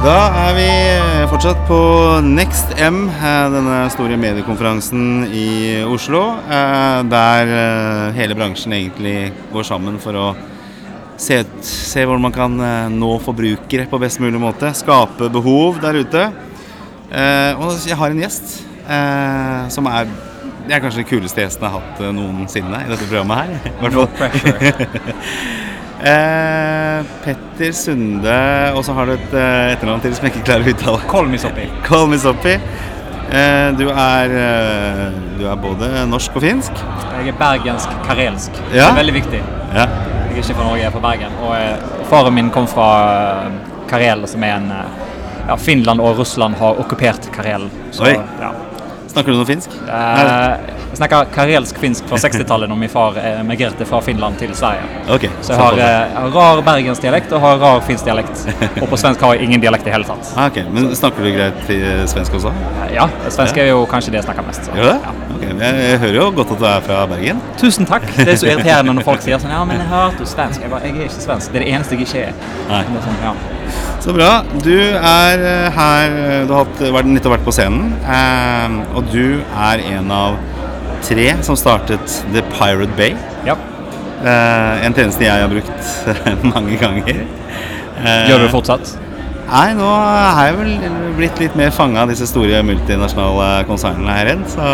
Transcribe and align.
Da 0.00 0.16
er 0.48 0.54
vi 0.56 0.68
fortsatt 1.28 1.58
på 1.68 1.78
Next 2.24 2.70
M, 2.80 3.02
eh, 3.12 3.48
denne 3.52 3.80
store 3.92 4.16
mediekonferansen 4.16 5.26
i 5.28 5.82
Oslo. 5.84 6.22
eh, 6.48 7.02
Der 7.10 7.52
eh, 7.56 8.14
hele 8.16 8.34
bransjen 8.34 8.72
egentlig 8.72 9.32
går 9.52 9.62
sammen 9.68 9.98
for 10.00 10.16
å 10.16 10.26
se, 11.20 11.42
ut, 11.44 11.52
se 11.62 12.04
hvordan 12.06 12.22
man 12.24 12.32
kan 12.32 12.56
eh, 12.64 12.88
nå 12.88 13.18
forbrukere 13.20 13.86
på 13.90 14.00
best 14.00 14.20
mulig 14.24 14.40
måte. 14.40 14.72
Skape 14.74 15.28
behov 15.28 15.80
der 15.84 16.00
ute. 16.00 16.30
Eh, 17.12 17.52
Og 17.60 17.76
jeg 17.84 17.96
har 18.00 18.10
en 18.10 18.24
gjest 18.24 18.62
eh, 18.88 19.68
som 19.68 19.86
er 19.86 20.08
det 20.60 20.76
er 20.76 20.82
kanskje 20.84 21.00
den 21.02 21.08
kuleste 21.10 21.40
gjesten 21.42 21.64
jeg 21.66 21.72
har 21.72 21.80
hatt 21.80 22.00
eh, 22.00 22.12
noensinne 22.14 22.84
i 22.86 22.88
dette 22.88 23.04
programmet 23.10 23.36
her. 23.36 23.50
Fall. 23.90 25.66
Eh, 26.00 27.04
Petter 27.24 27.72
Sunde, 27.76 28.36
og 28.72 28.84
så 28.86 28.94
har 28.96 29.10
du 29.10 29.12
et 29.18 29.34
eh, 29.36 29.72
etternavn 29.74 30.00
til 30.00 30.14
som 30.16 30.24
jeg 30.26 30.32
ikke 30.34 30.46
klarer 30.48 30.64
å 30.64 30.72
uttale. 30.74 31.02
Kolmisoppi. 31.10 31.68
Kolmisoppi. 31.88 32.56
Eh, 33.30 33.68
du, 33.78 33.84
er, 33.86 34.32
eh, 34.34 35.02
du 35.38 35.44
er 35.46 35.58
både 35.62 35.86
norsk 36.10 36.34
og 36.34 36.42
finsk. 36.42 36.80
Jeg 37.14 37.30
er 37.30 37.36
bergensk-karelsk. 37.38 38.56
Det 38.72 38.80
er 38.82 38.96
veldig 38.96 39.14
viktig. 39.14 39.42
Ja. 39.70 39.84
Jeg 39.84 40.32
er 40.32 40.40
ikke 40.40 40.56
fra 40.56 40.64
Norge, 40.66 40.80
jeg 40.80 40.88
er 40.88 40.94
fra 40.96 41.02
Bergen. 41.04 41.36
Og 41.44 41.52
eh, 41.54 41.84
faren 42.10 42.34
min 42.34 42.50
kom 42.50 42.66
fra 42.66 42.88
eh, 43.44 43.54
Karel, 43.92 44.26
som 44.32 44.42
er 44.42 44.56
en 44.56 44.66
eh, 44.74 44.98
ja, 45.46 45.54
Finland 45.62 46.02
og 46.02 46.18
Russland 46.18 46.58
har 46.58 46.82
okkupert 46.82 47.30
Karel. 47.36 47.68
Så, 47.94 48.08
Oi. 48.08 48.16
Ja. 48.42 48.50
Snakker 49.10 49.34
du 49.34 49.40
noe 49.40 49.46
finsk? 49.48 49.72
Eh, 49.90 50.76
jeg 50.90 50.98
snakker 51.00 51.30
karelsk-finsk 51.34 52.06
fra 52.10 52.18
60-tallet, 52.24 52.70
når 52.70 52.78
min 52.78 52.90
far 52.92 53.16
eh, 53.18 53.40
emigrerte 53.40 53.86
fra 53.88 53.98
Finland 54.06 54.38
til 54.38 54.52
Sverige. 54.58 54.86
Okay, 55.16 55.30
Så 55.42 55.54
jeg 55.54 55.60
har 55.60 55.80
eh, 55.82 56.18
rar 56.34 56.62
bergensdialekt 56.66 57.32
og 57.34 57.42
har 57.44 57.58
rar 57.62 57.82
finsk 57.86 58.06
dialekt. 58.06 58.44
Og 58.80 58.86
på 58.92 58.98
svensk 59.00 59.22
har 59.26 59.34
jeg 59.36 59.48
ingen 59.48 59.62
dialekt 59.64 59.88
i 59.90 59.94
hele 59.94 60.06
tatt. 60.06 60.30
Ah, 60.36 60.46
okay. 60.50 60.66
Men 60.70 60.90
snakker 60.98 61.26
du 61.26 61.32
greit 61.34 61.72
eh, 61.74 62.04
svensk 62.10 62.38
også? 62.38 62.52
Ja, 62.94 63.08
svensk 63.30 63.58
er 63.62 63.72
jo 63.72 63.82
kanskje 63.90 64.14
det 64.14 64.22
jeg 64.22 64.28
snakker 64.28 64.46
mest. 64.46 64.66
så, 64.70 64.74
Gjør 64.78 64.86
du 64.86 64.92
det? 64.92 64.98
Ja. 65.06 65.16
Ok, 65.36 65.44
men 65.50 65.64
jeg, 65.66 65.84
jeg 65.90 66.02
hører 66.04 66.18
jo 66.20 66.26
godt 66.40 66.54
at 66.56 66.62
du 66.62 66.68
er 66.70 66.84
fra 66.86 67.00
Bergen. 67.10 67.42
Tusen 67.60 67.88
takk. 67.90 68.06
Det 68.20 68.34
er 68.34 68.40
så 68.42 68.50
irriterende 68.50 68.94
når 68.98 69.06
folk 69.06 69.22
sier 69.24 69.40
sånn 69.42 69.54
Ja, 69.54 69.62
men 69.66 69.80
jeg 69.82 69.88
hørte 69.90 70.22
du 70.22 70.28
svensk. 70.28 70.62
Jeg 70.62 70.70
bare, 70.72 70.86
jeg 70.86 70.98
er 71.00 71.08
ikke 71.10 71.24
svensk. 71.26 71.50
Det 71.54 71.60
er 71.62 71.66
det 71.66 71.72
eneste 71.74 71.96
jeg 71.98 72.06
ikke 72.06 72.26
er. 72.28 72.52
Nei. 72.70 72.82
Sånn, 73.06 73.18
ja. 73.24 73.32
Så 74.00 74.14
bra. 74.16 74.30
Du 74.64 74.72
er 74.76 75.42
eh, 75.44 75.66
her 75.76 76.14
eh, 76.20 76.46
Du 76.48 76.54
har 76.56 76.68
vært, 76.80 77.08
nettopp 77.10 77.34
vært 77.36 77.44
på 77.48 77.52
scenen. 77.54 77.92
eh, 78.04 78.78
og 78.96 79.10
du 79.12 79.40
er 79.56 79.82
en 79.96 80.10
av 80.14 80.38
tre 81.04 81.26
som 81.44 81.56
startet 81.56 82.18
The 82.34 82.42
Pirate 82.54 82.94
Bay. 82.96 83.14
ja. 83.46 83.56
Eh, 84.20 84.82
en 84.84 84.92
tjeneste 84.92 85.24
jeg 85.24 85.32
har 85.32 85.48
brukt 85.48 85.86
mange 86.54 86.76
ganger. 86.76 87.22
Eh, 88.00 88.26
Gjør 88.28 88.42
du 88.44 88.48
fortsatt? 88.52 88.90
Nei, 89.50 89.72
nå 89.74 89.86
har 89.88 90.50
jeg 90.50 90.58
vel 90.60 90.74
blitt 91.16 91.40
litt 91.40 91.56
mer 91.58 91.72
fanga 91.74 92.04
av 92.04 92.10
disse 92.12 92.28
store 92.28 92.60
multinasjonale 92.68 93.64
konsernene 93.66 94.12
her 94.14 94.28
redd. 94.28 94.44
Så 94.52 94.66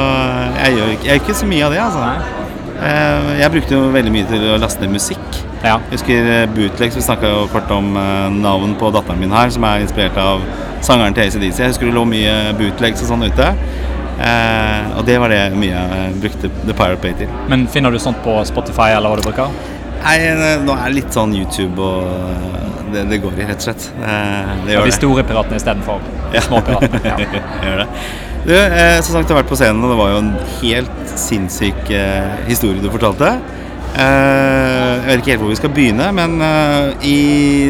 jeg 0.58 0.74
gjør, 0.76 0.90
ikke, 0.96 1.06
jeg 1.06 1.14
gjør 1.14 1.22
ikke 1.22 1.38
så 1.38 1.48
mye 1.52 1.64
av 1.68 1.72
det, 1.76 1.80
altså. 1.86 2.02
Eh, 2.10 2.45
Jeg 2.76 3.52
brukte 3.54 3.76
jo 3.76 3.90
veldig 3.94 4.12
mye 4.12 4.26
til 4.28 4.42
å 4.52 4.56
laste 4.60 4.82
ned 4.84 4.92
musikk. 4.96 5.42
Ja. 5.64 5.78
Jeg 5.88 5.96
husker 5.96 6.28
eh, 6.30 6.46
Bootlegs, 6.54 6.96
vi 6.98 7.02
snakka 7.02 7.30
jo 7.32 7.46
kort 7.50 7.70
om 7.74 7.96
eh, 7.98 8.26
navn 8.36 8.76
på 8.78 8.90
datteren 8.94 9.18
min 9.22 9.32
her, 9.34 9.50
som 9.50 9.64
er 9.66 9.82
inspirert 9.82 10.18
av 10.20 10.44
sangeren 10.84 11.16
til 11.16 11.26
ACDC. 11.26 11.62
Jeg 11.62 11.72
husker 11.72 11.88
det 11.88 11.96
lå 11.96 12.04
mye 12.08 12.34
bootlegs 12.58 13.02
og 13.02 13.10
sånn 13.10 13.26
ute. 13.26 13.48
Eh, 14.16 14.92
og 14.96 15.02
det 15.08 15.16
var 15.20 15.32
det 15.32 15.40
mye 15.58 15.72
jeg 15.72 16.12
brukte 16.22 16.50
The 16.62 16.76
Pirate 16.76 17.00
Bay 17.02 17.16
til. 17.18 17.32
Men 17.50 17.66
finner 17.72 17.92
du 17.92 17.98
sånt 18.02 18.20
på 18.24 18.36
Spotify 18.48 18.92
eller 18.96 19.12
hva 19.12 19.20
du 19.20 19.26
bruker? 19.26 19.56
Nei, 20.04 20.16
nå 20.66 20.76
er 20.76 20.86
det 20.86 20.94
litt 21.00 21.16
sånn 21.16 21.34
YouTube 21.36 21.82
og 21.82 22.06
eh, 22.06 22.70
det, 22.92 23.02
det 23.10 23.18
går 23.24 23.40
i, 23.40 23.48
rett 23.48 23.60
og 23.60 23.66
slett. 23.68 23.88
Eh, 23.98 24.54
det 24.66 24.76
gjør 24.76 24.88
de 24.88 24.94
store 24.94 25.26
piratene 25.26 25.60
istedenfor 25.60 26.06
ja. 26.34 26.46
småpiratene. 26.46 27.02
Ja. 27.10 27.18
Gjør 27.66 27.84
det. 27.84 27.90
Du, 28.46 28.54
eh, 28.54 29.00
som 29.02 29.16
sagt, 29.16 29.26
du 29.26 29.34
har 29.34 29.40
vært 29.42 29.50
på 29.50 29.58
scenen, 29.58 29.82
og 29.82 29.90
det 29.90 29.98
var 29.98 30.12
jo 30.12 30.18
en 30.22 30.34
helt 30.60 31.14
sinnssyk 31.18 31.88
eh, 31.90 32.34
historie 32.46 32.82
du 32.82 32.92
fortalte. 32.92 33.32
Eh, 33.96 34.90
jeg 35.00 35.06
vet 35.08 35.22
ikke 35.22 35.32
helt 35.32 35.42
hvor 35.42 35.50
vi 35.50 35.58
skal 35.58 35.72
begynne, 35.72 36.10
men 36.14 36.36
eh, 36.44 37.06
i 37.08 37.16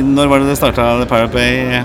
Når 0.04 0.28
var 0.32 0.42
det 0.42 0.50
det 0.50 0.58
starta 0.58 0.88
Pirate 1.06 1.32
Bay? 1.32 1.84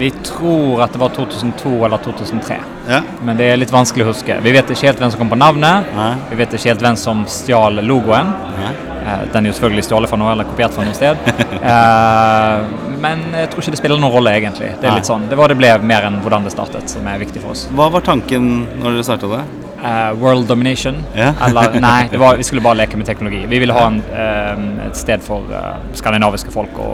Vi 0.00 0.10
tror 0.24 0.84
at 0.84 0.94
det 0.94 1.00
var 1.00 1.12
2002 1.16 1.72
eller 1.88 2.00
2003. 2.04 2.60
Ja. 2.88 3.02
Men 3.24 3.36
det 3.36 3.50
er 3.50 3.58
litt 3.60 3.72
vanskelig 3.72 4.06
å 4.06 4.12
huske. 4.14 4.38
Vi 4.44 4.54
vet 4.54 4.70
ikke 4.72 4.88
helt 4.88 5.02
hvem 5.02 5.12
som 5.12 5.20
kom 5.20 5.32
på 5.32 5.40
navnet. 5.40 5.90
Nei. 5.96 6.14
Vi 6.30 6.38
vet 6.40 6.54
ikke 6.56 6.70
helt 6.70 6.86
hvem 6.86 6.96
som 7.00 7.26
stjal 7.28 7.82
logoen. 7.84 8.32
Nei. 8.56 8.72
Eh, 9.00 9.24
Den 9.32 9.46
er 9.46 9.52
jo 9.52 9.56
selvfølgelig 9.58 9.86
stjålet 9.88 10.12
fra 10.12 10.18
noe 10.20 10.32
eller 10.34 10.48
kopiert 10.48 10.76
fra 10.76 10.86
noe 10.86 10.96
sted. 10.96 11.16
Eh, 11.60 12.62
men 13.00 13.20
jeg 13.36 13.50
tror 13.52 13.62
ikke 13.62 13.72
det 13.74 13.78
spiller 13.78 14.00
noen 14.00 14.12
rolle, 14.14 14.32
egentlig. 14.38 14.70
Det 14.80 14.88
er 14.88 14.94
litt 14.96 15.08
sånn, 15.08 15.26
det 15.28 15.36
var 15.38 15.52
det 15.52 15.58
ble, 15.60 15.68
mer 15.86 16.06
enn 16.08 16.16
hvordan 16.24 16.46
det 16.46 16.52
startet, 16.54 16.88
som 16.90 17.06
er 17.08 17.20
viktig 17.20 17.42
for 17.42 17.52
oss. 17.52 17.66
Hva 17.76 17.90
var 17.92 18.04
tanken 18.04 18.48
når 18.80 18.96
dere 18.96 19.04
startet 19.06 19.34
det? 19.34 19.42
Uh, 19.80 20.12
world 20.20 20.48
domination. 20.48 21.02
Yeah. 21.16 21.36
Eller 21.46 21.76
nei, 21.80 22.08
det 22.12 22.20
var, 22.20 22.36
vi 22.40 22.44
skulle 22.48 22.64
bare 22.64 22.80
leke 22.82 22.98
med 23.00 23.08
teknologi. 23.08 23.44
Vi 23.48 23.60
ville 23.62 23.76
ha 23.76 23.86
en, 23.88 24.00
eh, 24.12 24.64
et 24.88 24.98
sted 24.98 25.24
for 25.24 25.48
uh, 25.52 25.78
skandinaviske 25.96 26.52
folk 26.52 26.76
å 26.80 26.90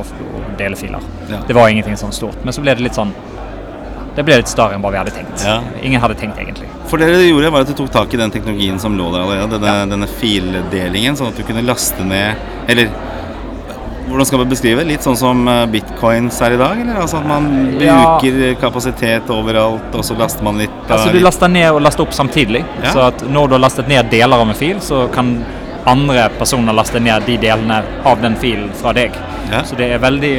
dele 0.59 0.79
filer. 0.79 1.03
Yeah. 1.31 1.43
Det 1.49 1.57
var 1.59 1.71
ingenting 1.73 1.99
sånn 1.99 2.15
stort. 2.15 2.39
Men 2.47 2.55
så 2.55 2.63
ble 2.63 2.77
det 2.79 2.87
litt 2.87 2.99
sånn 2.99 3.15
Det 4.17 4.25
ble 4.25 4.39
litt 4.41 4.49
større 4.49 4.77
enn 4.77 4.83
hva 4.85 4.91
vi 4.95 4.99
hadde 5.01 5.13
tenkt. 5.13 5.43
Ja. 5.45 5.59
Ingen 5.85 6.01
hadde 6.01 6.15
tenkt, 6.17 6.39
egentlig. 6.41 6.69
For 6.89 6.97
det 7.01 7.11
dere 7.13 7.27
gjorde, 7.29 7.51
var 7.53 7.67
at 7.67 7.69
du 7.73 7.75
tok 7.77 7.91
tak 7.93 8.15
i 8.15 8.21
den 8.21 8.31
teknologien 8.33 8.79
som 8.81 8.97
lå 8.97 9.11
der 9.13 9.27
allerede. 9.27 9.59
Denne, 9.61 9.91
denne 9.91 10.09
fildelingen, 10.09 11.19
sånn 11.19 11.29
at 11.35 11.37
du 11.37 11.45
kunne 11.45 11.65
laste 11.67 12.05
ned 12.07 12.37
Eller 12.71 12.89
hvordan 14.07 14.27
skal 14.29 14.39
man 14.39 14.49
beskrive? 14.49 14.85
Litt 14.87 15.03
sånn 15.03 15.17
som 15.19 15.41
eh, 15.51 15.65
bitcoins 15.67 16.39
er 16.47 16.55
i 16.55 16.59
dag? 16.61 16.79
Eller 16.81 17.01
altså 17.03 17.19
at 17.19 17.27
man 17.27 17.49
Ja. 17.83 17.97
bruker 18.23 18.55
kapasitet 18.61 19.29
overalt, 19.35 19.95
og 19.99 20.05
så 20.07 20.17
laster 20.17 20.47
man 20.47 20.59
litt 20.63 20.71
Altså 20.89 21.11
Du 21.13 21.19
laster 21.21 21.51
ned 21.51 21.71
og 21.73 21.83
laster 21.83 22.07
opp 22.07 22.15
samtidig. 22.15 22.63
Ja. 22.85 22.93
Så 22.95 23.03
at 23.09 23.25
når 23.29 23.49
du 23.49 23.57
har 23.59 23.65
lastet 23.67 23.89
ned 23.91 24.09
deler 24.11 24.39
av 24.39 24.49
en 24.49 24.55
fil, 24.55 24.79
så 24.81 25.09
kan 25.13 25.45
andre 25.87 26.29
personer 26.39 26.73
laste 26.75 27.01
ned 27.03 27.27
de 27.27 27.37
delene 27.37 27.83
av 28.07 28.23
den 28.23 28.37
filen 28.37 28.71
fra 28.79 28.95
deg. 28.97 29.13
Ja. 29.51 29.63
Så 29.67 29.77
det 29.79 29.91
er 29.93 29.99
veldig 30.03 30.37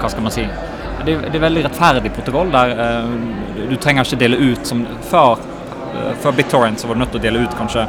Hva 0.00 0.10
skal 0.12 0.22
man 0.22 0.32
si? 0.34 0.46
Det 1.06 1.14
er, 1.34 1.38
veldig 1.42 1.62
rettferdig 1.68 2.10
protokoll 2.16 2.50
der 2.50 2.72
eh, 2.82 3.12
du 3.70 3.76
trenger 3.82 4.06
ikke 4.06 4.18
dele 4.24 4.36
ut 4.42 4.66
som 4.66 4.82
før. 5.10 5.38
eh, 5.94 6.12
før 6.22 6.34
BitTorrent 6.40 6.80
så 6.82 6.88
var 6.90 6.98
du 6.98 7.04
nødt 7.04 7.14
til 7.14 7.20
å 7.20 7.26
dele 7.28 7.44
ut 7.46 7.56
kanskje 7.58 7.86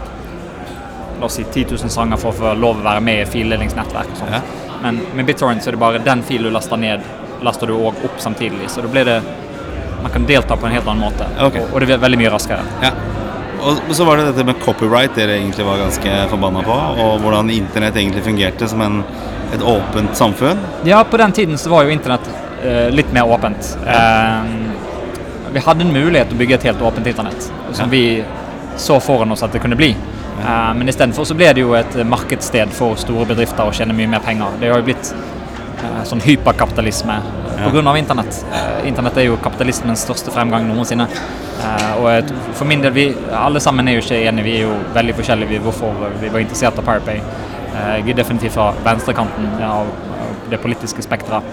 La 1.18 1.26
oss 1.26 1.34
si 1.40 1.44
10 1.44 1.72
000 1.74 1.90
sanger 1.90 2.20
for 2.22 2.30
å 2.30 2.38
få 2.38 2.52
lov 2.62 2.78
å 2.78 2.84
være 2.86 3.02
med 3.02 3.24
i 3.24 3.26
fildelingsnettverk. 3.26 4.12
og 4.14 4.20
sånt. 4.20 4.36
Ja. 4.36 4.42
Men 4.84 5.00
med 5.18 5.26
BitTorrent 5.26 5.64
så 5.64 5.72
er 5.72 5.74
det 5.74 5.82
bare 5.82 6.02
den 6.06 6.22
filen 6.22 6.46
du 6.46 6.54
laster 6.54 6.78
ned, 6.78 7.02
laster 7.42 7.66
du 7.66 7.74
òg 7.74 8.04
opp 8.06 8.20
samtidig. 8.22 8.70
Så 8.70 8.86
da 8.86 8.92
blir 8.94 9.06
det 9.06 9.22
Man 10.04 10.12
kan 10.14 10.26
delta 10.30 10.56
på 10.56 10.68
en 10.68 10.72
helt 10.72 10.86
annen 10.88 11.02
måte. 11.02 11.26
okay. 11.42 11.62
Og, 11.62 11.74
og 11.74 11.80
det 11.82 11.88
blir 11.90 11.98
veldig 11.98 12.20
mye 12.22 12.30
raskere. 12.30 12.62
Ja. 12.84 12.92
Og 13.66 13.96
så 13.98 14.06
var 14.06 14.18
det 14.18 14.28
dette 14.30 14.46
med 14.46 14.60
copyright 14.62 15.16
dere 15.18 15.40
egentlig 15.40 15.66
var 15.66 15.82
ganske 15.82 16.28
forbanna 16.30 16.62
på, 16.62 16.76
og 17.02 17.24
hvordan 17.24 17.50
internett 17.50 17.98
egentlig 17.98 18.24
fungerte 18.24 18.70
som 18.70 18.82
en, 18.86 19.00
et 19.56 19.64
åpent 19.66 20.14
samfunn. 20.16 20.62
Ja, 20.86 21.02
på 21.04 21.18
den 21.18 21.34
tiden 21.34 21.58
så 21.58 21.74
var 21.74 21.84
jo 21.84 21.96
internett 21.98 22.30
litt 22.92 23.12
mer 23.14 23.28
åpent. 23.30 23.78
Eh, 23.88 24.42
vi 25.54 25.60
hadde 25.60 25.82
en 25.86 25.94
mulighet 25.94 26.28
til 26.30 26.38
å 26.38 26.40
bygge 26.40 26.54
et 26.60 26.64
helt 26.64 26.82
åpent 26.82 27.08
internett, 27.08 27.42
som 27.72 27.86
Ja. 27.86 27.90
vi 27.92 28.24
så 28.78 29.00
foran 29.02 29.32
oss 29.32 29.44
at 29.44 29.52
det 29.52 29.60
kunne 29.62 29.76
bli. 29.76 29.96
Uh, 30.38 30.74
men 30.78 30.88
istedenfor 30.90 31.26
så 31.26 31.34
ble 31.34 31.54
det 31.54 31.62
jo 31.62 31.74
et 31.74 31.96
markedssted 32.06 32.70
for 32.70 32.96
store 32.96 33.26
bedrifter 33.26 33.64
å 33.66 33.72
tjene 33.74 33.94
mye 33.94 34.08
mer 34.08 34.20
penger. 34.20 34.46
Det 34.60 34.70
har 34.70 34.78
jo 34.78 34.84
blitt 34.86 35.14
eh, 35.78 36.04
sånn 36.04 36.22
hyperkapitalisme 36.22 37.16
Ja. 37.58 37.64
på 37.66 37.72
pga. 37.72 37.98
internett. 37.98 38.46
Eh, 38.54 38.88
internett 38.88 39.18
er 39.18 39.22
jo 39.26 39.38
kapitalismens 39.38 40.06
største 40.06 40.32
fremgang 40.32 40.68
noensinne. 40.68 41.08
Eh, 41.64 41.98
og 42.04 42.32
for 42.54 42.66
min 42.66 42.82
del, 42.82 42.92
vi 42.92 43.16
alle 43.34 43.60
sammen 43.60 43.88
er 43.88 43.94
jo 43.94 44.02
ikke 44.02 44.28
enige, 44.30 44.44
vi 44.44 44.56
er 44.58 44.62
jo 44.62 44.76
veldig 44.94 45.16
forskjellige 45.16 45.60
hvorfor 45.62 45.94
vi 46.22 46.30
var 46.30 46.40
interessert 46.40 46.78
av 46.78 46.86
Pirate 46.86 47.06
Bay. 47.06 47.18
Eh, 47.18 47.98
jeg 47.98 48.10
er 48.10 48.14
definitivt 48.24 48.54
fra 48.54 48.74
venstrekanten 48.86 49.62
av, 49.64 49.88
av 50.07 50.07
det 50.52 50.60
politiske 50.62 51.04
spekteret. 51.06 51.46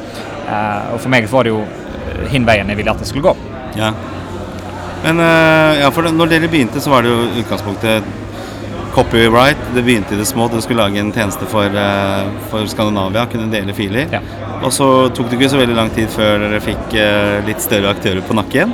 Eh, 0.49 0.93
og 0.95 1.01
for 1.01 1.13
meg 1.13 1.29
så 1.29 1.39
var 1.39 1.47
det 1.47 1.55
jo 1.55 1.63
eh, 1.65 2.27
hin 2.33 2.47
veien 2.49 2.71
jeg 2.71 2.81
ville 2.81 2.95
at 2.95 3.03
det 3.03 3.09
skulle 3.11 3.33
gå. 3.33 3.35
Ja. 3.79 3.93
Men 5.05 5.21
eh, 5.21 5.81
ja, 5.83 5.91
for 5.95 6.07
når 6.09 6.33
dere 6.33 6.51
begynte, 6.53 6.83
så 6.83 6.93
var 6.93 7.05
det 7.05 7.13
jo 7.13 7.43
utgangspunktet 7.43 8.13
copyright. 8.95 9.61
Det 9.75 9.83
begynte 9.83 10.15
i 10.15 10.21
det 10.21 10.29
små. 10.31 10.47
Dere 10.53 10.63
skulle 10.65 10.85
lage 10.87 11.03
en 11.03 11.13
tjeneste 11.13 11.49
for, 11.51 11.79
for 12.53 12.71
Skandinavia, 12.71 13.27
kunne 13.31 13.51
dele 13.51 13.75
filer. 13.75 14.07
Ja. 14.15 14.23
Og 14.65 14.71
så 14.73 14.87
tok 15.11 15.29
det 15.29 15.41
ikke 15.41 15.51
så 15.51 15.59
veldig 15.59 15.77
lang 15.77 15.91
tid 15.97 16.13
før 16.15 16.39
dere 16.45 16.63
fikk 16.63 16.95
litt 17.49 17.65
større 17.65 17.91
aktører 17.91 18.23
på 18.25 18.37
nakken. 18.39 18.71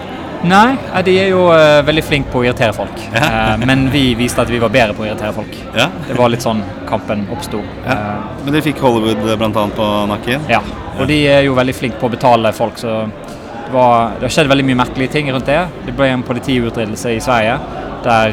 Nei, 0.49 0.77
eh, 0.95 1.03
de 1.05 1.15
er 1.21 1.29
jo 1.35 1.43
uh, 1.53 1.81
veldig 1.85 2.03
flinke 2.05 2.33
på 2.33 2.41
å 2.41 2.47
irritere 2.47 2.73
folk. 2.77 3.03
Ja. 3.21 3.55
uh, 3.55 3.65
men 3.67 3.89
vi 3.93 4.15
viste 4.19 4.41
at 4.41 4.51
vi 4.51 4.61
var 4.63 4.73
bedre 4.73 4.95
på 4.97 5.05
å 5.05 5.09
irritere 5.09 5.35
folk. 5.37 5.57
Ja. 5.77 5.91
Det 6.07 6.17
var 6.17 6.33
litt 6.33 6.45
sånn 6.45 6.63
kampen 6.89 7.27
oppsto. 7.33 7.61
Ja. 7.85 7.99
Men 8.45 8.55
dere 8.55 8.65
fikk 8.65 8.81
Hollywood 8.85 9.21
bl.a. 9.27 9.67
på 9.77 9.91
nakken. 10.11 10.49
Ja, 10.51 10.63
og 10.97 11.05
de 11.11 11.21
er 11.29 11.45
jo 11.45 11.59
veldig 11.59 11.77
flinke 11.77 12.01
på 12.01 12.09
å 12.09 12.15
betale 12.15 12.55
folk, 12.57 12.81
så 12.81 13.03
det, 13.05 13.75
var, 13.75 14.17
det 14.17 14.27
har 14.29 14.35
skjedd 14.39 14.51
veldig 14.51 14.67
mye 14.71 14.81
merkelige 14.81 15.15
ting 15.19 15.31
rundt 15.35 15.51
det. 15.51 15.61
Det 15.87 15.95
ble 15.99 16.09
en 16.15 16.27
politiutryddelse 16.27 17.15
i 17.17 17.23
Sverige 17.23 17.61
der 18.01 18.33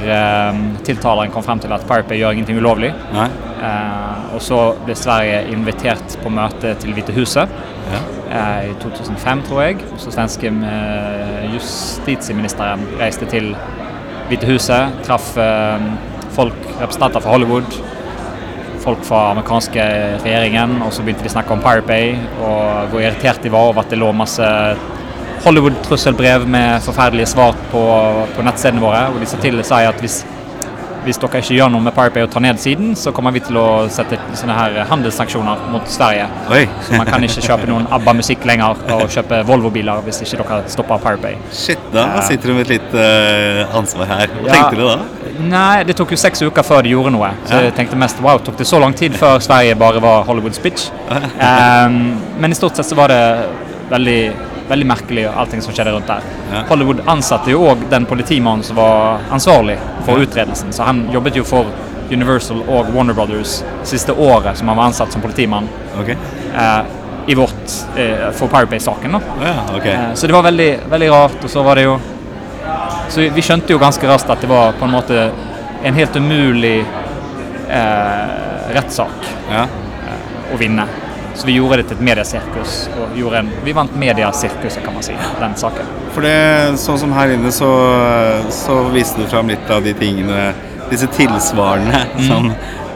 tiltaleren 0.88 1.34
kom 1.34 1.44
frem 1.44 1.60
til 1.60 1.74
at 1.76 1.84
Pirate 1.90 2.08
Bay 2.08 2.22
gjør 2.22 2.38
ingenting 2.38 2.56
ulovlig. 2.56 2.94
Nei? 3.12 3.28
Og 4.32 4.40
så 4.40 4.62
ble 4.86 4.96
Sverige 4.96 5.42
invitert 5.52 6.16
på 6.24 6.32
møte 6.32 6.72
til 6.80 6.96
Hvite 6.96 7.16
huset 7.18 7.52
Ja. 7.92 8.00
I 8.28 8.74
2005, 8.82 9.44
tror 9.48 9.62
jeg. 9.64 9.84
Så 10.02 10.14
svenske 10.14 10.52
eh, 10.52 11.44
justitsministeren 11.54 12.86
reiste 13.00 13.28
til 13.32 13.54
Hvite 14.28 14.50
huset, 14.50 14.98
traff 15.08 15.38
eh, 15.40 15.86
folk, 16.36 16.58
representanter 16.82 17.24
fra 17.24 17.32
Hollywood, 17.32 17.78
folk 18.84 19.04
fra 19.08 19.22
amerikanske 19.32 19.86
regjeringen, 20.26 20.82
og 20.84 20.92
så 20.94 21.04
begynte 21.04 21.24
de 21.24 21.32
å 21.32 21.36
snakke 21.38 21.56
om 21.56 21.64
Pirate 21.64 21.88
Bay, 21.88 22.16
og 22.42 22.92
hvor 22.92 23.04
irritert 23.04 23.44
de 23.44 23.52
var 23.54 23.72
over 23.72 23.86
at 23.86 23.94
det 23.94 24.00
lå 24.02 24.12
masse 24.16 24.50
Hollywood-trusselbrev 25.46 26.48
med 26.50 26.84
forferdelige 26.84 27.32
svar 27.32 27.56
på, 27.72 27.84
på 28.36 28.46
nettstedene 28.48 28.84
våre, 28.84 29.06
og 29.14 29.22
de 29.22 29.30
sa 29.30 29.40
til 29.42 29.62
seg 29.64 29.88
at 29.88 30.04
hvis 30.04 30.22
hvis 31.08 31.20
dere 31.22 31.40
ikke 31.42 31.56
gjør 31.58 31.72
noe 31.74 31.84
med 31.88 31.96
Pirate 31.96 32.14
Bay 32.18 32.26
og 32.28 32.32
tar 32.34 32.44
ned 32.44 32.60
siden, 32.62 32.94
så 33.00 33.14
kommer 33.16 33.32
vi 33.36 33.42
til 33.48 33.58
å 33.60 33.66
sette 33.92 34.20
sånne 34.38 34.56
her 34.58 34.78
handelssanksjoner 34.92 35.66
mot 35.74 35.88
Sverige. 35.92 36.28
Oi! 36.54 36.66
Så 36.88 37.00
man 37.00 37.08
kan 37.10 37.24
ikke 37.24 37.44
kjøpe 37.48 37.70
noen 37.70 37.88
ABBA-musikk 37.98 38.46
lenger 38.50 38.82
og 38.98 39.06
kjøpe 39.14 39.40
Volvo-biler 39.48 40.04
hvis 40.06 40.22
ikke 40.26 40.42
dere 40.44 40.60
stopper 40.72 41.00
Pirate 41.04 41.24
Bay. 41.24 41.40
Shit, 41.56 41.82
da 41.96 42.06
sitter 42.28 42.52
du 42.52 42.58
med 42.58 42.68
et 42.68 42.76
litt 42.78 42.98
uh, 42.98 43.78
ansvar 43.80 44.12
her. 44.12 44.36
Hva 44.42 44.48
Ja. 44.52 44.58
tenkte 44.58 44.82
du 44.82 44.86
da? 44.88 44.98
Nei, 45.48 45.84
det 45.88 45.96
tok 46.00 46.12
jo 46.16 46.18
seks 46.20 46.42
uker 46.44 46.66
før 46.66 46.84
de 46.84 46.92
gjorde 46.96 47.12
noe. 47.16 47.32
Så 47.48 47.60
jeg 47.68 47.76
tenkte 47.78 47.98
mest 48.00 48.20
wow, 48.26 48.40
tok 48.44 48.58
det 48.60 48.68
så 48.68 48.80
lang 48.82 48.96
tid 48.98 49.16
før 49.18 49.40
Sverige 49.44 49.76
bare 49.80 50.02
var 50.04 50.24
Hollywoods 50.28 50.60
bitch? 50.64 50.90
Um, 51.10 51.98
men 52.42 52.52
i 52.52 52.58
stort 52.58 52.76
sett 52.80 52.90
så 52.90 52.98
var 52.98 53.12
det 53.14 53.22
veldig, 53.92 54.20
veldig 54.70 54.86
merkelig 54.88 55.26
allting 55.32 55.62
som 55.62 55.74
skjedde 55.74 55.94
rundt 55.96 56.08
der. 56.08 56.22
Ja. 56.52 56.64
Hollywood 56.70 57.02
ansatte 57.08 57.52
jo 57.52 57.62
òg 57.72 57.86
den 57.90 58.06
politimannen 58.06 58.64
som 58.64 58.76
var 58.76 59.20
ansvarlig 59.32 59.78
for 60.06 60.20
utredelsen. 60.20 60.74
Så 60.74 60.84
han 60.84 61.06
jobbet 61.14 61.36
jo 61.40 61.44
for 61.44 61.66
Universal 62.12 62.62
og 62.68 62.92
Warner 62.96 63.14
Brothers 63.14 63.62
siste 63.84 64.14
året 64.14 64.58
som 64.58 64.68
han 64.68 64.78
var 64.78 64.86
ansatt 64.92 65.12
som 65.12 65.22
politimann 65.22 65.68
Okay. 66.00 66.16
eh, 66.56 66.82
i 67.28 67.36
vårt, 67.36 67.72
eh, 67.98 68.32
for 68.32 68.48
Pirate 68.48 68.70
Bay-saken. 68.72 69.12
da. 69.12 69.20
Ja, 69.44 69.76
okay. 69.78 69.92
Eh, 69.92 70.14
Så 70.14 70.28
det 70.28 70.34
var 70.34 70.44
veldig, 70.44 70.80
veldig 70.90 71.10
rart, 71.12 71.44
og 71.44 71.50
så 71.50 71.64
var 71.64 71.76
det 71.76 71.84
jo 71.84 72.00
Så 73.10 73.22
vi- 73.22 73.30
vi 73.30 73.42
skjønte 73.42 73.70
jo 73.72 73.80
ganske 73.80 74.04
raskt 74.08 74.30
at 74.30 74.42
det 74.42 74.50
var 74.50 74.74
på 74.74 74.84
en 74.86 74.92
måte 74.92 75.32
en 75.84 75.94
helt 75.94 76.16
umulig 76.16 76.86
eh, 77.70 78.74
rettssak 78.76 79.28
Ja. 79.52 79.64
eh, 79.64 80.54
å 80.54 80.58
vinne. 80.58 80.86
Så 81.38 81.46
vi 81.46 81.54
gjorde 81.60 81.78
det 81.84 81.88
til 81.92 82.00
et 82.00 82.06
mediesirkus, 82.08 82.78
og 82.98 83.36
en, 83.38 83.52
vi 83.64 83.74
vant 83.78 83.94
mediesirkuset, 84.02 84.82
kan 84.84 84.96
man 84.98 85.04
si, 85.06 85.14
den 85.38 85.54
saken. 85.60 85.86
For 86.16 86.26
det, 86.26 86.34
sånn 86.82 86.98
som 86.98 87.14
her 87.14 87.36
inne, 87.36 87.52
så, 87.54 87.70
så 88.50 88.80
viste 88.94 89.22
du 89.22 89.30
fram 89.30 89.52
litt 89.54 89.70
av 89.70 89.86
de 89.86 89.94
tingene 90.00 90.50
Disse 90.88 91.04
tilsvarene 91.12 92.06
Mm. 92.16 92.28
som, 92.30 92.46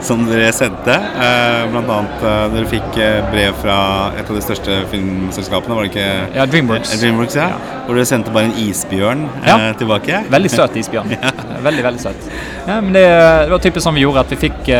som 0.02 0.22
dere 0.24 0.46
sendte. 0.56 0.94
Eh, 0.96 1.66
blant 1.70 1.90
annet 1.92 2.22
eh, 2.24 2.44
dere 2.54 2.68
fikk 2.70 2.96
eh, 3.04 3.18
brev 3.30 3.58
fra 3.60 3.74
et 4.16 4.24
av 4.32 4.38
de 4.38 4.40
største 4.42 4.78
filmselskapene, 4.90 5.76
var 5.76 5.84
det 5.84 5.90
ikke? 5.92 6.06
Ja, 6.38 6.46
Dreamworks. 6.48 6.94
Eh, 6.96 7.02
Dreamworks, 7.02 7.36
ja. 7.36 7.50
Ja. 7.52 7.82
Hvor 7.84 8.00
dere 8.00 8.08
sendte 8.08 8.32
bare 8.32 8.48
en 8.48 8.56
isbjørn 8.64 9.26
eh, 9.42 9.50
Ja. 9.50 9.58
tilbake. 9.76 10.22
Veldig 10.32 10.52
søt 10.54 10.80
isbjørn. 10.80 11.12
Veldig, 11.68 11.84
veldig 11.84 12.00
søt. 12.02 12.24
Ja, 12.66 12.80
men 12.80 12.96
det, 12.96 13.04
det 13.12 13.52
var 13.52 13.60
typisk 13.68 13.84
sånn 13.84 14.00
vi 14.00 14.06
gjorde, 14.06 14.24
at 14.24 14.32
vi 14.32 14.40
fikk 14.48 14.72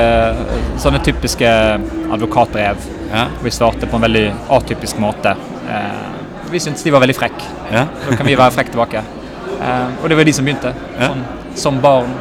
sånne 0.82 0.98
typiske 1.06 1.52
advokatbrev. 2.16 2.80
Ja. 3.12 3.26
Vi 3.44 3.50
svarte 3.50 3.86
på 3.86 3.96
en 3.96 4.02
veldig 4.08 4.26
atypisk 4.48 4.98
måte. 5.02 5.34
Eh, 5.68 6.50
vi 6.50 6.60
syntes 6.60 6.82
de 6.84 6.90
var 6.94 7.00
veldig 7.04 7.16
frekke. 7.16 7.44
Ja. 7.72 7.86
Da 8.08 8.16
kan 8.16 8.26
vi 8.26 8.34
være 8.36 8.50
frekke 8.56 8.72
tilbake. 8.74 9.02
Eh, 9.62 9.88
og 10.02 10.08
det 10.08 10.16
var 10.18 10.24
de 10.28 10.32
som 10.36 10.44
begynte. 10.48 10.74
Sånn, 10.98 11.24
som 11.54 11.80
barn 11.84 12.12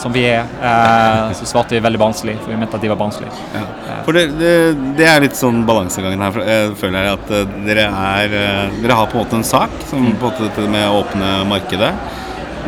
som 0.00 0.12
vi 0.14 0.22
er, 0.24 0.46
eh, 0.64 1.32
så 1.36 1.44
svarte 1.44 1.74
vi 1.76 1.80
veldig 1.84 1.98
barnslig, 2.00 2.38
for 2.40 2.48
vi 2.54 2.56
mente 2.56 2.76
at 2.78 2.80
de 2.80 2.88
var 2.88 2.96
barnslige. 2.96 3.32
Ja. 3.52 3.64
For 4.06 4.16
det, 4.16 4.22
det, 4.40 4.52
det 4.96 5.04
er 5.10 5.20
litt 5.20 5.36
sånn 5.36 5.58
balansegangen 5.68 6.22
her, 6.24 6.38
jeg 6.46 6.70
føler 6.80 7.04
jeg 7.04 7.18
at 7.18 7.34
eh, 7.36 7.52
dere 7.66 7.84
er 7.90 8.36
eh, 8.38 8.78
Dere 8.80 8.96
har 8.96 9.10
på 9.12 9.18
en 9.18 9.24
måte 9.26 9.36
en 9.36 9.44
sak, 9.44 9.74
som 9.90 10.00
Mm. 10.00 10.14
på 10.16 10.24
en 10.24 10.32
måte 10.32 10.46
dette 10.48 10.70
med 10.72 10.86
å 10.88 11.02
åpne 11.02 11.34
markedet. 11.50 11.92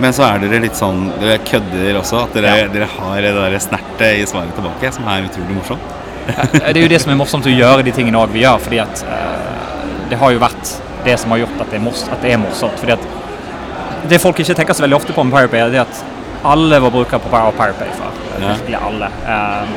Men 0.00 0.12
så 0.12 0.25
er 0.28 0.38
dere 0.44 0.60
litt 0.64 0.76
sånn 0.76 1.06
Dere 1.20 1.38
kødder 1.49 1.96
også. 2.00 2.22
At 2.26 2.34
dere, 2.37 2.52
Ja. 2.64 2.69
dere 2.69 2.88
har 2.99 3.20
det 3.25 3.32
der 3.37 3.58
snertet 3.64 4.20
i 4.20 4.26
svaret 4.28 4.52
tilbake, 4.56 4.93
som 4.93 5.08
er 5.08 5.25
utrolig 5.28 5.56
morsomt. 5.56 5.81
Eh, 6.28 6.72
Det 6.72 6.76
er 6.76 6.82
jo 6.84 6.88
det 6.92 7.00
som 7.02 7.12
er 7.12 7.19
morsomt 7.19 7.46
å 7.46 7.52
gjøre 7.52 7.82
de 7.86 7.92
tingene 7.92 8.26
vi 8.32 8.44
gjør, 8.44 8.58
fordi 8.62 8.78
at 8.82 9.04
eh, 9.04 10.08
det 10.10 10.19
har 10.20 10.30
jo 10.34 10.38
vært 10.42 10.74
det 11.04 11.16
som 11.19 11.30
har 11.34 11.38
gjort 11.42 11.60
at 11.64 11.70
det 11.72 11.78
er, 11.80 11.82
mors 11.82 12.02
at 12.12 12.20
det 12.22 12.32
er 12.32 12.38
morsomt. 12.38 12.78
Fordi 12.78 12.92
at 12.92 14.08
det 14.10 14.20
folk 14.22 14.38
ikke 14.42 14.54
tenker 14.58 14.74
så 14.74 14.82
veldig 14.84 14.96
ofte 15.00 15.12
på 15.16 15.24
med 15.24 15.32
PowerPay, 15.34 15.60
er 15.66 15.70
det 15.74 15.80
at 15.82 16.04
alle 16.44 16.78
var 16.82 16.90
brukere 16.94 17.20
på 17.22 17.30
PowerPay 17.32 17.90
før. 17.98 18.12
Ja. 18.40 18.52
Virkelig 18.54 18.78
alle. 18.82 19.08
Eh, 19.26 19.74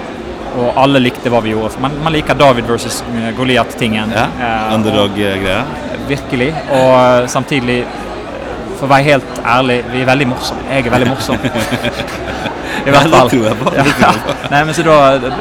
og 0.55 0.77
alle 0.79 1.01
likte 1.03 1.29
hva 1.33 1.41
vi 1.43 1.51
gjorde. 1.51 1.79
Man, 1.83 1.97
man 2.03 2.13
liker 2.15 2.37
David 2.39 2.65
versus 2.69 3.01
eh, 3.11 3.31
Goliat-tingen. 3.37 4.13
Ja. 4.15 4.27
Eh, 4.39 4.67
og- 4.67 4.77
Underdog-greia. 4.79 5.63
Virkelig. 6.07 6.51
Og 6.71 6.91
eh, 6.95 7.27
samtidig, 7.27 7.79
for 8.79 8.85
å 8.87 8.91
være 8.93 9.03
helt 9.09 9.41
ærlig, 9.45 9.81
vi 9.91 10.01
er 10.05 10.09
veldig 10.13 10.27
morsomme. 10.31 10.61
Jeg 10.69 10.85
er 10.85 10.95
veldig 10.95 11.09
morsom. 11.11 11.37
I 12.85 12.91
hvert 12.93 13.07
det 13.07 13.11
fall. 13.15 13.29
tror 13.31 13.45
jeg 13.47 13.57
på. 13.61 13.71
Det 13.75 13.85
jeg. 13.85 14.35
Nei, 14.53 14.61
men 14.67 14.77
så 14.77 14.85
da, 14.85 14.95
da, 15.21 15.33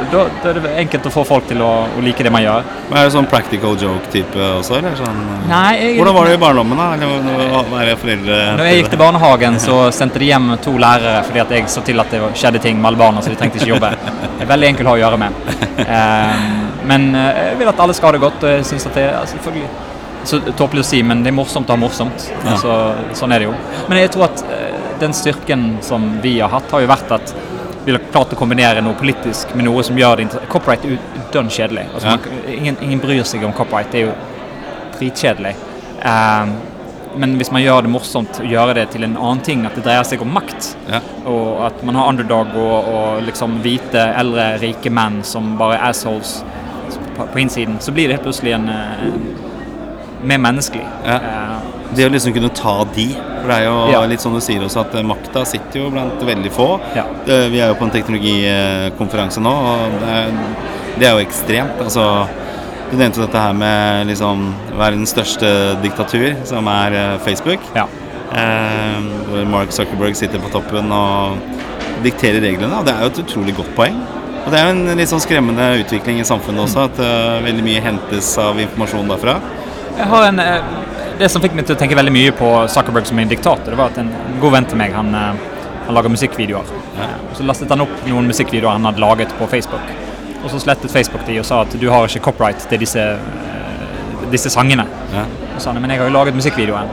da 0.43 0.51
er 0.51 0.59
det 0.61 0.73
enkelt 0.85 1.09
å 1.11 1.13
få 1.15 1.25
folk 1.29 1.49
til 1.51 1.63
å, 1.65 1.71
å 1.99 2.05
like 2.05 2.25
det 2.27 2.33
man 2.35 2.45
gjør. 2.45 2.67
Men 2.89 2.99
er 3.01 3.09
det 3.09 3.15
sånn 3.17 3.29
practical 3.31 3.77
joke-type 3.81 4.49
også, 4.61 4.79
eller 4.81 4.97
sånn 4.99 5.21
eh, 5.25 5.47
Nei, 5.51 5.73
jeg- 5.81 5.97
Hvordan 5.99 6.19
var 6.19 6.31
det 6.31 6.37
i 6.39 6.43
barndommen, 6.45 6.83
da? 6.83 6.89
Eller 6.95 7.95
er 7.95 8.01
foreldre 8.01 8.41
Når 8.59 8.71
jeg 8.71 8.81
gikk 8.83 8.93
til 8.95 9.03
barnehagen, 9.05 9.59
så 9.63 9.79
sendte 9.95 10.23
de 10.23 10.31
hjem 10.33 10.53
to 10.65 10.77
lærere 10.81 11.23
fordi 11.29 11.43
at 11.45 11.57
jeg 11.59 11.69
så 11.73 11.85
til 11.87 12.01
at 12.03 12.11
det 12.15 12.23
skjedde 12.41 12.63
ting 12.65 12.79
med 12.81 12.93
alle 12.93 13.03
barna, 13.05 13.23
så 13.25 13.33
de 13.33 13.41
trengte 13.41 13.61
ikke 13.61 13.75
jobbe. 13.75 13.91
Det 14.39 14.47
er 14.47 14.53
veldig 14.53 14.71
enkelt 14.73 14.89
å 14.89 14.95
ha 14.95 14.99
å 14.99 15.03
gjøre 15.05 15.21
med. 15.25 15.43
Eh, 15.85 16.45
men 16.91 17.11
eh, 17.19 17.43
jeg 17.51 17.59
vil 17.63 17.73
at 17.73 17.81
alle 17.85 17.97
skal 17.97 18.11
ha 18.11 18.17
det 18.19 18.23
godt, 18.25 18.45
og 18.45 18.51
jeg 18.59 18.65
synes 18.69 18.87
at 18.91 18.99
det 18.99 19.09
er 19.11 19.27
selvfølgelig 19.35 19.69
så 20.25 20.39
tåpelig 20.57 20.81
å 20.85 20.89
si, 20.89 21.03
men 21.05 21.21
det 21.25 21.29
er 21.33 21.37
morsomt 21.37 21.69
å 21.69 21.75
ha 21.77 21.81
morsomt. 21.81 22.29
Ja. 22.33 22.55
Altså, 22.55 22.75
sånn 23.19 23.35
er 23.37 23.43
det 23.45 23.49
jo. 23.51 23.55
Men 23.91 24.01
jeg 24.01 24.13
tror 24.15 24.29
at 24.31 24.41
eh, 24.49 24.79
den 25.01 25.13
styrken 25.17 25.79
som 25.83 26.21
vi 26.23 26.39
har 26.41 26.49
hatt, 26.53 26.71
har 26.71 26.81
jo 26.85 26.91
vært 26.91 27.11
at 27.17 27.35
vi 27.85 27.93
har 27.93 28.01
klart 28.13 28.33
å 28.33 28.37
kombinere 28.41 28.81
noe 28.81 28.97
politisk 28.97 29.55
med 29.55 29.67
noe 29.67 29.83
som 29.85 29.97
gjør 29.99 30.17
det 30.23 30.29
Copyright 30.49 30.85
er 30.89 30.99
dønn 31.35 31.51
kjedelig. 31.53 31.87
Altså, 31.95 32.07
Ja. 32.09 32.17
man, 32.17 32.55
ingen, 32.55 32.77
ingen 32.81 33.01
bryr 33.01 33.25
seg 33.29 33.45
om 33.45 33.53
copyright. 33.53 33.91
Det 33.93 34.01
er 34.01 34.07
jo 34.07 34.15
dritkjedelig. 34.99 35.55
Eh, 36.03 36.47
men 37.17 37.37
hvis 37.39 37.51
man 37.53 37.63
gjør 37.63 37.83
det 37.83 37.91
morsomt, 37.93 38.41
å 38.41 38.49
gjøre 38.49 38.75
det 38.75 38.89
til 38.91 39.05
en 39.05 39.17
annen 39.17 39.41
ting, 39.45 39.67
at 39.67 39.75
det 39.77 39.85
dreier 39.85 40.03
seg 40.05 40.23
om 40.23 40.33
makt, 40.35 40.77
Ja. 40.91 41.01
og 41.27 41.67
at 41.67 41.85
man 41.85 41.95
har 41.95 42.09
underdog 42.09 42.57
og, 42.57 42.89
og 42.95 43.23
liksom 43.23 43.61
hvite, 43.63 44.03
eldre, 44.19 44.59
rike 44.61 44.91
menn 44.91 45.23
som 45.23 45.57
bare 45.59 45.77
er 45.79 45.91
assholes 45.91 46.43
på, 47.17 47.27
på 47.33 47.39
innsiden, 47.39 47.77
så 47.81 47.93
blir 47.93 48.09
det 48.09 48.17
helt 48.19 48.25
plutselig 48.27 48.55
en 48.55 48.69
eh, 48.69 49.05
mer 50.25 50.39
menneskelig. 50.39 50.87
Ja. 51.07 51.54
Eh, 51.91 51.97
Det 51.97 52.07
å 52.09 52.13
liksom 52.13 52.33
kunne 52.35 52.51
ta 52.55 52.85
de. 52.95 53.09
For 53.15 53.49
det 53.49 53.57
er 53.61 53.65
jo 53.65 53.91
Ja. 53.93 54.05
litt 54.07 54.21
sånn 54.21 54.35
du 54.35 54.41
sier 54.41 54.61
også, 54.65 54.81
at 54.81 54.95
eh, 54.95 55.03
makta 55.03 55.45
sitter 55.47 55.81
jo 55.85 55.91
blant 55.91 56.21
veldig 56.21 56.51
få. 56.53 56.81
Ja. 56.97 57.05
Vi 57.27 57.61
er 57.61 57.69
jo 57.69 57.75
på 57.75 57.85
en 57.85 57.91
teknologikonferanse 57.91 59.41
nå, 59.41 59.53
og 59.53 60.01
det 60.01 60.09
er, 60.09 60.33
det 60.99 61.07
er 61.09 61.13
jo 61.19 61.25
ekstremt. 61.27 61.79
Altså, 61.81 62.27
du 62.91 62.97
nevnte 62.97 63.21
dette 63.27 63.41
her 63.41 63.53
med 63.53 64.07
liksom 64.09 64.55
verdens 64.79 65.11
største 65.15 65.81
diktatur, 65.83 66.35
som 66.47 66.67
er 66.69 66.93
eh, 66.95 67.19
Facebook. 67.25 67.61
ja. 67.75 67.87
Eh, 68.35 69.01
hvor 69.29 69.45
Mark 69.47 69.71
Zuckerberg 69.71 70.17
sitter 70.17 70.41
på 70.43 70.51
toppen 70.51 70.91
og 70.91 71.37
dikterer 72.03 72.41
reglene. 72.43 72.81
Og 72.81 72.85
det 72.85 72.95
er 72.95 73.01
jo 73.05 73.07
et 73.13 73.21
utrolig 73.23 73.55
godt 73.55 73.75
poeng. 73.77 73.95
Og 74.45 74.51
det 74.51 74.59
er 74.59 74.65
jo 74.65 74.71
en 74.75 74.97
litt 74.99 75.09
sånn 75.09 75.23
skremmende 75.23 75.69
utvikling 75.85 76.19
i 76.19 76.25
samfunnet 76.27 76.65
også, 76.67 76.85
at 76.89 76.99
uh, 76.99 77.39
veldig 77.47 77.63
mye 77.65 77.81
hentes 77.85 78.33
av 78.43 78.59
informasjon 78.59 79.07
derfra. 79.09 79.37
Jeg 79.97 80.07
har 80.11 80.27
en, 80.33 80.41
eh, 80.41 80.61
det 81.19 81.29
som 81.31 81.43
fikk 81.43 81.55
meg 81.57 81.67
til 81.69 81.77
å 81.77 81.79
tenke 81.79 81.97
veldig 81.99 82.13
mye 82.15 82.33
på 82.37 82.49
Zuckerberg 82.73 83.07
som 83.09 83.19
en 83.23 83.31
diktator, 83.31 83.71
det 83.71 83.79
var 83.79 83.93
at 83.93 84.01
en 84.03 84.11
god 84.43 84.57
venn 84.57 84.67
til 84.71 84.81
meg, 84.81 84.95
han, 84.97 85.15
eh, 85.15 85.45
han 85.87 85.97
lager 85.97 86.13
musikkvideoer. 86.13 86.73
Ja. 86.99 87.09
Og 87.31 87.37
Så 87.39 87.47
lastet 87.47 87.71
han 87.71 87.85
opp 87.85 87.95
noen 88.09 88.27
musikkvideoer 88.31 88.73
han 88.79 88.89
hadde 88.89 89.03
laget 89.03 89.35
på 89.39 89.49
Facebook. 89.51 89.95
Og 90.43 90.51
så 90.51 90.61
slettet 90.61 90.93
Facebook 90.93 91.25
de 91.27 91.39
og 91.41 91.47
sa 91.49 91.63
at 91.63 91.73
du 91.81 91.89
har 91.91 92.07
ikke 92.09 92.25
copyright 92.29 92.69
til 92.69 92.83
disse, 92.83 93.01
eh, 93.01 94.27
disse 94.31 94.51
sangene. 94.51 94.87
Ja. 95.13 95.25
Og 95.55 95.61
sa 95.63 95.73
han, 95.73 95.81
men 95.81 95.91
jeg 95.91 96.01
har 96.01 96.11
jo 96.11 96.19
laget 96.19 96.35
musikkvideoen. 96.35 96.91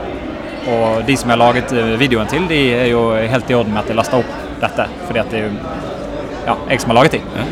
Og 0.72 1.06
de 1.06 1.16
som 1.16 1.28
jeg 1.28 1.38
har 1.38 1.42
laget 1.42 1.72
eh, 1.72 1.98
videoen 1.98 2.30
til, 2.30 2.46
de 2.48 2.62
er 2.74 2.86
jo 2.92 3.10
helt 3.14 3.50
i 3.50 3.54
orden 3.58 3.74
med 3.74 3.82
at 3.82 3.90
jeg 3.90 3.98
laster 3.98 4.22
opp 4.22 4.38
dette. 4.62 4.86
Fordi 5.08 5.18
at 5.18 5.30
det 5.30 5.40
er 5.40 5.48
jo 5.48 5.54
ja, 6.46 6.56
jeg 6.70 6.80
som 6.80 6.90
har 6.90 7.02
laget 7.02 7.18
de. 7.18 7.22
Ja. 7.36 7.44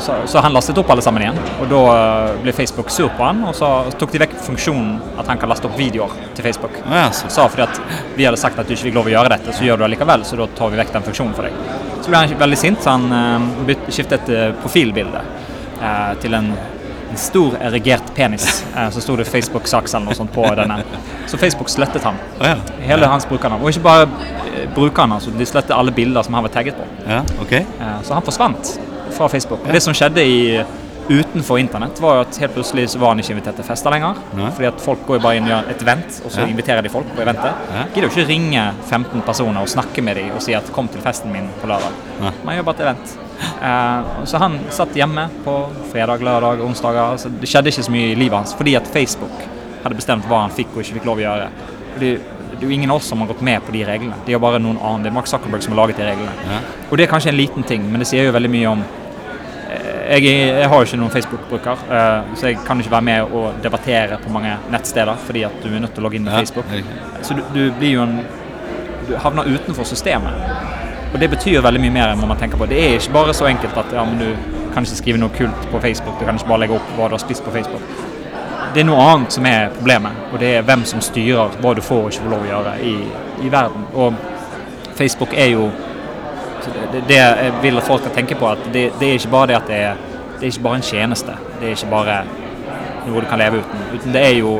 Så, 0.00 0.14
så 0.26 0.40
han 0.44 0.52
lastet 0.52 0.76
opp 0.78 0.90
alle 0.92 1.02
sammen 1.04 1.22
igjen. 1.24 1.38
Og 1.60 1.70
da 1.70 1.82
eh, 1.92 2.32
ble 2.42 2.52
Facebook 2.56 2.90
sur 2.92 3.12
på 3.16 3.24
han, 3.24 3.44
og 3.48 3.54
så 3.56 3.70
tok 3.98 4.12
de 4.12 4.20
vekk 4.24 4.25
funksjonen 4.46 5.18
at 5.20 5.28
han 5.30 5.40
kan 5.40 5.50
laste 5.50 5.68
opp 5.68 5.76
videoer 5.78 6.12
til 6.36 6.46
Facebook. 6.46 6.78
Ja, 6.84 7.08
så. 7.14 7.30
Sa 7.32 7.48
fordi 7.50 7.66
at 7.66 7.80
vi 8.16 8.26
hadde 8.26 8.40
sagt 8.40 8.58
at 8.58 8.68
du 8.68 8.74
ikke 8.76 8.88
fikk 8.88 8.96
lov 8.98 9.10
å 9.10 9.14
gjøre 9.14 9.32
dette, 9.34 9.54
så 9.56 9.66
gjør 9.66 9.80
du 9.80 9.86
det 9.86 9.92
likevel, 9.96 10.24
så 10.28 10.38
da 10.40 10.46
tar 10.58 10.72
vi 10.72 10.80
vekk 10.80 10.94
den 10.94 11.06
funksjonen 11.08 11.34
for 11.36 11.48
deg. 11.48 11.58
Så 12.00 12.12
ble 12.12 12.22
han 12.22 12.40
veldig 12.44 12.60
sint, 12.60 12.80
så 12.82 12.94
han 12.94 13.10
uh, 13.10 13.76
skiftet 13.90 14.30
eh, 14.30 14.48
profilbilde 14.62 15.22
uh, 15.82 16.14
til 16.22 16.38
en 16.38 16.54
en 17.06 17.20
stor 17.22 17.54
erigert 17.62 18.08
penis. 18.14 18.64
Så 18.90 19.00
sto 19.00 19.14
det 19.16 19.28
Facebook-saks 19.30 19.94
eller 19.94 20.08
noe 20.08 20.16
sånt 20.18 20.32
på 20.34 20.42
denne. 20.58 20.80
Så 21.30 21.38
Facebook 21.38 21.70
slettet 21.70 22.04
han. 22.04 22.18
Ja. 22.42 22.56
Hele 22.82 23.06
hans 23.06 23.28
brukernavn. 23.30 23.62
Og 23.62 23.70
ikke 23.70 23.84
bare 23.84 24.08
brukerne, 24.74 25.20
altså, 25.20 25.30
de 25.30 25.46
slettet 25.46 25.70
alle 25.76 25.94
bilder 25.94 26.26
som 26.26 26.34
han 26.34 26.44
var 26.44 26.52
tagget 26.56 26.74
på. 26.76 26.88
ja. 27.06 27.22
okay. 27.40 27.62
Så 28.02 28.14
han 28.14 28.26
forsvant 28.26 28.72
fra 29.16 29.28
Facebook. 29.32 29.64
Det 29.72 29.80
som 29.82 29.94
skjedde 29.96 30.24
i, 30.26 30.40
utenfor 31.08 31.58
internett, 31.58 32.00
var 32.00 32.16
jo 32.18 32.20
at 32.26 32.38
helt 32.42 32.54
plutselig 32.54 32.88
så 32.92 32.98
var 32.98 33.14
han 33.14 33.20
ikke 33.22 33.34
invitert 33.36 33.56
til 33.60 33.66
fester 33.66 33.90
lenger. 33.94 34.18
Nei. 34.36 34.50
Fordi 34.56 34.68
at 34.68 34.80
folk 34.82 35.04
går 35.06 35.18
jo 35.18 35.24
bare 35.26 35.36
inn 35.40 35.46
og 35.48 35.52
gjør 35.52 35.70
et 35.70 35.82
event, 35.82 36.20
og 36.24 36.30
så 36.30 36.40
Ja. 36.40 36.46
inviterer 36.46 36.82
de 36.82 36.88
folk 36.88 37.06
på 37.16 37.22
eventet. 37.22 37.54
Ja. 37.74 37.84
Gidder 37.94 38.08
jo 38.08 38.14
ikke 38.14 38.28
ringe 38.28 38.74
15 38.88 39.22
personer 39.22 39.60
og 39.60 39.68
snakke 39.68 40.02
med 40.02 40.16
dem 40.16 40.30
og 40.34 40.42
si 40.42 40.52
at 40.54 40.64
'kom 40.72 40.88
til 40.88 41.00
festen 41.00 41.32
min 41.32 41.48
på 41.60 41.66
lørdag'. 41.66 41.92
Nei. 42.20 42.32
Man 42.44 42.56
gjør 42.56 42.64
bare 42.64 42.74
et 42.74 42.80
event. 42.80 43.18
Uh, 43.60 44.24
så 44.24 44.38
han 44.38 44.60
satt 44.70 44.94
hjemme 44.94 45.28
på 45.44 45.68
fredag, 45.92 46.20
lørdag, 46.20 46.60
onsdager. 46.60 47.12
Altså, 47.12 47.28
det 47.28 47.48
skjedde 47.48 47.66
ikke 47.66 47.84
så 47.84 47.90
mye 47.90 48.12
i 48.12 48.14
livet 48.14 48.38
hans 48.38 48.54
fordi 48.54 48.76
at 48.76 48.86
Facebook 48.86 49.30
hadde 49.84 49.94
bestemt 49.94 50.24
hva 50.24 50.40
han 50.42 50.50
fikk 50.50 50.68
og 50.74 50.82
ikke 50.82 50.94
fikk 50.94 51.04
lov 51.04 51.18
å 51.18 51.20
gjøre. 51.20 51.48
Fordi 51.94 52.18
det 52.56 52.62
er 52.64 52.68
jo 52.70 52.74
ingen 52.74 52.90
av 52.90 52.96
oss 52.96 53.04
som 53.04 53.18
har 53.20 53.28
gått 53.28 53.42
med 53.42 53.60
på 53.66 53.72
de 53.72 53.84
reglene. 53.84 54.14
De 54.24 54.32
er 54.32 54.38
bare 54.38 54.58
noen 54.58 54.78
annen. 54.80 55.02
Det 55.02 55.10
er 55.10 55.14
Mark 55.14 55.26
Zuckerberg 55.26 55.62
som 55.62 55.74
har 55.74 55.86
laget 55.86 55.98
de 56.00 56.02
reglene. 56.08 56.32
Ja. 56.48 56.60
Og 56.90 56.96
det 56.96 57.06
er 57.06 57.12
kanskje 57.12 57.28
en 57.28 57.36
liten 57.36 57.66
ting, 57.68 57.90
men 57.90 58.00
det 58.00 58.08
sier 58.08 58.24
jo 58.24 58.32
veldig 58.32 58.50
mye 58.50 58.66
om 58.70 58.84
jeg, 60.10 60.22
jeg 60.60 60.68
har 60.68 60.80
jo 60.80 60.86
ikke 60.88 60.98
noen 61.00 61.12
Facebook-bruker, 61.14 61.84
eh, 61.98 62.34
så 62.38 62.50
jeg 62.50 62.58
kan 62.66 62.80
ikke 62.80 62.92
være 62.92 63.06
med 63.08 63.36
og 63.36 63.60
debattere 63.62 64.18
på 64.22 64.32
mange 64.32 64.56
nettsteder 64.72 65.18
fordi 65.26 65.44
at 65.48 65.56
du 65.62 65.68
er 65.70 65.82
nødt 65.82 65.94
til 65.94 66.04
å 66.04 66.06
logge 66.06 66.18
inn 66.20 66.26
med 66.26 66.32
Ja, 66.36 66.42
Facebook. 66.44 66.66
Så 67.26 67.34
du, 67.34 67.42
du 67.54 67.62
blir 67.78 67.96
jo 67.98 68.02
en 68.06 68.18
Du 69.06 69.12
havner 69.22 69.46
utenfor 69.46 69.86
systemet. 69.86 70.34
Og 71.14 71.20
det 71.20 71.28
betyr 71.30 71.60
veldig 71.62 71.80
mye 71.84 71.92
mer 71.94 72.10
enn 72.10 72.24
man 72.26 72.38
tenker 72.40 72.58
på. 72.58 72.66
Det 72.66 72.80
er 72.82 72.96
ikke 72.96 73.12
bare 73.14 73.34
så 73.38 73.46
enkelt 73.46 73.76
at 73.78 73.92
ja, 73.94 74.02
men 74.04 74.18
du 74.18 74.56
kan 74.74 74.82
ikke 74.82 74.98
skrive 74.98 75.20
noe 75.22 75.30
kult 75.36 75.68
på 75.70 75.78
Facebook, 75.80 76.18
du 76.18 76.24
kan 76.26 76.34
ikke 76.34 76.48
bare 76.50 76.64
legge 76.64 76.74
opp 76.74 76.88
hva 76.96 77.06
du 77.06 77.14
har 77.14 77.22
spist 77.22 77.44
på 77.46 77.54
Facebook. 77.54 77.84
Det 78.74 78.82
er 78.82 78.88
noe 78.88 79.00
annet 79.00 79.32
som 79.32 79.46
er 79.46 79.70
problemet, 79.72 80.18
og 80.32 80.42
det 80.42 80.50
er 80.56 80.66
hvem 80.66 80.82
som 80.84 81.00
styrer 81.00 81.54
hva 81.62 81.72
du 81.78 81.80
får 81.86 82.02
og 82.02 82.10
ikke 82.10 82.26
får 82.26 82.34
lov 82.34 82.42
å 82.42 82.50
gjøre 82.50 82.74
i, 82.82 82.96
i 83.46 83.52
verden. 83.54 83.86
Og 83.94 84.18
Facebook 84.98 85.32
er 85.38 85.54
jo 85.54 85.70
det, 86.92 87.02
det, 87.08 87.16
jeg 87.16 87.52
vil 87.62 87.76
at 87.80 87.84
folk 87.86 88.00
skal 88.04 88.14
tenke 88.16 88.34
på, 88.40 88.48
at 88.50 88.58
det, 88.72 88.84
det 89.00 89.08
er 89.10 89.18
ikke 89.20 89.32
bare 89.34 89.46
det 89.52 89.56
at 89.60 89.66
det 89.70 89.80
er, 89.90 89.94
det 90.36 90.42
er 90.42 90.52
ikke 90.52 90.62
bare 90.68 90.80
en 90.82 90.86
tjeneste. 90.90 91.36
Det 91.60 91.68
er 91.70 91.76
ikke 91.76 91.90
bare 91.90 92.18
noe 93.06 93.20
du 93.22 93.26
kan 93.30 93.38
leve 93.38 93.62
uten. 93.62 93.84
Uten 93.94 94.12
det 94.16 94.22
er 94.26 94.36
jo 94.40 94.56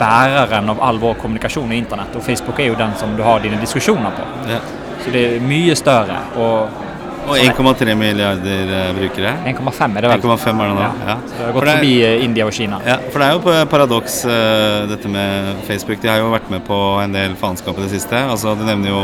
bæreren 0.00 0.70
av 0.72 0.78
all 0.82 0.98
vår 1.02 1.18
kommunikasjon 1.20 1.72
i 1.72 1.80
internett, 1.82 2.14
og 2.16 2.22
Facebook 2.24 2.60
er 2.60 2.70
jo 2.72 2.78
den 2.78 2.94
som 2.96 3.16
du 3.18 3.22
har 3.26 3.40
dine 3.44 3.58
diskusjoner 3.60 4.14
på. 4.16 4.28
Ja. 4.50 4.60
Så 5.04 5.10
det 5.12 5.24
er 5.36 5.40
mye 5.44 5.74
større. 5.76 6.20
Og 6.36 6.86
Og 7.30 7.36
1,3 7.36 7.92
milliarder 7.94 8.70
eh, 8.74 8.94
brukere. 8.96 9.34
1,5 9.46 9.96
er 9.98 10.00
det 10.02 10.08
vel? 10.10 10.22
1,5 10.24 10.62
er 10.62 10.70
det 10.70 10.74
nå. 10.74 10.80
Ja. 10.80 10.92
Ja. 11.06 11.16
Så 11.28 11.34
det 11.36 11.44
har 11.44 11.52
gått 11.52 11.64
det 11.66 11.68
er- 11.68 11.76
forbi 11.76 11.90
eh, 12.06 12.24
India 12.24 12.46
og 12.48 12.52
Kina. 12.56 12.78
Ja, 12.86 12.96
for 13.12 13.20
det 13.20 13.26
er 13.28 13.32
jo 13.36 13.42
på 13.44 13.56
paradoks 13.70 14.16
eh, 14.24 14.86
dette 14.88 15.08
med 15.12 15.60
Facebook. 15.68 16.00
De 16.02 16.08
har 16.08 16.16
jo 16.18 16.30
vært 16.32 16.48
med 16.50 16.64
på 16.66 16.78
en 17.04 17.12
del 17.12 17.36
faenskap 17.36 17.78
i 17.78 17.82
det 17.84 17.90
siste. 17.92 18.16
Altså, 18.24 18.54
Du 18.56 18.64
nevner 18.64 18.88
jo 18.88 19.02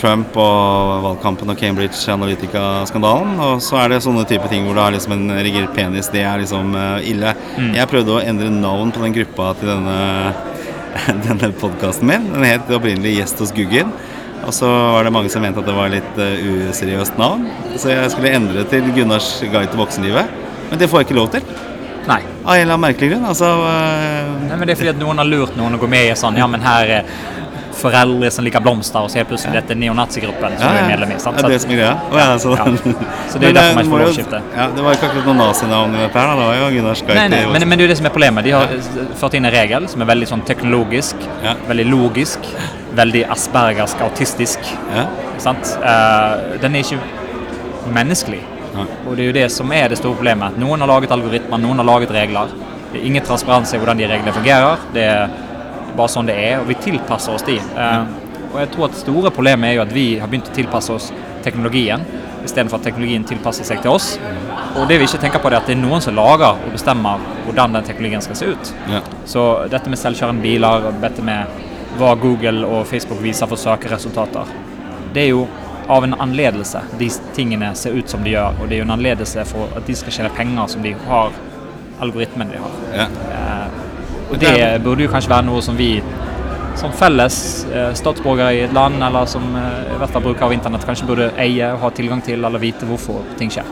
Trump 0.00 0.36
og 0.40 1.02
valgkampen 1.04 1.52
og 1.52 1.58
Cambridge 1.60 1.98
Analytica-skandalen. 2.12 3.34
Og 3.44 3.62
så 3.64 3.80
er 3.82 3.92
det 3.92 4.02
sånne 4.04 4.24
type 4.28 4.48
ting 4.52 4.64
hvor 4.66 4.78
du 4.78 4.82
har 4.82 4.94
liksom 4.94 5.16
en 5.16 5.34
erigert 5.36 5.74
penis. 5.76 6.08
Det 6.12 6.22
er 6.24 6.40
liksom 6.42 6.72
eh, 6.78 7.10
ille. 7.12 7.34
Mm. 7.58 7.74
Jeg 7.76 7.90
prøvde 7.92 8.16
å 8.16 8.22
endre 8.24 8.48
navn 8.54 8.92
på 8.94 9.04
den 9.04 9.16
gruppa 9.18 9.52
til 9.60 9.72
denne, 9.72 9.98
denne 11.26 11.52
podkasten 11.60 12.08
min. 12.08 12.30
Den 12.32 12.48
het 12.48 12.72
opprinnelig 12.72 13.18
Gjest 13.18 13.44
hos 13.44 13.54
Guggen. 13.56 13.92
Og 14.46 14.54
så 14.56 14.68
var 14.68 15.04
det 15.04 15.12
mange 15.12 15.28
som 15.32 15.44
mente 15.44 15.60
at 15.60 15.68
det 15.68 15.76
var 15.76 15.92
litt 15.92 16.20
eh, 16.20 16.46
useriøst 16.70 17.18
navn. 17.20 17.44
Så 17.76 17.92
jeg 17.92 18.12
skulle 18.14 18.36
endre 18.38 18.64
til 18.70 18.88
Gunnars 18.96 19.34
guide 19.44 19.68
til 19.68 19.82
voksenlivet. 19.82 20.38
Men 20.70 20.80
det 20.80 20.88
får 20.88 21.02
jeg 21.02 21.10
ikke 21.10 21.18
lov 21.20 21.34
til. 21.34 21.44
Nei. 22.08 22.22
Av 22.46 22.54
en 22.54 22.62
eller 22.62 22.72
annen 22.72 22.86
merkelig 22.86 23.12
grunn. 23.12 23.26
Altså 23.28 23.50
eh, 23.68 24.30
Nei, 24.46 24.56
men 24.56 24.64
Det 24.64 24.74
er 24.74 24.80
fordi 24.80 24.94
at 24.94 25.02
noen 25.02 25.20
har 25.20 25.28
lurt 25.28 25.58
noen 25.58 25.76
å 25.76 25.80
gå 25.82 25.90
med 25.90 26.08
i 26.08 26.16
sånn 26.18 26.38
Ja, 26.40 26.48
men 26.50 26.64
her 26.64 26.94
er 27.00 27.12
foreldre 27.80 28.30
som 28.34 28.44
liker 28.46 28.62
blomster, 28.64 29.00
og 29.00 29.10
så 29.10 29.20
helt 29.20 29.28
plutselig 29.32 29.54
dette 29.56 29.74
neonazigruppen 29.80 30.56
som 30.60 30.74
du 30.74 30.78
er 30.80 30.86
medlem 30.90 31.14
i. 31.14 31.18
sant? 31.22 31.36
Det 31.40 31.44
er 31.48 31.54
det 31.54 31.60
som 31.64 31.70
er 31.74 31.78
greia. 31.80 31.94
Oh, 32.10 32.18
ja, 32.20 32.26
så, 32.38 32.54
Ja. 32.56 32.64
Så 33.30 33.38
det 33.40 33.48
er 33.48 33.52
jo 33.52 33.56
derfor 33.58 33.74
man 33.74 33.84
ikke 33.84 33.90
får 33.90 33.90
må 33.90 33.98
lov 34.00 34.06
å 34.06 34.10
jo- 34.10 34.16
skifte. 34.18 34.42
Ja, 34.56 34.66
det 34.76 34.84
var 34.86 34.98
ikke 34.98 35.08
akkurat 35.10 35.26
noe 35.30 35.38
nazinavn 35.40 35.94
i 35.94 36.02
dette 36.04 36.18
her. 36.20 36.26
da. 36.26 36.34
Det 36.40 36.46
var 36.50 36.56
jo 36.60 36.70
Gunnar 36.76 36.94
guide 37.06 37.14
Nei, 37.20 37.28
nei, 37.28 37.40
men, 37.52 37.68
men 37.68 37.78
det 37.78 37.84
er 37.84 37.88
jo 37.88 37.92
det 37.94 37.98
som 38.02 38.06
er 38.06 38.14
problemet. 38.16 38.44
De 38.44 38.50
har 38.56 38.62
eh, 38.76 39.14
ført 39.20 39.34
inn 39.40 39.44
en 39.50 39.52
regel 39.54 39.88
som 39.88 40.02
er 40.04 40.10
veldig 40.12 40.28
sånn 40.32 40.44
teknologisk, 40.46 41.16
Ja. 41.44 41.54
veldig 41.68 41.86
logisk, 41.90 42.38
veldig 42.94 43.24
aspergersk, 43.36 44.00
autistisk. 44.06 44.58
Ja. 44.94 45.06
Sant? 45.38 45.74
Uh, 45.80 46.58
den 46.60 46.74
er 46.76 46.84
ikke 46.84 46.98
menneskelig. 47.94 48.40
Og 49.06 49.16
det 49.16 49.22
er 49.24 49.26
jo 49.30 49.32
det 49.34 49.46
som 49.52 49.72
er 49.74 49.88
det 49.90 49.98
store 49.98 50.14
problemet. 50.16 50.56
Noen 50.60 50.80
har 50.80 50.88
laget 50.88 51.10
algoritmer, 51.14 51.58
noen 51.60 51.80
har 51.82 51.86
laget 51.88 52.12
regler. 52.14 52.52
Det 52.92 53.00
er 53.00 53.06
ingen 53.06 53.22
transparens 53.26 53.72
i 53.74 53.78
hvordan 53.80 53.98
de 53.98 54.06
reglene 54.10 54.32
fungerer. 54.34 54.78
Det 54.94 55.02
er 55.04 55.28
bare 55.96 56.12
sånn 56.12 56.28
det 56.30 56.36
er, 56.38 56.60
og 56.60 56.68
vi 56.70 56.78
tilpasser 56.80 57.36
oss 57.36 57.46
de. 57.46 57.58
Eh, 57.58 58.00
og 58.50 58.58
jeg 58.58 58.70
tror 58.74 58.88
at 58.88 58.96
det 58.96 59.02
store 59.04 59.30
problemet 59.34 59.70
er 59.70 59.78
jo 59.78 59.84
at 59.84 59.94
vi 59.94 60.06
har 60.20 60.30
begynt 60.30 60.50
å 60.50 60.56
tilpasse 60.56 60.94
oss 60.94 61.10
teknologien, 61.44 62.02
istedenfor 62.44 62.80
at 62.80 62.86
teknologien 62.88 63.24
tilpasser 63.28 63.66
seg 63.68 63.82
til 63.84 63.94
oss. 63.94 64.14
Og 64.78 64.86
det 64.90 65.00
vi 65.00 65.06
ikke 65.08 65.20
tenker 65.22 65.42
på, 65.42 65.50
er 65.50 65.58
at 65.60 65.68
det 65.68 65.76
er 65.76 65.82
noen 65.82 66.02
som 66.02 66.16
lager 66.16 66.58
og 66.58 66.74
bestemmer 66.74 67.22
hvordan 67.46 67.76
den 67.76 67.86
teknologien 67.86 68.24
skal 68.24 68.38
se 68.38 68.52
ut. 68.54 68.72
Ja. 68.90 69.02
Så 69.28 69.46
dette 69.72 69.92
med 69.92 70.00
selvkjørende 70.00 70.44
biler, 70.44 70.90
og 70.90 71.00
dette 71.02 71.24
med 71.26 71.60
hva 71.98 72.14
Google 72.18 72.66
og 72.66 72.86
Facebook 72.88 73.22
viser 73.22 73.50
for 73.50 73.60
søkeresultater, 73.60 74.50
det 75.14 75.26
er 75.26 75.32
jo 75.32 75.44
av 75.90 76.04
en 76.06 76.14
anledelse 76.22 76.82
de 76.98 77.08
tingene 77.34 77.72
ser 77.74 77.96
ut 77.98 78.10
som 78.10 78.22
de 78.24 78.34
gjør. 78.36 78.58
Og 78.60 78.68
det 78.68 78.76
er 78.76 78.84
jo 78.84 78.88
en 78.88 78.94
anledelse 78.94 79.44
for 79.50 79.72
at 79.78 79.86
de 79.88 79.96
skal 79.98 80.14
tjene 80.14 80.34
penger 80.36 80.70
som 80.70 80.84
de 80.86 80.94
har, 81.08 81.34
algoritmen 82.00 82.52
de 82.52 82.60
har. 82.62 82.76
Ja. 82.94 83.08
Og 84.30 84.38
det 84.38 84.56
burde 84.84 85.04
jo 85.04 85.10
kanskje 85.10 85.32
være 85.32 85.48
noe 85.48 85.62
som 85.64 85.78
vi 85.78 85.94
som 86.80 86.92
felles 86.96 87.36
eh, 87.74 87.90
statsborgere 87.98 88.54
i 88.54 88.62
et 88.64 88.74
land, 88.74 89.02
eller 89.02 89.26
som 89.28 89.44
eh, 89.58 89.94
i 89.94 89.98
hvert 90.00 90.14
fall 90.14 90.24
bruker 90.24 90.46
av 90.46 90.54
internett, 90.54 90.86
kanskje 90.86 91.08
burde 91.08 91.30
eie 91.40 91.72
og 91.74 91.82
ha 91.84 91.90
tilgang 91.96 92.22
til, 92.24 92.44
eller 92.46 92.62
vite 92.62 92.88
hvorfor 92.88 93.24
ting 93.40 93.52
skjer. 93.52 93.68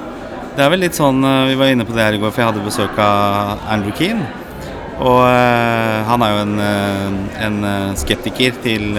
Det 0.56 0.64
er 0.64 0.72
vel 0.72 0.82
litt 0.82 0.98
sånn 0.98 1.22
eh, 1.22 1.52
Vi 1.52 1.56
var 1.60 1.70
inne 1.72 1.86
på 1.86 1.94
det 1.94 2.04
her 2.04 2.18
i 2.18 2.20
går, 2.20 2.34
for 2.34 2.42
jeg 2.42 2.50
hadde 2.50 2.66
besøk 2.66 2.98
av 3.02 3.64
Andrew 3.70 3.94
Keane. 3.96 4.26
Og 4.98 5.22
eh, 5.22 5.98
han 6.08 6.24
er 6.26 6.32
jo 6.34 6.40
en, 6.42 6.56
en 7.46 7.58
skeptiker 8.00 8.58
til 8.64 8.98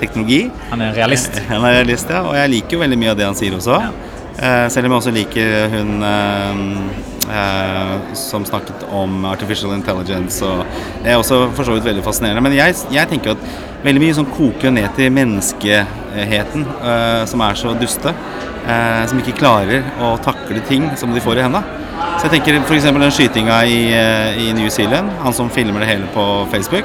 teknologi. 0.00 0.48
Han 0.72 0.82
er 0.82 0.90
en 0.90 0.98
realist. 0.98 1.38
Han 1.52 1.68
er 1.68 1.78
realist, 1.78 2.10
ja. 2.10 2.24
Og 2.26 2.34
jeg 2.36 2.56
liker 2.56 2.76
jo 2.76 2.82
veldig 2.82 2.98
mye 2.98 3.14
av 3.14 3.20
det 3.20 3.28
han 3.30 3.38
sier 3.38 3.54
også. 3.54 3.78
Ja. 3.78 4.52
Selv 4.72 4.88
om 4.88 4.94
jeg 4.94 4.98
også 4.98 5.12
liker 5.14 5.52
hun 5.70 5.92
som 8.18 8.44
snakket 8.44 8.86
om 8.90 9.24
artificial 9.30 9.74
intelligence. 9.76 10.42
Og 10.44 10.64
det 11.04 11.12
er 11.12 11.20
også 11.20 11.44
for 11.56 11.68
så 11.68 11.76
vidt 11.76 11.86
veldig 11.86 12.04
fascinerende. 12.04 12.42
Men 12.44 12.56
jeg, 12.56 12.74
jeg 12.92 13.10
tenker 13.10 13.36
at 13.36 13.44
veldig 13.82 14.02
mye 14.02 14.16
sånn 14.16 14.30
koker 14.30 14.74
ned 14.74 14.88
til 14.96 15.12
menneskeheten, 15.14 16.66
eh, 16.82 17.22
som 17.30 17.44
er 17.46 17.58
så 17.58 17.74
duste. 17.78 18.14
eh, 18.62 19.06
som 19.10 19.18
ikke 19.18 19.34
klarer 19.40 19.82
å 19.98 20.12
takle 20.22 20.60
ting 20.68 20.84
som 20.96 21.10
de 21.14 21.20
får 21.22 21.40
i 21.40 21.42
hendene. 21.42 21.64
Så 22.18 22.28
jeg 22.28 22.36
tenker 22.36 22.60
f.eks. 22.60 22.84
den 22.84 23.14
skytinga 23.14 23.56
i, 23.66 23.80
eh, 23.90 24.38
i 24.38 24.52
New 24.54 24.68
Zealand, 24.70 25.10
han 25.22 25.34
som 25.34 25.50
filmer 25.50 25.82
det 25.82 25.88
hele 25.88 26.06
på 26.14 26.46
Facebook. 26.52 26.84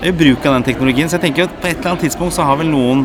Det 0.00 0.08
er 0.08 0.12
jo 0.12 0.18
bruk 0.22 0.46
av 0.46 0.54
den 0.54 0.64
teknologien. 0.70 1.08
Så 1.08 1.18
jeg 1.18 1.26
tenker 1.26 1.44
at 1.44 1.60
på 1.60 1.68
et 1.68 1.76
eller 1.76 1.90
annet 1.90 2.06
tidspunkt 2.06 2.32
så 2.36 2.46
har 2.48 2.56
vel 2.56 2.70
noen 2.72 3.04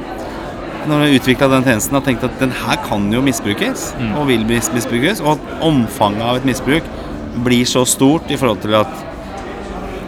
når 0.88 1.00
vi 1.00 1.08
har 1.08 1.18
utvikla 1.20 1.50
den 1.52 1.66
tjenesten, 1.68 1.96
har 1.98 2.06
tenkt 2.06 2.26
at 2.28 2.36
den 2.42 2.54
her 2.64 2.78
kan 2.88 3.08
jo 3.14 3.22
misbrukes, 3.24 3.90
og 4.18 4.28
vil 4.30 4.46
misbrukes, 4.48 5.24
og 5.24 5.36
at 5.38 5.64
omfanget 5.66 6.26
av 6.26 6.40
et 6.40 6.48
misbruk 6.48 6.88
blir 7.46 7.66
så 7.70 7.86
stort 7.90 8.30
i 8.32 8.38
forhold 8.38 8.62
til 8.64 8.76
at 8.78 9.02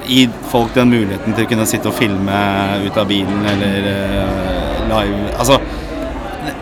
gi 0.05 0.27
folk 0.51 0.73
den 0.75 0.91
muligheten 0.93 1.33
til 1.33 1.47
å 1.47 1.49
kunne 1.49 1.65
sitte 1.69 1.89
og 1.89 1.97
filme 1.97 2.41
ut 2.85 2.99
av 3.01 3.07
bilen 3.09 3.47
eller 3.49 3.87
eh, 3.89 4.83
live 4.91 5.31
Altså, 5.39 5.57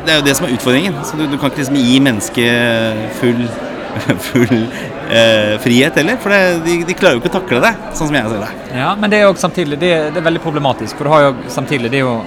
det 0.05 0.13
er 0.13 0.19
jo 0.19 0.25
det 0.25 0.35
som 0.37 0.47
er 0.47 0.55
utfordringen. 0.55 0.95
Så 1.03 1.19
du, 1.19 1.25
du 1.27 1.37
kan 1.37 1.51
ikke 1.51 1.63
liksom 1.63 1.79
gi 1.79 1.99
mennesket 2.03 3.17
full, 3.19 3.43
full 4.29 4.55
eh, 4.55 5.55
frihet 5.63 5.99
heller, 5.99 6.19
for 6.23 6.33
det, 6.33 6.63
de, 6.65 6.77
de 6.87 6.95
klarer 6.97 7.17
jo 7.17 7.23
ikke 7.23 7.33
å 7.33 7.37
takle 7.39 7.61
det, 7.65 7.73
sånn 7.91 8.09
som 8.09 8.17
jeg 8.19 8.31
ser 8.31 8.45
det. 8.45 8.53
Ja, 8.79 8.93
men 8.99 9.11
det 9.11 9.19
er 9.19 9.27
jo 9.27 9.35
samtidig 9.39 9.79
det, 9.81 9.91
det 10.13 10.23
er 10.23 10.27
veldig 10.29 10.43
problematisk. 10.43 10.97
For 10.99 11.09
du 11.09 11.15
har 11.15 11.27
jo 11.27 11.35
samtidig 11.53 11.91
Det 11.91 12.01
er 12.01 12.07
jo 12.07 12.17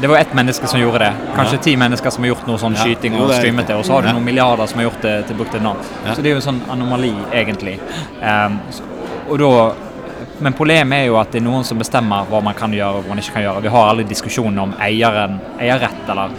det 0.00 0.08
var 0.08 0.16
ett 0.16 0.34
menneske 0.34 0.66
som 0.66 0.80
gjorde 0.80 0.98
det. 0.98 1.12
Kanskje 1.36 1.56
Ja. 1.56 1.62
ti 1.62 1.76
mennesker 1.76 2.10
som 2.10 2.24
har 2.24 2.28
gjort 2.28 2.46
noe 2.46 2.58
sånn 2.58 2.74
Ja, 2.76 2.84
skyting 2.84 3.20
og 3.20 3.30
streamet 3.30 3.66
det, 3.66 3.76
og 3.76 3.84
så 3.84 3.92
har 3.92 4.02
du 4.02 4.12
noen 4.12 4.24
milliarder 4.24 4.66
som 4.66 4.78
har 4.78 4.90
gjort 4.90 5.02
det 5.02 5.26
til 5.26 5.36
brukt 5.36 5.54
et 5.54 5.62
navn. 5.62 5.78
Ja. 6.06 6.14
Så 6.14 6.22
det 6.22 6.26
er 6.26 6.30
jo 6.30 6.36
en 6.36 6.48
sånn 6.48 6.60
anomali, 6.70 7.14
egentlig. 7.32 7.78
Um, 8.22 8.60
og 9.28 9.38
da 9.38 9.72
men 10.40 10.52
problemet 10.52 10.98
er 10.98 11.04
jo 11.10 11.18
at 11.20 11.32
det 11.32 11.42
er 11.42 11.44
noen 11.44 11.64
som 11.64 11.78
bestemmer 11.78 12.24
hva 12.30 12.40
man 12.42 12.54
kan 12.56 12.72
gjøre 12.72 13.00
og 13.00 13.04
hva 13.04 13.08
man 13.08 13.18
ikke 13.18 13.34
kan 13.34 13.42
gjøre. 13.42 13.62
Vi 13.62 13.68
har 13.68 13.90
aldri 13.90 14.06
diskusjoner 14.08 14.62
om 14.62 14.72
eieren, 14.80 15.38
eierrett 15.60 16.08
eller 16.08 16.30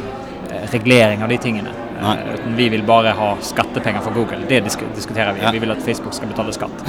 eh, 0.49 0.65
regulering 0.71 1.21
av 1.21 1.29
de 1.29 1.37
tingene. 1.37 1.73
Nei. 2.01 2.15
Eh, 2.17 2.47
vi 2.57 2.69
vil 2.73 2.81
bare 2.87 3.13
ha 3.17 3.35
skattepenger 3.45 4.01
for 4.01 4.17
Google. 4.17 4.41
Det 4.49 4.63
disk 4.65 4.81
diskuterer 4.95 5.37
vi. 5.37 5.43
Ja. 5.45 5.51
Vi 5.53 5.61
vil 5.61 5.71
at 5.71 5.85
Facebook 5.85 6.17
skal 6.17 6.33
betale 6.33 6.53
skatt. 6.53 6.81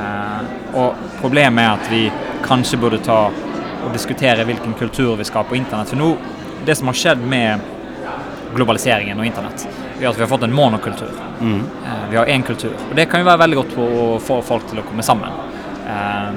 Uh, 0.00 0.40
og 0.80 1.00
problemet 1.20 1.60
er 1.60 1.74
at 1.74 1.90
vi 1.92 2.06
kanskje 2.46 2.78
burde 2.80 3.02
ta 3.04 3.26
og 3.84 3.92
diskutere 3.94 4.44
hvilken 4.44 4.74
kultur 4.78 5.16
vi 5.16 5.26
skal 5.28 5.42
ha 5.42 5.50
på 5.50 5.58
internett. 5.58 5.92
For 5.92 6.00
nå, 6.00 6.14
det 6.66 6.76
som 6.78 6.90
har 6.90 6.98
skjedd 6.98 7.24
med 7.24 7.60
globaliseringen 8.54 9.18
og 9.20 9.26
internett, 9.26 9.66
er 10.00 10.08
at 10.10 10.16
vi 10.18 10.24
har 10.24 10.30
fått 10.30 10.46
en 10.46 10.54
monokultur. 10.54 11.12
Mm. 11.40 11.60
vi 12.10 12.16
har 12.16 12.26
én 12.26 12.42
kultur. 12.42 12.72
Og 12.90 12.96
det 12.96 13.06
kan 13.08 13.22
jo 13.22 13.28
være 13.28 13.40
veldig 13.44 13.56
godt 13.62 13.76
for 13.76 14.00
å 14.00 14.06
få 14.20 14.40
folk 14.44 14.66
til 14.68 14.82
å 14.82 14.84
komme 14.84 15.04
sammen. 15.06 15.36
Eh, 15.88 16.32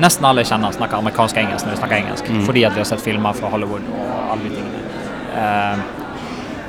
nesten 0.00 0.26
alle 0.28 0.44
jeg 0.44 0.52
kjenner 0.52 0.74
snakker 0.74 1.00
amerikansk 1.00 1.38
og 1.38 1.42
engelsk 1.44 1.66
når 1.66 1.74
de 1.74 1.80
snakker 1.80 2.02
engelsk, 2.02 2.28
fordi 2.46 2.66
at 2.68 2.76
vi 2.76 2.82
har 2.82 2.88
sett 2.88 3.02
filmer 3.02 3.36
fra 3.36 3.50
Hollywood 3.52 3.88
og 3.94 4.34
alle 4.34 4.44
de 4.44 4.52
tingene. 4.58 4.84
Eh, 5.40 5.82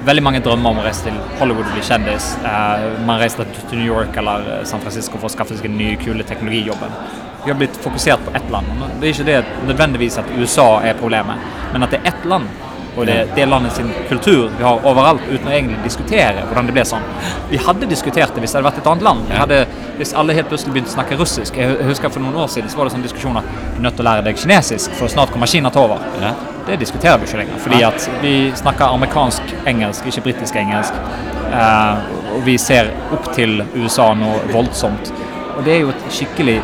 veldig 0.06 0.24
mange 0.26 0.42
drømmer 0.46 0.74
om 0.74 0.82
å 0.82 0.86
reise 0.86 1.06
til 1.06 1.18
Hollywood 1.40 1.68
og 1.68 1.76
bli 1.76 1.84
kjendis. 1.86 2.32
Eh, 2.48 2.88
man 3.08 3.22
reiser 3.22 3.50
til 3.70 3.82
New 3.82 3.88
York 3.88 4.18
eller 4.22 4.48
eh, 4.58 4.64
San 4.70 4.82
Francisco 4.84 5.20
for 5.20 5.30
å 5.30 5.34
skaffe 5.34 5.58
seg 5.58 5.70
den 5.70 5.78
nye, 5.82 6.00
kule 6.02 6.26
teknologijobben. 6.28 6.96
Vi 7.46 7.52
har 7.52 7.58
blitt 7.58 7.78
fokusert 7.78 8.26
på 8.26 8.32
ett 8.38 8.52
land. 8.52 8.68
Det 9.00 9.08
er 9.08 9.14
ikke 9.14 9.24
det 9.24 9.68
nødvendigvis 9.68 10.18
at 10.22 10.30
USA 10.38 10.82
er 10.86 11.00
problemet, 11.00 11.42
men 11.74 11.84
at 11.84 11.94
det 11.94 12.02
er 12.04 12.14
ett 12.14 12.26
land. 12.30 12.50
Og 12.98 13.06
det 13.08 13.14
er 13.16 13.30
det 13.36 13.46
landet 13.48 13.72
sin 13.72 13.88
kultur 14.10 14.50
vi 14.58 14.64
har 14.64 14.82
overalt, 14.86 15.24
uten 15.30 15.48
å 15.48 15.52
egentlig 15.54 15.78
diskutere 15.86 16.44
hvordan 16.44 16.68
det 16.68 16.74
ble 16.76 16.84
sånn. 16.86 17.06
Vi 17.50 17.60
hadde 17.64 17.88
diskutert 17.88 18.36
det 18.36 18.44
hvis 18.44 18.52
det 18.52 18.60
hadde 18.60 18.68
vært 18.68 18.82
et 18.82 18.90
annet 18.92 19.06
land. 19.08 19.32
Hadde, 19.32 19.60
hvis 19.98 20.12
alle 20.18 20.36
helt 20.36 20.52
plutselig 20.52 20.76
begynte 20.76 20.92
å 20.92 20.98
snakke 20.98 21.18
russisk. 21.20 21.56
Jeg 21.58 21.88
husker 21.88 22.12
For 22.12 22.24
noen 22.24 22.36
år 22.44 22.52
siden 22.52 22.70
så 22.70 22.82
var 22.82 22.90
det 22.90 22.96
sånn 22.98 23.06
diskusjon 23.06 23.40
at 23.40 23.48
du 23.48 23.80
er 23.80 23.86
nødt 23.88 23.96
til 23.96 24.04
å 24.04 24.10
lære 24.10 24.26
deg 24.28 24.42
kinesisk, 24.44 24.98
for 25.00 25.12
snart 25.12 25.32
kommer 25.32 25.48
Kina 25.48 25.72
til 25.72 25.86
over. 25.86 26.04
Ja. 26.20 26.34
Det 26.68 26.78
diskuterer 26.84 27.18
vi 27.22 27.30
ikke 27.30 27.40
lenger, 27.40 27.64
fordi 27.64 27.80
at 27.88 28.10
vi 28.22 28.36
snakker 28.60 28.92
amerikansk-engelsk, 29.00 30.12
ikke 30.12 30.26
britisk-engelsk. 30.28 31.00
Eh, 31.48 32.12
og 32.36 32.44
vi 32.46 32.58
ser 32.62 32.92
opp 33.16 33.32
til 33.36 33.64
USA 33.80 34.12
nå 34.20 34.36
voldsomt. 34.52 35.14
Og 35.56 35.64
det 35.66 35.78
er 35.78 35.84
jo 35.86 35.96
et 35.96 36.06
skikkelig 36.12 36.60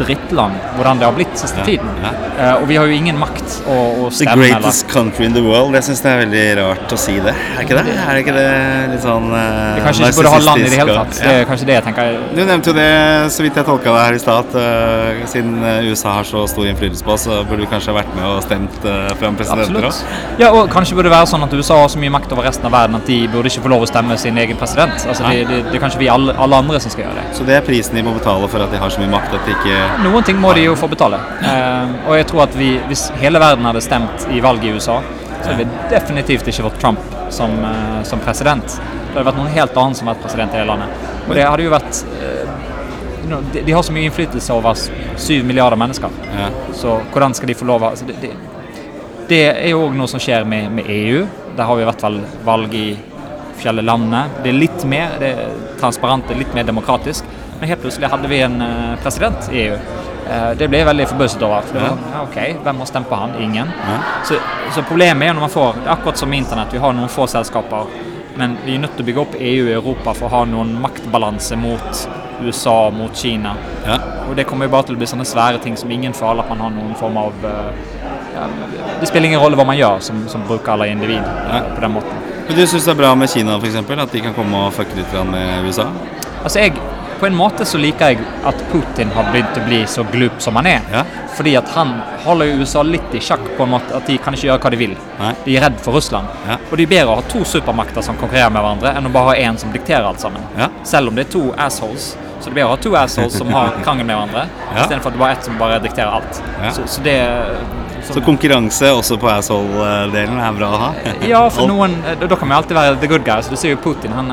drittland, 0.00 0.60
hvordan 0.76 1.02
det 1.02 1.08
har 1.08 1.16
blitt 1.16 1.36
siste 1.38 1.62
Ja, 1.62 1.68
tiden. 1.68 1.90
ja. 2.04 2.14
Uh, 2.36 2.62
og 2.62 2.68
vi 2.68 2.76
har 2.76 2.88
jo 2.88 2.96
ingen 2.96 3.18
makt 3.20 3.60
å, 3.64 3.76
å 4.06 4.10
The 4.16 4.28
greatest 4.36 4.66
greatest 4.66 4.88
country 4.88 5.24
in 5.26 5.32
the 5.32 5.42
world. 5.42 5.74
Jeg 5.76 5.86
syns 5.88 6.02
det 6.04 6.10
er 6.10 6.20
veldig 6.22 6.44
rart 6.60 6.92
å 6.92 6.98
si 7.00 7.16
det. 7.22 7.34
Er 7.56 7.64
ikke 7.64 7.78
det? 7.78 7.84
Er 7.96 8.10
det 8.18 8.22
ikke 8.24 8.34
det 8.36 8.46
litt 8.92 9.04
sånn 9.04 9.28
uh, 9.32 9.40
Vi 9.76 9.84
kanskje 9.84 10.08
ikke 10.08 10.18
burde 10.20 10.32
ha 10.34 10.40
land 10.46 10.64
i 10.64 10.70
det 10.70 10.80
hele 10.80 10.96
tatt. 10.98 11.20
Det 11.20 11.32
er 11.32 11.48
kanskje 11.50 11.68
det 11.70 11.76
jeg 11.76 11.86
tenker. 11.86 12.18
Du 12.36 12.42
nevnte 12.42 12.72
jo 12.72 12.76
det, 12.76 12.88
så 13.34 13.46
vidt 13.46 13.60
jeg 13.60 13.68
tolka 13.68 13.94
det 13.94 14.04
her 14.06 14.18
i 14.18 14.22
stad, 14.22 14.46
at 14.46 14.58
eh, 14.60 15.22
siden 15.30 15.56
eh, 15.62 15.90
USA 15.90 16.16
har 16.18 16.28
så 16.28 16.44
stor 16.50 16.68
innflytelse 16.70 17.06
på 17.06 17.14
oss, 17.14 17.26
så 17.26 17.40
burde 17.48 17.62
vi 17.64 17.70
kanskje 17.70 17.92
ha 17.92 17.98
vært 18.00 18.12
med 18.16 18.26
og 18.28 18.42
stemt 18.44 18.86
uh, 18.86 19.08
fram 19.20 19.38
presidenter 19.38 19.88
òg. 19.88 20.00
Ja, 20.42 20.52
og 20.52 20.70
kanskje 20.72 20.98
burde 20.98 21.10
det 21.10 21.16
være 21.16 21.30
sånn 21.30 21.46
at 21.46 21.56
USA 21.56 21.80
har 21.82 21.92
så 21.92 22.02
mye 22.02 22.12
makt 22.14 22.34
over 22.36 22.48
resten 22.48 22.68
av 22.68 22.76
verden 22.76 22.98
at 23.00 23.08
de 23.08 23.20
burde 23.32 23.52
ikke 23.52 23.64
få 23.66 23.72
lov 23.72 23.86
å 23.86 23.90
stemme 23.90 24.18
sin 24.20 24.38
egen 24.42 24.60
president. 24.60 24.96
Altså, 25.06 25.26
det, 25.30 25.46
det, 25.50 25.62
det 25.70 25.78
er 25.78 25.84
kanskje 25.84 26.02
vi 26.02 26.10
alle, 26.12 26.36
alle 26.42 26.62
andre 26.64 26.82
som 26.82 26.92
skal 26.92 27.06
gjøre 27.06 27.20
det. 27.20 27.26
Så 27.38 27.48
det 27.48 27.58
er 27.58 27.66
prisen 27.66 27.98
de 27.98 28.04
må 28.06 28.14
betale 28.16 28.50
for 28.52 28.64
at 28.64 28.72
de 28.74 28.82
har 28.82 28.92
så 28.92 29.02
mye 29.02 29.12
makt 29.12 29.36
at 29.38 29.48
de 29.48 29.56
ikke 29.56 29.80
Noen 30.04 30.24
ting 30.26 30.38
må 30.40 30.52
de 30.56 30.66
jo 30.66 30.76
få 30.78 30.88
betale. 30.92 31.18
Eh, 31.42 31.94
og 32.06 32.16
jeg 32.18 32.28
tror 32.30 32.46
at 32.46 32.56
vi, 32.58 32.74
hvis 32.90 33.08
hele 33.20 33.40
verden 33.42 33.66
hadde 33.68 33.82
stemt 33.84 34.26
i 34.32 34.42
valget 34.44 34.70
i 34.70 34.76
USA, 34.76 35.00
så 35.42 35.50
hadde 35.50 35.64
vi 35.64 35.66
definitivt 35.92 36.48
ikke 36.50 36.66
fått 36.68 36.80
Trump 36.82 37.16
som, 37.34 37.52
eh, 37.64 38.02
som 38.08 38.22
president. 38.24 38.66
Det 38.66 39.14
hadde 39.14 39.26
vært 39.30 39.40
noen 39.40 39.54
helt 39.54 39.76
annen 39.76 39.96
som 39.98 40.10
vært 40.10 40.22
president 40.24 40.54
i 40.54 40.60
hele 40.60 40.74
landet. 40.74 41.06
Og 41.26 41.34
det 41.34 41.46
hadde 41.46 41.66
jo 41.66 41.72
vært 41.74 42.02
eh, 42.20 42.56
de, 43.26 43.62
de 43.66 43.72
har 43.74 43.82
så 43.82 43.94
mye 43.94 44.06
innflytelse 44.06 44.54
over 44.54 44.78
syv 45.18 45.46
milliarder 45.46 45.78
mennesker. 45.80 46.10
ja. 46.36 46.50
Så 46.74 47.00
hvordan 47.12 47.34
skal 47.34 47.50
de 47.50 47.58
få 47.58 47.66
lov 47.66 47.82
altså 47.88 48.06
det, 48.06 48.20
det, 48.22 48.30
det 49.28 49.42
er 49.50 49.72
jo 49.72 49.86
òg 49.88 49.96
noe 49.98 50.06
som 50.10 50.22
skjer 50.22 50.44
med, 50.46 50.70
med 50.70 50.90
EU. 50.92 51.24
Der 51.56 51.66
har 51.66 51.76
vi 51.76 51.82
i 51.82 51.88
hvert 51.88 52.04
fall 52.04 52.20
valg 52.46 52.74
i 52.74 52.88
forskjellige 53.56 53.88
landene. 53.88 54.22
Det 54.44 54.52
er 54.52 54.60
litt 54.60 54.84
mer 54.86 55.16
det 55.20 55.32
er 55.32 55.56
transparent, 55.80 56.28
det 56.28 56.36
er 56.36 56.42
litt 56.44 56.54
mer 56.54 56.68
demokratisk. 56.68 57.26
Men 57.60 57.68
helt 57.68 57.80
plutselig 57.82 58.10
hadde 58.12 58.28
vi 58.28 58.40
en 58.44 58.60
eh, 58.62 58.98
president 59.02 59.48
i 59.52 59.62
EU. 59.66 59.78
Eh, 60.30 60.50
det 60.58 60.68
ble 60.68 60.80
jeg 60.82 60.88
veldig 60.88 61.06
forbauset 61.12 61.42
over. 61.46 61.68
For 61.68 61.78
var, 61.80 62.02
ja, 62.12 62.24
ok, 62.26 62.38
Hvem 62.64 62.82
har 62.82 62.90
stemt 62.90 63.08
på 63.08 63.20
han? 63.20 63.36
Ingen. 63.40 63.70
Ja. 63.86 63.96
Så, 64.26 64.40
så 64.74 64.84
problemet 64.88 65.28
er 65.28 65.36
når 65.36 65.46
man 65.46 65.54
får 65.54 65.80
Det 65.80 65.86
er 65.86 65.94
akkurat 65.94 66.18
som 66.18 66.30
med 66.32 66.44
internett. 66.44 66.74
Vi 66.74 66.82
har 66.82 66.96
noen 66.96 67.12
få 67.12 67.26
selskaper. 67.30 67.88
Men 68.36 68.58
vi 68.66 68.74
er 68.74 68.82
nødt 68.82 68.96
til 68.98 69.06
å 69.06 69.08
bygge 69.08 69.22
opp 69.22 69.36
EU 69.40 69.68
i 69.70 69.74
Europa 69.78 70.12
for 70.12 70.28
å 70.28 70.34
ha 70.34 70.44
noen 70.44 70.74
maktbalanse 70.82 71.56
mot 71.56 72.02
USA, 72.42 72.90
mot 72.92 73.16
Kina. 73.16 73.54
ja. 73.86 73.96
Og 74.26 74.34
det 74.36 74.44
kommer 74.44 74.66
jo 74.66 74.72
bare 74.74 74.88
til 74.88 74.96
å 74.96 75.00
bli 75.00 75.06
sånne 75.06 75.24
svære 75.24 75.60
ting 75.62 75.76
som 75.78 75.90
ingen 75.94 76.12
føler 76.12 76.42
at 76.42 76.48
man 76.50 76.60
har 76.64 76.72
noen 76.74 76.96
form 76.98 77.16
av 77.20 77.44
eh, 77.46 77.68
ja, 78.34 78.48
Det 79.00 79.08
spiller 79.08 79.30
ingen 79.30 79.40
rolle 79.40 79.56
hva 79.56 79.64
man 79.64 79.78
gjør 79.78 80.02
som, 80.04 80.24
som 80.28 80.42
bruker 80.48 80.74
eller 80.74 80.90
individ 80.92 81.22
på 81.76 81.80
den 81.80 81.94
måten. 81.94 82.26
Men 82.48 82.58
du 82.58 82.66
syns 82.66 82.84
det 82.84 82.92
er 82.92 82.98
bra 82.98 83.14
med 83.18 83.30
Kina, 83.30 83.56
f.eks.? 83.56 83.78
At 83.78 84.12
de 84.12 84.24
kan 84.26 84.34
komme 84.36 84.66
og 84.66 84.74
fucke 84.76 84.98
litt 84.98 85.14
med 85.30 85.64
USA? 85.70 85.86
Altså 86.42 86.60
jeg, 86.60 86.74
På 87.20 87.26
en 87.26 87.36
måte 87.36 87.64
så 87.64 87.78
liker 87.80 88.12
jeg 88.12 88.24
at 88.46 88.58
Putin 88.72 89.10
har 89.16 89.30
begynt 89.32 89.56
å 89.56 89.64
bli 89.66 89.78
så 89.88 90.04
glup 90.12 90.40
som 90.42 90.56
han 90.60 90.66
er. 90.66 90.82
Ja. 90.92 91.04
Fordi 91.36 91.54
at 91.56 91.68
han 91.76 91.94
holder 92.24 92.54
USA 92.60 92.82
litt 92.86 93.14
i 93.16 93.20
sjakk 93.20 93.44
på 93.56 93.64
en 93.66 93.72
måte 93.74 93.96
at 93.96 94.06
de 94.08 94.16
kan 94.18 94.36
ikke 94.36 94.48
gjøre 94.50 94.60
hva 94.64 94.72
de 94.72 94.80
vil. 94.80 94.94
Nei. 95.20 95.32
De 95.44 95.56
er 95.56 95.66
redd 95.66 95.80
for 95.84 95.96
Russland. 95.96 96.28
Ja. 96.48 96.58
Og 96.70 96.76
det 96.76 96.86
er 96.86 96.92
bedre 96.94 97.14
å 97.16 97.18
ha 97.20 97.26
to 97.32 97.42
supermakter 97.48 98.04
som 98.04 98.16
konkurrerer 98.20 98.52
med 98.52 98.64
hverandre, 98.64 98.94
enn 98.96 99.08
å 99.08 99.12
bare 99.16 99.32
ha 99.34 99.48
én 99.50 99.58
som 99.60 99.72
dikterer 99.74 100.08
alt 100.08 100.20
sammen. 100.24 100.44
Ja. 100.58 100.70
Selv 100.84 101.12
om 101.12 101.18
det 101.18 101.26
er 101.28 101.32
to 101.36 101.48
assholes. 101.56 102.14
Så 102.40 102.50
det 102.50 102.52
er 102.52 102.60
bedre 102.60 102.68
å 102.68 102.74
ha 102.76 102.82
to 102.84 102.94
assholes 103.00 103.36
som 103.40 103.48
har 103.52 103.72
krangel 103.84 104.06
med 104.08 104.16
hverandre, 104.16 104.46
Ja. 104.66 104.82
istedenfor 104.84 105.08
at 105.08 105.16
det 105.16 105.20
bare 105.24 105.32
er 105.32 105.38
ett 105.40 105.44
som 105.50 105.58
bare 105.60 105.78
dikterer 105.84 106.16
alt. 106.20 106.40
Så, 106.76 106.86
så 106.86 107.02
det 107.04 107.16
Så 108.06 108.20
konkurranse 108.22 108.90
også 108.94 109.16
på 109.18 109.26
asshole-delen 109.32 110.36
er 110.38 110.52
bra 110.54 110.68
å 110.68 110.80
ha? 110.84 110.90
Ja, 111.26 111.40
for 111.50 111.66
noen 111.66 111.96
Da 112.20 112.36
kan 112.36 112.48
vi 112.48 112.54
alltid 112.54 112.76
være 112.76 113.00
the 113.02 113.08
good 113.10 113.24
guys. 113.26 113.48
Du 113.50 113.56
ser 113.56 113.72
jo 113.74 113.80
Putin. 113.82 114.12
Han, 114.14 114.30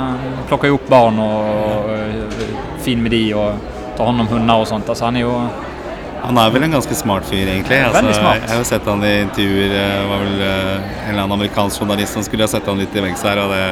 plukker 0.50 0.69
jo 0.69 0.76
opp 0.78 0.89
barn 0.91 1.17
og 1.24 1.89
øh, 1.89 2.22
fin 2.86 3.02
med 3.04 3.12
de 3.15 3.22
og 3.38 3.60
tar 3.98 4.06
hånd 4.10 4.24
om 4.26 4.28
hunder 4.32 4.63
og 4.63 4.67
sånt. 4.69 4.89
Altså, 4.89 5.06
han 5.10 5.17
er 5.22 5.26
jo 5.28 5.36
Han 6.24 6.38
er 6.39 6.50
vel 6.56 6.63
en 6.63 6.72
ganske 6.78 6.96
smart 6.96 7.26
fyr, 7.28 7.43
egentlig. 7.52 7.82
Altså, 7.84 8.13
smart. 8.15 8.39
Jeg 8.46 8.50
har 8.54 8.62
jo 8.62 8.67
sett 8.69 8.86
han 8.88 9.02
i 9.04 9.10
intervjuer. 9.26 9.74
Det 9.74 9.88
var 10.08 10.22
vel 10.24 10.38
eh, 10.41 10.78
en 10.78 11.10
eller 11.12 11.24
annen 11.26 11.36
amerikansk 11.36 11.82
journalist 11.84 12.13
som 12.15 12.24
skulle 12.24 12.46
ha 12.48 12.48
sett 12.48 12.65
han 12.72 12.80
litt 12.80 12.96
i 12.96 13.04
veggs 13.04 13.24
her, 13.28 13.41
og 13.43 13.52
det, 13.52 13.65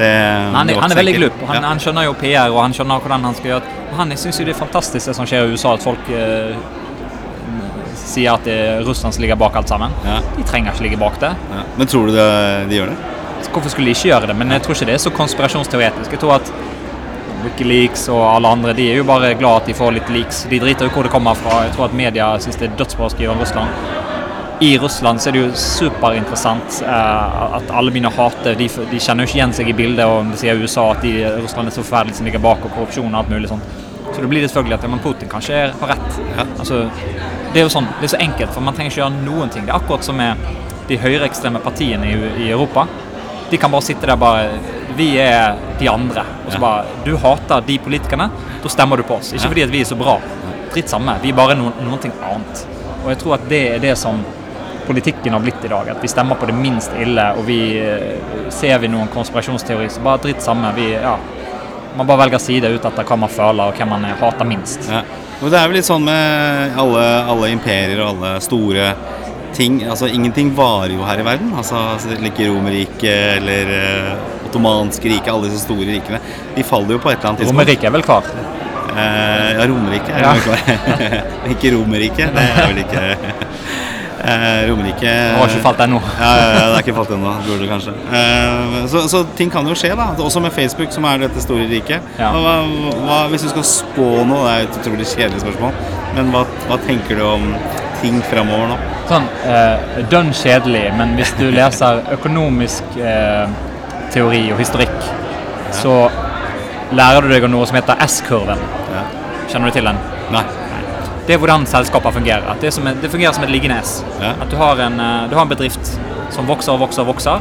det 0.00 0.08
Han, 0.56 0.70
er- 0.72 0.80
han 0.82 0.90
er 0.90 0.98
veldig 0.98 1.14
glupp. 1.20 1.36
glup. 1.38 1.48
Han, 1.52 1.62
Ja. 1.62 1.68
han 1.68 1.78
skjønner 1.78 2.08
jo 2.08 2.14
PR, 2.18 2.50
og 2.50 2.58
han 2.64 2.72
skjønner 2.74 2.98
hvordan 3.04 3.28
han 3.30 3.34
skal 3.38 3.50
gjøre 3.52 3.62
det. 3.68 3.78
Han 4.00 4.10
syns 4.16 4.40
jo 4.40 4.44
det 4.48 4.56
er 4.56 4.58
fantastisk 4.58 5.06
det 5.06 5.14
som 5.20 5.26
skjer 5.30 5.46
i 5.46 5.52
USA, 5.54 5.74
at 5.78 5.82
folk 5.86 6.10
eh, 6.10 6.56
sier 8.02 8.32
at 8.34 8.44
det 8.44 8.54
er 8.58 8.82
Russland 8.86 9.14
som 9.14 9.22
ligger 9.22 9.38
bak 9.40 9.54
alt 9.56 9.68
sammen. 9.70 9.92
Ja. 10.04 10.18
De 10.36 10.42
trenger 10.48 10.72
ikke 10.74 10.82
ligge 10.88 10.98
bak 11.00 11.18
det. 11.22 11.30
Ja. 11.54 11.62
Men 11.78 11.86
tror 11.86 12.06
du 12.10 12.16
det, 12.16 12.28
de 12.70 12.80
gjør 12.80 12.90
det? 12.92 12.98
Hvorfor 13.52 13.70
skulle 13.70 13.86
de 13.90 13.94
ikke 13.96 14.10
gjøre 14.10 14.26
det? 14.30 14.36
Men 14.38 14.50
jeg 14.54 14.62
tror 14.64 14.74
ikke 14.76 14.86
det 14.90 14.94
er 14.98 15.02
så 15.06 15.10
konspirasjonsteoretisk. 15.14 16.10
Jeg 16.14 16.20
tror 16.22 16.34
at 16.40 16.52
Wikileaks 17.44 18.08
og 18.12 18.22
alle 18.28 18.48
andre 18.54 18.72
de 18.78 18.88
er 18.92 19.00
jo 19.00 19.04
bare 19.08 19.34
glad 19.38 19.62
at 19.62 19.66
de 19.70 19.74
får 19.74 19.92
litt 19.96 20.10
leaks. 20.14 20.44
De 20.50 20.60
driter 20.62 20.86
jo 20.88 20.94
hvor 20.94 21.06
det 21.08 21.12
kommer 21.14 21.34
fra. 21.38 21.62
Jeg 21.66 21.74
tror 21.76 21.88
at 21.90 21.96
media 21.98 22.32
syns 22.42 22.58
det 22.60 22.70
er 22.70 22.76
dødsbra 22.80 23.08
å 23.08 23.12
skrive 23.14 23.34
om 23.34 23.42
Russland. 23.42 23.70
I 24.62 24.76
Russland 24.78 25.18
så 25.18 25.30
er 25.30 25.34
det 25.34 25.40
jo 25.42 25.54
superinteressant 25.58 26.82
eh, 26.86 27.54
at 27.58 27.70
alle 27.74 27.90
begynner 27.90 28.12
å 28.12 28.18
hate. 28.28 28.52
De, 28.60 28.68
de 28.92 29.00
kjenner 29.02 29.24
jo 29.26 29.30
ikke 29.32 29.38
igjen 29.40 29.54
seg 29.56 29.70
i 29.72 29.74
bildet 29.74 30.06
og 30.06 30.28
de 30.30 30.38
sier 30.38 30.60
USA 30.62 30.84
at 30.92 31.02
de, 31.02 31.16
Russland 31.42 31.66
er 31.70 31.74
så 31.74 31.82
forferdelig 31.82 32.20
som 32.20 32.28
ligger 32.28 32.44
bak, 32.44 32.62
og 32.62 32.76
korrupsjon 32.76 33.10
og 33.10 33.18
alt 33.24 33.32
mulig 33.32 33.50
sånn. 33.50 33.64
Så 34.12 34.20
det 34.20 34.28
blir 34.30 34.44
det 34.44 34.50
selvfølgelig 34.52 34.76
at 34.78 34.86
ja, 34.86 34.90
men 34.92 35.02
Putin 35.02 35.30
kanskje 35.32 35.56
er- 35.64 35.74
har 35.80 35.94
rett. 35.96 36.18
Ja. 36.36 36.44
Altså, 36.60 36.82
det 37.52 37.62
er 37.62 37.66
jo 37.66 37.72
sånn, 37.74 37.88
det 37.98 38.06
er 38.06 38.12
så 38.14 38.20
enkelt, 38.22 38.52
for 38.54 38.60
man 38.62 38.76
trenger 38.76 38.92
ikke 38.92 39.02
gjøre 39.02 39.24
noen 39.24 39.50
ting. 39.50 39.64
Det 39.66 39.72
er 39.74 39.80
akkurat 39.80 40.04
som 40.06 40.20
med 40.20 40.36
de 40.88 40.98
høyreekstreme 41.00 41.62
partiene 41.64 42.10
i, 42.12 42.18
i 42.46 42.50
Europa. 42.52 42.86
De 43.52 43.58
kan 43.60 43.70
bare 43.70 43.84
sitte 43.84 44.08
der 44.08 44.16
bare 44.16 44.58
Vi 44.96 45.10
er 45.20 45.58
de 45.78 45.88
andre. 45.92 46.24
Og 46.46 46.52
så 46.54 46.60
bare 46.60 46.84
Du 47.04 47.16
hater 47.20 47.64
de 47.66 47.78
politikerne, 47.84 48.30
da 48.62 48.70
stemmer 48.72 48.96
du 48.96 49.04
på 49.04 49.18
oss. 49.20 49.34
Ikke 49.36 49.52
fordi 49.52 49.66
at 49.66 49.72
vi 49.74 49.82
er 49.84 49.88
så 49.88 49.98
bra. 50.00 50.16
Dritt 50.72 50.88
samme. 50.88 51.18
Vi 51.20 51.34
er 51.34 51.36
bare 51.36 51.56
noen, 51.58 51.74
noen 51.84 52.00
ting 52.00 52.14
annet. 52.24 52.64
Og 53.02 53.10
jeg 53.12 53.20
tror 53.20 53.36
at 53.36 53.44
det 53.50 53.62
er 53.74 53.82
det 53.82 53.92
som 54.00 54.22
politikken 54.86 55.36
har 55.36 55.44
blitt 55.44 55.64
i 55.64 55.68
dag. 55.68 55.92
At 55.92 56.00
vi 56.02 56.08
stemmer 56.08 56.40
på 56.40 56.48
det 56.48 56.56
minst 56.56 56.96
ille, 57.00 57.26
og 57.36 57.44
vi 57.46 57.60
eh, 57.76 58.48
ser 58.54 58.80
vi 58.80 58.90
noen 58.90 59.10
konspirasjonsteori, 59.12 59.90
så 59.92 60.02
bare 60.04 60.22
dritt 60.24 60.42
samme. 60.42 60.72
Vi, 60.76 60.88
ja, 60.94 61.16
man 61.96 62.08
bare 62.08 62.24
velger 62.24 62.40
side 62.42 62.72
ut 62.72 62.88
etter 62.88 63.04
hva 63.04 63.18
man 63.20 63.32
føler, 63.32 63.68
og 63.68 63.76
hvem 63.76 63.92
man 63.94 64.08
hater 64.20 64.48
minst. 64.48 64.88
Ja. 64.88 65.04
Og 65.42 65.50
det 65.50 65.58
er 65.58 65.68
vel 65.68 65.80
litt 65.80 65.88
sånn 65.88 66.04
med 66.06 66.76
alle, 66.78 67.04
alle 67.32 67.50
imperier 67.50 67.98
og 68.00 68.12
alle 68.12 68.36
store 68.44 68.92
ting 69.56 69.82
Altså, 69.84 70.06
ingenting 70.08 70.50
varer 70.56 70.94
jo 70.96 71.04
her 71.06 71.20
i 71.20 71.26
verden. 71.26 71.52
Altså, 71.56 71.80
like 72.22 72.48
Romerriket 72.48 73.36
eller 73.38 73.72
uh, 73.76 74.46
Ottomanske 74.48 75.08
riket, 75.12 75.32
alle 75.32 75.48
disse 75.50 75.64
store 75.66 75.86
rikene. 75.88 76.20
De 76.56 76.64
faller 76.66 76.96
jo 76.96 77.02
på 77.04 77.10
et 77.12 77.18
eller 77.18 77.32
annet 77.32 77.44
tidspunkt. 77.44 77.60
Romerriket 77.60 77.88
er 77.90 77.94
vel 77.96 78.06
klar? 78.06 78.28
Uh, 78.92 78.98
ja, 78.98 79.66
Romerriket 79.70 80.12
er 80.12 80.26
Ja. 80.26 80.32
vel 80.32 80.42
klart. 80.48 80.64
ikke 81.56 81.74
Romerriket, 81.76 82.34
det 82.36 82.48
er 82.48 82.66
vel 82.72 82.82
ikke 82.84 83.02
eh, 84.24 84.68
Romerike 84.70 85.06
Det 85.06 85.36
har 85.38 85.50
ikke 85.50 85.64
falt 85.66 85.82
ennå. 85.86 86.00
Ja, 86.22 86.30
ja, 86.38 86.48
ja, 86.54 86.64
det 86.70 86.76
er 86.76 86.84
ikke 86.84 86.94
falt 86.96 87.12
ennå. 87.16 87.32
Burde 87.46 87.68
kanskje. 87.70 87.94
Eh, 88.18 88.78
så, 88.92 89.04
så 89.10 89.22
ting 89.38 89.52
kan 89.52 89.68
jo 89.68 89.76
skje, 89.78 89.92
da. 89.98 90.10
Også 90.22 90.42
med 90.44 90.54
Facebook, 90.54 90.92
som 90.94 91.06
er 91.10 91.24
dette 91.24 91.42
store 91.44 91.66
riket. 91.70 92.12
Ja. 92.20 92.30
Hva, 92.36 92.56
hva, 93.06 93.20
hvis 93.32 93.46
du 93.46 93.50
skal 93.52 93.66
spå 93.68 94.08
noe, 94.28 94.42
det 94.46 94.54
er 94.54 94.66
et 94.68 94.80
utrolig 94.82 95.08
kjedelig 95.12 95.44
spørsmål, 95.44 95.78
men 96.16 96.32
hva, 96.34 96.44
hva 96.68 96.80
tenker 96.86 97.18
du 97.18 97.26
om 97.26 97.48
ting 98.02 98.18
framover 98.30 98.72
nå? 98.72 98.78
Sånn 99.10 99.28
eh, 99.50 100.00
dønn 100.12 100.32
kjedelig, 100.36 100.86
men 100.98 101.16
hvis 101.18 101.34
du 101.40 101.46
leser 101.58 102.02
økonomisk 102.16 102.98
eh, 103.00 103.46
teori 104.14 104.44
og 104.54 104.62
historikk, 104.62 105.10
så 105.72 105.96
lærer 106.92 107.24
du 107.24 107.32
deg 107.32 107.46
om 107.48 107.54
noe 107.56 107.68
som 107.68 107.78
heter 107.78 108.00
S-kurven. 108.04 108.60
Ja. 108.92 109.06
Kjenner 109.48 109.72
du 109.72 109.78
til 109.78 109.88
den? 109.88 110.02
Nei. 110.32 110.44
Det 111.26 111.36
er 111.36 111.38
hvordan 111.38 111.66
selskaper 111.70 112.14
fungerer. 112.14 112.48
At 112.50 112.60
det, 112.60 112.72
som 112.74 112.84
det 112.84 113.10
fungerer 113.10 113.34
som 113.36 113.44
et 113.46 113.52
liggenes. 113.54 114.00
Ja. 114.20 114.34
At 114.42 114.50
du 114.50 114.56
har, 114.58 114.80
en, 114.82 114.98
eh, 115.00 115.28
du 115.30 115.36
har 115.38 115.46
en 115.46 115.52
bedrift 115.52 115.94
som 116.34 116.48
vokser 116.48 116.74
og 116.74 116.82
vokser 116.82 117.04
og 117.04 117.12
vokser. 117.12 117.40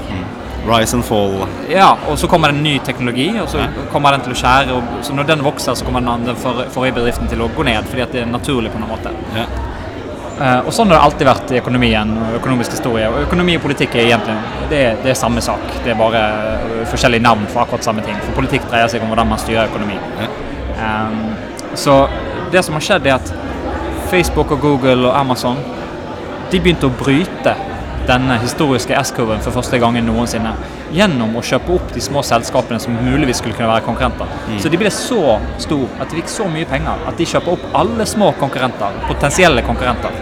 Rise 0.67 0.93
and 0.93 1.03
fall. 1.03 1.47
Ja, 1.69 1.95
og 2.07 2.19
så 2.21 2.27
kommer 2.29 2.51
det 2.51 2.59
en 2.59 2.63
ny 2.63 2.77
teknologi, 2.85 3.31
og 3.41 3.49
så 3.49 3.57
Ja. 3.57 3.67
kommer 3.91 4.11
den 4.11 4.21
til 4.21 4.33
å 4.33 4.35
skjære. 4.35 4.75
Og, 4.75 4.83
så 5.01 5.13
når 5.13 5.27
den 5.27 5.43
vokser, 5.43 5.73
så 5.73 5.85
kommer 5.85 5.99
den, 6.01 6.25
den 6.25 6.35
for, 6.35 6.53
forrige 6.69 6.93
bedriften 6.93 7.27
til 7.27 7.41
å 7.41 7.49
gå 7.49 7.63
ned, 7.65 7.83
fordi 7.85 8.01
at 8.01 8.11
det 8.11 8.21
er 8.21 8.25
naturlig 8.25 8.71
på 8.71 8.79
noen 8.79 8.91
måte. 8.91 9.09
Ja. 9.35 9.45
Uh, 10.41 10.65
og 10.65 10.73
sånn 10.73 10.89
har 10.89 10.97
det 10.97 11.03
alltid 11.05 11.27
vært 11.27 11.51
i 11.51 11.59
økonomien 11.59 12.17
og 12.17 12.39
økonomisk 12.39 12.71
historie. 12.71 13.05
Og 13.09 13.27
økonomi 13.27 13.57
og 13.57 13.61
politikk 13.61 13.95
er 13.95 14.07
egentlig 14.07 14.37
det 14.69 14.79
er, 14.85 14.95
det 15.03 15.11
er 15.11 15.13
samme 15.13 15.41
sak. 15.41 15.61
Det 15.83 15.91
er 15.91 15.99
bare 15.99 16.17
eh, 16.17 16.85
forskjellige 16.89 17.21
navn 17.21 17.45
for 17.51 17.61
akkurat 17.61 17.83
samme 17.83 18.01
ting. 18.01 18.15
For 18.25 18.39
politikk 18.39 18.65
dreier 18.71 18.87
seg 18.89 19.03
om 19.03 19.11
hvordan 19.11 19.29
man 19.29 19.37
styrer 19.37 19.69
økonomi. 19.69 19.99
Ja. 20.17 20.31
Um, 20.81 21.35
så 21.77 22.07
det 22.51 22.63
som 22.65 22.73
har 22.73 22.81
skjedd, 22.81 23.05
er 23.05 23.19
at 23.19 23.33
Facebook 24.11 24.51
og 24.51 24.59
Google 24.59 25.07
og 25.07 25.15
Amazon 25.15 25.59
de 26.51 26.59
begynte 26.59 26.89
å 26.89 26.95
bryte 26.99 27.53
denne 28.09 28.35
historiske 28.41 28.95
S-kurven 28.97 29.39
for 29.45 29.55
første 29.55 29.77
gangen 29.79 30.07
noensinne 30.09 30.51
gjennom 30.91 31.37
å 31.39 31.43
kjøpe 31.45 31.77
opp 31.77 31.93
de 31.95 32.01
små 32.03 32.23
selskapene 32.27 32.79
som 32.83 32.97
muligvis 33.05 33.39
skulle 33.39 33.55
kunne 33.55 33.69
være 33.69 33.85
konkurrenter. 33.85 34.33
Så 34.59 34.71
de 34.73 34.79
ble 34.81 34.91
så 34.91 35.37
store, 35.61 35.87
at 36.01 36.11
de 36.11 36.19
fikk 36.19 36.31
så 36.33 36.49
mye 36.51 36.67
penger 36.67 37.05
at 37.07 37.19
de 37.19 37.27
kjøper 37.29 37.55
opp 37.55 37.77
alle 37.77 38.07
små 38.09 38.33
konkurrenter, 38.41 38.99
potensielle 39.07 39.63
konkurrenter. 39.63 40.17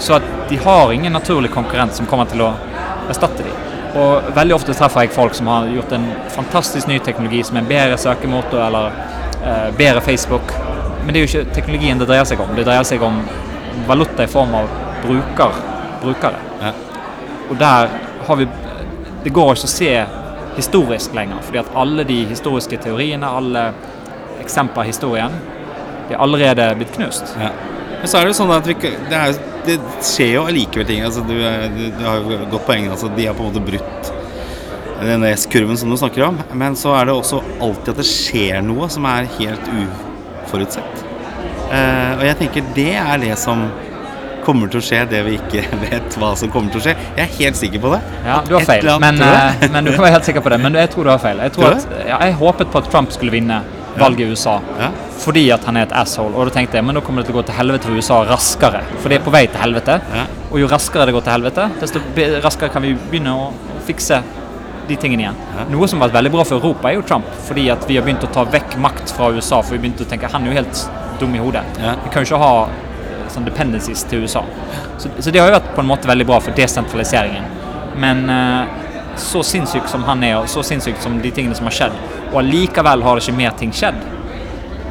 Så 0.00 0.18
at 0.18 0.28
de 0.50 0.58
har 0.60 0.92
ingen 0.92 1.16
naturlig 1.16 1.52
konkurrent 1.54 1.96
som 1.96 2.08
kommer 2.10 2.28
til 2.28 2.44
å 2.44 2.52
erstatte 3.08 3.46
dem. 3.46 3.56
Og 4.00 4.34
veldig 4.36 4.54
ofte 4.54 4.76
treffer 4.76 5.06
jeg 5.06 5.14
folk 5.16 5.34
som 5.34 5.48
har 5.50 5.70
gjort 5.70 5.96
en 5.96 6.10
fantastisk 6.34 6.90
ny 6.90 7.00
teknologi 7.02 7.42
som 7.46 7.58
en 7.58 7.70
bedre 7.70 7.96
søkemotor 7.98 8.62
eller 8.68 8.92
eh, 9.40 9.70
bedre 9.78 10.04
Facebook. 10.04 10.52
Men 11.04 11.14
det 11.14 11.20
er 11.20 11.26
jo 11.26 11.30
ikke 11.30 11.54
teknologien 11.56 12.00
det 12.00 12.08
dreier 12.10 12.28
seg 12.28 12.40
om. 12.42 12.52
Det 12.56 12.66
dreier 12.68 12.86
seg 12.86 13.02
om 13.04 13.20
valuta 13.88 14.24
i 14.24 14.30
form 14.30 14.54
av 14.54 14.70
bruker, 15.04 15.60
brukere. 16.02 16.40
Ja. 16.60 16.72
Og 17.50 17.58
der 17.60 17.94
har 18.26 18.36
vi 18.36 18.48
Det 19.20 19.30
går 19.36 19.50
ikke 19.52 19.68
å 19.68 19.68
se 19.68 19.90
historisk 20.56 21.12
lenger, 21.12 21.42
fordi 21.44 21.58
at 21.60 21.74
alle 21.76 22.06
de 22.08 22.22
historiske 22.30 22.78
teoriene, 22.80 23.28
alle 23.28 23.66
eksempler 24.40 24.88
i 24.88 24.92
historien, 24.94 25.34
de 26.08 26.14
er 26.14 26.22
allerede 26.24 26.70
blitt 26.78 26.94
knust. 26.94 27.34
Ja. 27.36 27.50
Men 28.00 28.08
så 28.08 28.16
er 28.16 28.24
det 28.24 28.32
jo 28.32 28.38
sånn 28.38 28.54
at 28.54 28.70
vi, 28.70 28.78
det, 28.80 29.18
er, 29.18 29.36
det 29.66 29.76
skjer 30.00 30.32
jo 30.38 30.46
allikevel 30.48 30.88
ting. 30.88 31.04
Altså, 31.04 31.20
du, 31.28 31.36
du, 31.36 31.84
du 31.98 32.02
har 32.06 32.24
jo 32.24 32.40
godt 32.54 32.64
poeng. 32.64 32.88
Altså, 32.88 33.12
de 33.12 33.28
har 33.28 33.36
på 33.36 33.44
en 33.44 33.52
måte 33.52 33.66
brutt 33.66 34.12
den 35.04 35.24
S-kurven 35.34 35.76
som 35.76 35.92
du 35.92 36.00
snakker 36.00 36.30
om. 36.30 36.40
Men 36.56 36.76
så 36.76 36.94
er 36.96 37.10
det 37.10 37.16
også 37.20 37.42
alltid 37.60 37.92
at 37.92 38.00
det 38.00 38.08
skjer 38.08 38.64
noe 38.64 38.88
som 38.92 39.04
er 39.08 39.28
helt 39.36 39.68
uforutsett. 40.50 41.06
Eh, 41.70 42.18
og 42.18 42.26
jeg 42.26 42.36
tenker 42.42 42.74
det 42.74 42.92
er 42.98 43.22
det 43.22 43.36
som 43.38 43.68
kommer 44.44 44.70
til 44.72 44.80
å 44.80 44.84
skje, 44.84 45.02
det 45.10 45.20
vi 45.26 45.36
ikke 45.38 45.62
vet 45.86 46.16
hva 46.18 46.32
som 46.38 46.50
kommer 46.52 46.72
til 46.72 46.80
å 46.80 46.86
skje. 46.88 46.94
Jeg 47.16 47.26
er 47.26 47.34
helt 47.38 47.60
sikker 47.60 47.82
på 47.82 47.92
det. 47.94 48.00
Ja, 48.26 48.40
du 48.46 48.56
har 48.56 48.66
feil, 48.66 48.88
men, 49.02 49.20
uh, 49.22 49.52
du? 49.60 49.68
men 49.74 49.86
du 49.86 49.92
kan 49.94 50.06
være 50.06 50.16
helt 50.16 50.30
sikker 50.30 50.44
på 50.44 50.52
det. 50.54 50.58
Men 50.64 50.80
jeg 50.80 50.90
tror 50.94 51.06
du 51.06 51.12
har 51.12 51.20
feil. 51.22 51.42
Jeg, 51.46 51.54
tror 51.56 51.76
at, 51.76 51.86
ja, 52.08 52.18
jeg 52.24 52.40
håpet 52.40 52.72
på 52.72 52.82
at 52.82 52.90
Trump 52.90 53.14
skulle 53.14 53.34
vinne 53.34 53.60
valget 54.00 54.28
i 54.28 54.30
USA 54.30 54.60
Ja. 54.78 54.90
fordi 55.20 55.42
at 55.52 55.64
han 55.68 55.76
er 55.76 55.88
et 55.88 55.94
asshole. 56.02 56.32
Og 56.34 56.48
da 56.48 56.56
tenkte 56.56 56.78
jeg 56.78 56.86
men 56.86 56.96
da 56.96 57.04
kommer 57.04 57.22
det 57.22 57.30
til 57.30 57.36
å 57.36 57.40
gå 57.40 57.46
til 57.50 57.58
helvete 57.58 57.90
for 57.90 58.00
USA 58.00 58.20
raskere. 58.28 58.82
For 59.02 59.12
det 59.12 59.20
er 59.20 59.24
på 59.26 59.34
vei 59.34 59.44
til 59.50 59.60
helvete. 59.60 59.98
Ja. 60.14 60.26
Og 60.50 60.62
jo 60.62 60.70
raskere 60.70 61.06
det 61.06 61.14
går 61.14 61.26
til 61.26 61.36
helvete, 61.36 61.66
desto 61.82 62.02
raskere 62.42 62.72
kan 62.72 62.86
vi 62.86 62.94
begynne 63.10 63.34
å 63.36 63.50
fikse 63.86 64.22
de 64.90 64.98
tingene 65.00 65.24
igjen. 65.24 65.38
Ja. 65.56 65.64
Noe 65.72 65.88
som 65.90 66.00
har 66.02 66.10
vært 66.10 66.18
veldig 66.20 66.32
bra 66.34 66.44
for 66.48 66.58
Europa, 66.58 66.90
er 66.90 66.98
jo 66.98 67.06
Trump. 67.06 67.30
Fordi 67.48 67.68
at 67.72 67.86
vi 67.88 67.96
har 67.98 68.06
begynt 68.06 68.26
å 68.26 68.30
ta 68.34 68.44
vekk 68.50 68.76
makt 68.82 69.14
fra 69.16 69.30
USA. 69.34 69.62
For 69.62 69.76
vi 69.76 69.82
begynte 69.86 70.06
å 70.06 70.10
tenke 70.10 70.30
han 70.32 70.46
er 70.46 70.52
jo 70.52 70.58
helt 70.60 70.84
dum 71.22 71.34
i 71.36 71.42
hodet. 71.42 71.64
Ja. 71.80 71.96
Vi 72.04 72.12
kan 72.12 72.24
jo 72.24 72.30
ikke 72.30 72.42
ha 72.42 72.52
eh, 72.66 73.24
sånn 73.32 73.48
dependencies 73.48 74.04
til 74.10 74.26
USA. 74.26 74.44
Så, 75.00 75.10
så 75.18 75.32
det 75.32 75.40
har 75.42 75.50
jo 75.50 75.56
vært 75.58 75.74
på 75.76 75.84
en 75.84 75.90
måte 75.90 76.10
veldig 76.10 76.26
bra 76.28 76.38
for 76.44 76.56
desentraliseringen. 76.56 77.48
Men 78.00 78.24
eh, 78.30 78.78
så 79.20 79.42
sinnssyk 79.44 79.88
som 79.90 80.04
han 80.08 80.22
er, 80.24 80.38
og 80.40 80.48
så 80.48 80.62
sinnssykt 80.64 81.02
som 81.04 81.18
de 81.20 81.32
tingene 81.34 81.56
som 81.58 81.68
har 81.68 81.76
skjedd, 81.76 81.98
og 82.30 82.40
allikevel 82.44 83.02
har 83.04 83.18
det 83.18 83.26
ikke 83.26 83.36
mer 83.40 83.56
ting 83.58 83.72
skjedd, 83.74 83.98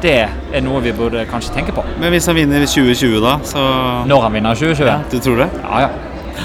det 0.00 0.14
er 0.56 0.62
noe 0.64 0.80
vi 0.84 0.92
burde 0.96 1.26
kanskje 1.28 1.52
tenke 1.56 1.74
på. 1.76 1.82
Men 2.00 2.14
hvis 2.14 2.28
han 2.30 2.36
vinner 2.38 2.62
2020, 2.64 3.18
da, 3.20 3.34
så 3.44 3.64
Når 4.08 4.22
han 4.24 4.32
vinner 4.38 4.54
2020? 4.56 4.86
ja, 4.88 5.00
Du 5.12 5.18
tror 5.20 5.42
det? 5.42 5.48
Ja, 5.64 5.80
ja. 5.84 5.90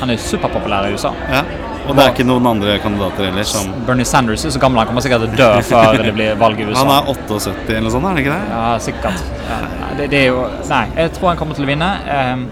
Han 0.01 0.11
er 0.11 0.19
superpopulær 0.19 0.89
i 0.89 0.95
USA. 0.97 1.13
Ja. 1.31 1.43
Og 1.85 1.93
det 1.93 2.01
er 2.03 2.11
ikke 2.15 2.25
noen 2.25 2.47
andre 2.49 2.75
kandidater 2.81 3.27
heller 3.27 3.45
som 3.47 3.69
Bernie 3.85 4.07
Sanders 4.09 4.45
er 4.47 4.53
så 4.55 4.61
gammel, 4.61 4.81
han 4.81 4.89
kommer 4.89 5.05
sikkert 5.05 5.27
til 5.27 5.35
å 5.35 5.37
dø 5.37 5.63
før 5.69 5.99
det 6.01 6.13
blir 6.17 6.37
valg 6.41 6.61
i 6.61 6.67
USA. 6.67 6.81
Han 6.81 6.93
er 6.95 7.09
78 7.13 7.65
eller 7.69 7.85
noe 7.85 7.93
sånt, 7.93 8.09
er 8.09 8.17
det 8.17 8.23
ikke 8.25 8.35
det? 8.35 8.53
Ja, 8.55 8.63
sikkert. 8.81 9.25
Ja, 9.45 9.59
nei, 9.65 9.89
det, 9.99 10.07
det 10.13 10.21
er 10.23 10.29
jo 10.31 10.45
Nei, 10.71 10.83
jeg 10.97 11.13
tror 11.17 11.29
han 11.31 11.41
kommer 11.41 11.57
til 11.57 11.67
å 11.67 11.69
vinne. 11.69 11.89
Ehm, 12.15 12.47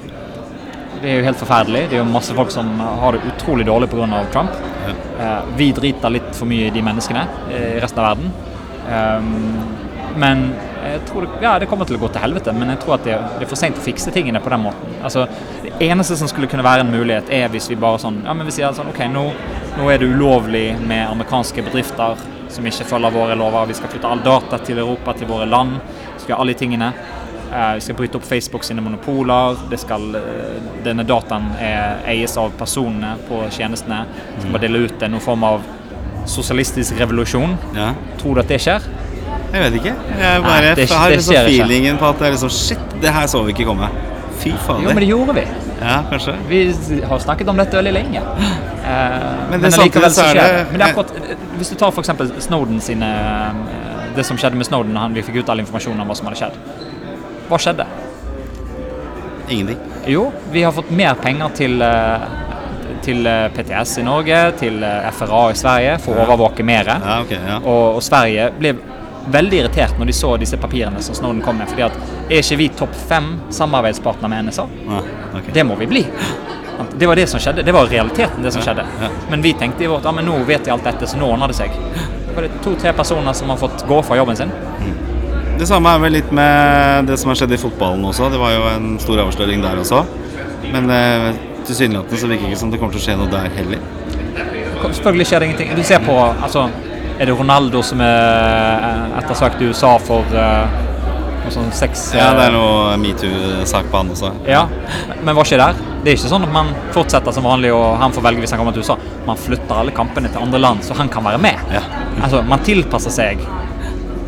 det 1.02 1.12
er 1.12 1.18
jo 1.20 1.26
helt 1.26 1.42
forferdelig. 1.42 1.88
Det 1.92 1.98
er 1.98 2.04
jo 2.04 2.10
masse 2.14 2.36
folk 2.38 2.54
som 2.54 2.70
har 2.80 3.18
det 3.18 3.34
utrolig 3.34 3.66
dårlig 3.68 3.90
pga. 3.92 4.22
Trump. 4.32 4.54
Eh, 4.88 5.40
vi 5.58 5.72
driter 5.76 6.14
litt 6.14 6.30
for 6.38 6.50
mye 6.50 6.70
i 6.70 6.76
de 6.76 6.84
menneskene 6.86 7.26
eh, 7.50 7.72
i 7.78 7.82
resten 7.84 8.04
av 8.04 8.14
verden. 8.14 8.30
Ehm, 8.94 9.34
men 10.22 10.46
jeg 10.84 11.02
tror 11.10 11.26
det, 11.26 11.42
ja, 11.42 11.58
det 11.60 11.68
kommer 11.72 11.88
til 11.90 11.98
å 11.98 12.02
gå 12.04 12.10
til 12.14 12.24
helvete, 12.24 12.54
men 12.56 12.74
jeg 12.74 12.82
tror 12.84 12.98
at 12.98 13.06
det, 13.08 13.18
det 13.40 13.46
er 13.46 13.50
for 13.50 13.60
seint 13.60 13.80
å 13.80 13.84
fikse 13.84 14.14
tingene 14.16 14.42
på 14.44 14.52
den 14.54 14.64
måten. 14.66 14.96
Altså, 15.02 15.26
eneste 15.80 16.18
som 16.18 16.28
skulle 16.28 16.48
kunne 16.48 16.64
være 16.64 16.84
en 16.86 16.92
mulighet, 16.92 17.30
er 17.34 17.50
hvis 17.54 17.70
vi 17.72 17.78
bare 17.80 18.00
sånn 18.02 18.22
Ja, 18.26 18.34
men 18.34 18.48
vi 18.48 18.54
sier 18.56 18.74
sånn 18.76 18.92
OK, 18.92 19.02
nå, 19.12 19.26
nå 19.78 19.90
er 19.90 20.02
det 20.02 20.10
ulovlig 20.12 20.68
med 20.80 21.08
amerikanske 21.08 21.66
bedrifter 21.66 22.20
som 22.54 22.66
ikke 22.70 22.86
følger 22.86 23.14
våre 23.14 23.36
lover. 23.40 23.66
Vi 23.72 23.78
skal 23.78 23.90
flytte 23.90 24.10
all 24.10 24.22
data 24.22 24.60
til 24.62 24.78
Europa, 24.84 25.16
til 25.18 25.30
våre 25.32 25.48
land. 25.50 25.80
Vi 26.14 26.20
skal 26.22 26.34
gjøre 26.34 26.44
alle 26.44 26.54
de 26.54 26.60
tingene. 26.60 26.90
Eh, 27.50 27.72
vi 27.80 27.86
skal 27.86 27.98
bryte 27.98 28.20
opp 28.20 28.28
Facebook 28.30 28.68
sine 28.68 28.84
monopoler. 28.86 29.58
Det 29.72 29.80
skal, 29.82 30.06
eh, 30.16 30.60
denne 30.86 31.04
dataen 31.04 31.50
eies 32.06 32.38
av 32.38 32.54
personene 32.60 33.16
på 33.28 33.42
tjenestene. 33.50 34.04
Vi 34.36 34.42
skal 34.42 34.54
bare 34.54 34.68
dele 34.68 34.86
ut 34.86 35.00
det. 35.00 35.10
Noen 35.10 35.22
form 35.26 35.44
av 35.44 35.66
sosialistisk 36.30 37.00
revolusjon. 37.00 37.58
Ja. 37.76 37.94
Tror 38.22 38.36
du 38.36 38.42
at 38.42 38.48
det 38.54 38.62
skjer? 38.62 38.86
Jeg 39.54 39.62
vet 39.62 39.74
ikke. 39.82 39.94
Jeg 39.94 40.42
Nei, 40.42 40.48
bare 40.48 40.76
jeg 40.76 40.90
har 40.90 41.10
det 41.10 41.18
liksom 41.18 41.36
feelingen 41.36 41.98
på 41.98 42.10
at 42.10 42.20
det 42.20 42.28
er 42.28 42.32
liksom 42.38 42.50
Shit, 42.50 43.02
det 43.02 43.14
her 43.14 43.26
så 43.28 43.44
vi 43.46 43.54
ikke 43.54 43.66
komme. 43.66 43.90
Fy 44.42 44.52
faen. 44.66 44.82
Jo, 44.84 44.90
men 44.90 45.00
det 45.04 45.08
gjorde 45.10 45.34
vi. 45.38 45.44
Ja, 45.82 46.04
kanskje. 46.10 46.34
Vi 46.50 46.60
har 47.10 47.20
snakket 47.20 47.48
om 47.52 47.58
dette 47.58 47.78
veldig 47.82 47.94
lenge. 47.94 48.22
Eh, 48.84 48.90
Men 49.50 49.52
det 49.52 49.60
men, 49.62 49.72
samtidig 49.72 50.10
så 50.12 50.22
er 50.28 50.34
det- 50.36 50.66
Men 50.72 50.80
det 50.82 50.88
er 50.88 50.92
akkurat, 50.92 51.12
Hvis 51.58 51.70
du 51.70 51.76
tar 51.80 51.92
f.eks. 51.92 52.10
Snowden 52.44 52.82
sine 52.84 53.08
eh, 53.08 53.54
Det 54.16 54.26
som 54.28 54.36
skjedde 54.38 54.58
med 54.60 54.66
Snowden, 54.68 54.98
han, 55.00 55.14
vi 55.16 55.22
fikk 55.24 55.38
ut 55.40 55.50
all 55.50 55.60
informasjon 55.64 56.02
om 56.04 56.08
hva 56.12 56.16
som 56.20 56.28
hadde 56.28 56.40
skjedd. 56.42 56.58
Hva 57.48 57.58
skjedde? 57.64 57.86
Ingenting. 59.50 59.78
Jo, 60.06 60.32
vi 60.52 60.64
har 60.64 60.72
fått 60.76 60.92
mer 60.92 61.16
penger 61.16 61.50
til, 61.56 61.82
eh, 61.82 62.20
til 63.06 63.26
eh, 63.28 63.48
PTS 63.56 63.98
i 64.02 64.04
Norge, 64.04 64.42
til 64.60 64.84
FRA 65.16 65.42
i 65.52 65.58
Sverige, 65.64 65.98
for 66.04 66.16
å 66.20 66.26
overvåke 66.28 66.64
mer. 66.68 66.92
Ja, 67.00 67.22
okay, 67.22 67.40
Ja. 67.48 67.58
Og, 67.64 67.96
og 67.96 68.04
Sverige 68.04 68.50
ble 68.60 68.76
veldig 69.32 69.60
irritert 69.60 70.00
når 70.00 70.10
de 70.10 70.16
så 70.18 70.34
disse 70.38 70.58
papirene 70.58 71.02
som 71.02 71.16
Snowden 71.16 71.42
kom 71.42 71.58
med. 71.58 71.70
fordi 71.70 71.86
at 71.86 71.96
er 72.30 72.42
ikke 72.42 72.58
vi 72.60 72.70
topp 72.70 72.96
fem 73.10 73.30
samarbeidspartner 73.50 74.30
med 74.30 74.50
NSA? 74.50 74.68
Ja, 74.88 75.00
okay. 75.32 75.54
Det 75.54 75.64
må 75.64 75.76
vi 75.80 75.88
bli. 75.88 76.06
Det 76.98 77.08
var 77.08 77.16
det 77.16 77.28
som 77.30 77.40
skjedde. 77.40 77.64
Det 77.64 77.72
var 77.72 77.86
realiteten, 77.88 78.44
det 78.44 78.52
som 78.52 78.62
skjedde. 78.62 78.86
ja. 79.02 79.10
Men 79.30 79.42
vi 79.42 79.54
tenkte 79.54 79.84
i 79.84 79.88
vårt 79.88 80.04
ja, 80.04 80.12
men 80.12 80.26
nå 80.26 80.38
vet 80.48 80.66
de 80.66 80.72
alt 80.74 80.84
dette, 80.84 81.08
så 81.08 81.18
nå 81.18 81.30
ordner 81.32 81.48
det 81.48 81.58
seg. 81.58 81.72
Det 82.28 82.36
var 82.36 82.50
to-tre 82.66 82.94
personer 82.94 83.34
som 83.34 83.50
har 83.50 83.58
fått 83.62 83.86
gå 83.88 84.02
fra 84.04 84.18
jobben 84.18 84.36
sin. 84.36 84.52
Det 85.60 85.68
samme 85.70 85.90
er 85.94 86.00
vel 86.02 86.16
litt 86.18 86.32
med 86.34 87.06
det 87.08 87.18
som 87.22 87.30
har 87.30 87.38
skjedd 87.38 87.54
i 87.54 87.60
fotballen 87.62 88.04
også. 88.10 88.30
Det 88.34 88.40
var 88.42 88.56
jo 88.56 88.64
en 88.72 88.96
stor 89.00 89.22
avsløring 89.22 89.62
der 89.62 89.80
også. 89.80 90.02
Men 90.74 90.90
eh, 90.90 91.28
tilsynelatende 91.68 92.20
så 92.20 92.28
virker 92.28 92.48
det 92.48 92.56
ikke 92.56 92.62
som 92.64 92.72
det 92.74 92.80
kommer 92.82 92.96
til 92.96 93.04
å 93.04 93.06
skje 93.06 93.18
noe 93.20 93.30
der 93.32 93.54
heller. 93.54 93.84
Selvfølgelig 94.84 95.28
skjer 95.30 95.40
det 95.40 95.50
ingenting. 95.52 95.76
Du 95.78 95.84
ser 95.86 96.02
på 96.04 96.16
altså, 96.18 96.66
Er 97.20 97.30
det 97.30 97.36
Ronaldo 97.38 97.84
som 97.86 98.02
er 98.02 98.88
eh, 98.90 99.18
ettersøkt 99.22 99.62
i 99.62 99.70
USA 99.70 99.94
for 100.02 100.26
uh, 100.34 100.66
noe 101.44 101.52
sånn 101.54 101.70
sex 101.76 102.08
Ja, 102.16 102.32
det 102.34 102.42
eh, 102.42 102.48
er 102.48 102.56
noe 102.56 102.96
metoo-sak 103.02 103.90
på 103.92 104.00
han 104.00 104.14
også. 104.14 104.32
Ja, 104.50 104.64
men 105.22 105.36
hva 105.38 105.46
skjer 105.48 105.62
der? 105.62 105.82
Det 106.04 106.12
er 106.12 106.18
ikke 106.18 106.32
sånn 106.32 106.48
at 106.48 106.54
man 106.56 106.72
fortsetter 106.96 107.36
som 107.36 107.46
vanlig 107.48 107.72
og 107.76 108.00
han 108.02 108.16
får 108.16 108.26
velge 108.26 108.44
hvis 108.44 108.56
han 108.56 108.64
kommer 108.64 108.76
til 108.76 108.84
USA. 108.84 108.98
Man 109.28 109.40
flytter 109.40 109.84
alle 109.84 109.94
kampene 109.96 110.32
til 110.32 110.42
andre 110.42 110.62
land, 110.64 110.84
så 110.84 110.98
han 110.98 111.12
kan 111.12 111.26
være 111.28 111.42
med. 111.44 111.62
Ja. 111.72 111.84
Altså, 112.20 112.42
Man 112.48 112.66
tilpasser 112.66 113.14
seg 113.14 113.46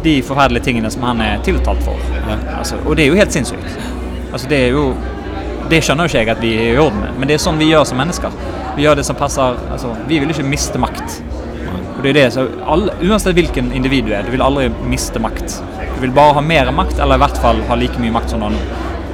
de 0.05 0.19
forferdelige 0.23 0.67
tingene 0.69 0.91
som 0.93 1.03
han 1.09 1.21
er 1.25 1.41
tiltalt 1.43 1.81
for. 1.83 1.99
Ja. 2.21 2.37
Altså, 2.59 2.77
og 2.85 2.95
det 2.95 3.07
er 3.07 3.13
jo 3.13 3.19
helt 3.19 3.33
sinnssykt. 3.33 3.79
Altså, 4.31 4.47
det 4.51 4.61
er 4.67 4.73
jo 4.77 4.87
Det 5.65 5.79
skjønner 5.81 6.05
jo 6.05 6.11
ikke 6.11 6.19
jeg 6.19 6.29
at 6.29 6.41
vi 6.43 6.49
er 6.53 6.75
i 6.75 6.77
orden 6.77 6.99
med, 7.01 7.15
men 7.17 7.25
det 7.29 7.39
er 7.39 7.41
sånn 7.41 7.57
vi 7.57 7.71
gjør 7.71 7.87
som 7.89 7.97
mennesker. 7.97 8.33
Vi 8.75 8.83
gjør 8.83 8.99
det 8.99 9.05
som 9.07 9.17
passer 9.17 9.55
altså, 9.73 9.95
Vi 10.05 10.19
vil 10.21 10.29
ikke 10.29 10.45
miste 10.45 10.77
makt. 10.77 11.15
Det 12.05 12.11
er 12.11 12.17
det, 12.19 12.31
så 12.35 12.43
alle, 12.69 12.93
Uansett 13.01 13.33
hvilken 13.33 13.71
individ 13.73 14.05
du 14.05 14.11
er, 14.13 14.21
du 14.21 14.29
vil 14.29 14.43
aldri 14.45 14.67
miste 14.85 15.17
makt. 15.17 15.55
Du 15.95 16.03
vil 16.03 16.11
bare 16.13 16.35
ha 16.37 16.41
mer 16.45 16.69
makt, 16.75 16.99
eller 17.01 17.17
i 17.17 17.23
hvert 17.23 17.39
fall 17.41 17.63
ha 17.65 17.77
like 17.81 17.97
mye 17.97 18.13
makt 18.13 18.29
som 18.29 18.43
du 18.43 18.45
har 18.45 18.53
nå. 18.53 18.59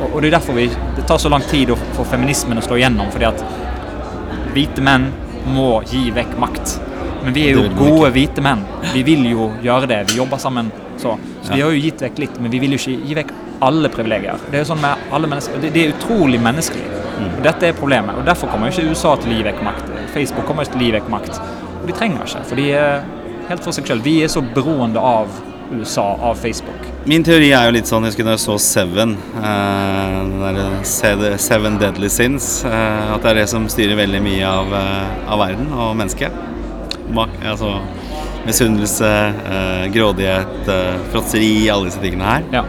Og, 0.09 0.17
det 0.19 0.27
er 0.27 0.35
derfor 0.35 0.57
vi, 0.57 0.65
det 0.97 1.05
tar 1.07 1.21
så 1.23 1.31
lang 1.31 1.45
tid 1.47 1.71
for 1.95 2.03
feminismen 2.11 2.59
å 2.59 2.65
slå 2.65 2.81
igjennom. 2.81 3.07
fordi 3.13 3.29
at 3.29 3.45
hvite 4.51 4.83
menn 4.83 5.07
må 5.55 5.69
gi 5.87 6.09
vekk 6.11 6.35
makt. 6.43 6.75
Men 7.23 7.37
vi 7.37 7.47
er 7.47 7.61
jo 7.61 7.69
gode 7.79 8.11
hvite 8.11 8.43
menn. 8.43 8.65
Vi 8.91 9.05
vil 9.07 9.23
jo 9.29 9.47
gjøre 9.63 9.87
det. 9.87 10.01
Vi 10.11 10.19
jobber 10.19 10.43
sammen. 10.43 10.73
Så, 10.97 11.15
så 11.45 11.55
vi 11.55 11.63
har 11.63 11.71
jo 11.71 11.79
gitt 11.79 12.03
vekk 12.03 12.19
litt, 12.25 12.43
men 12.43 12.51
vi 12.51 12.59
vil 12.59 12.75
jo 12.75 12.81
ikke 12.81 13.07
gi 13.07 13.19
vekk 13.21 13.33
alle 13.71 13.93
privilegier. 13.93 14.43
Det 14.49 14.59
er 14.59 14.65
jo 14.65 14.73
sånn 14.73 14.83
med 14.83 15.07
alle 15.15 15.31
mennesker. 15.31 15.63
Det, 15.63 15.71
det 15.71 15.85
er 15.85 15.95
utrolig 15.95 16.43
menneskelig. 16.43 16.83
Mm. 17.21 17.33
Og 17.37 17.41
dette 17.45 17.71
er 17.71 17.79
problemet. 17.79 18.19
Og 18.19 18.27
Derfor 18.27 18.51
kommer 18.51 18.67
jo 18.67 18.75
ikke 18.75 18.91
USA 18.91 19.15
til 19.21 19.31
å 19.31 19.39
gi 19.39 19.47
vekk 19.47 19.63
makt. 19.63 19.91
Facebook 20.11 20.49
kommer 20.49 20.67
ikke 20.67 20.75
til 20.75 20.83
å 20.83 20.89
gi 20.89 20.95
vekk 20.99 21.11
makt. 21.13 21.43
Og 21.81 21.87
de 21.89 21.95
trenger 21.97 22.27
ikke, 22.27 22.43
for 22.45 22.61
de 22.61 22.67
er 22.77 23.07
helt 23.49 23.63
for 23.65 23.75
seg 23.75 23.87
selv. 23.89 24.05
Vi 24.05 24.19
er 24.21 24.29
så 24.31 24.43
beroende 24.55 25.01
av 25.01 25.31
USA, 25.71 26.03
av 26.19 26.35
Facebook. 26.35 26.87
Min 27.09 27.23
teori 27.25 27.49
er 27.55 27.69
jo 27.69 27.75
litt 27.77 27.89
sånn, 27.89 28.03
jeg 28.05 28.13
husker 28.13 28.27
da 28.27 28.35
jeg 28.35 28.43
så 28.43 28.57
Seven, 28.61 29.15
eh, 29.39 30.17
den 30.43 30.59
der 30.59 31.37
Seven 31.41 31.79
Deadly 31.81 32.09
Sins, 32.11 32.65
eh, 32.65 33.13
at 33.15 33.23
det 33.23 33.31
er 33.31 33.39
det 33.41 33.47
som 33.49 33.65
styrer 33.71 33.97
veldig 33.97 34.21
mye 34.21 34.45
av, 34.45 34.73
eh, 34.77 35.31
av 35.31 35.39
verden 35.39 35.71
og 35.73 35.95
mennesket. 35.97 36.31
Altså 37.15 37.79
misunnelse, 38.45 39.09
eh, 39.55 39.87
grådighet, 39.91 40.67
eh, 40.67 40.99
fråtseri, 41.11 41.69
alle 41.69 41.89
disse 41.89 42.01
tingene 42.01 42.23
her. 42.23 42.43
Ja. 42.51 42.63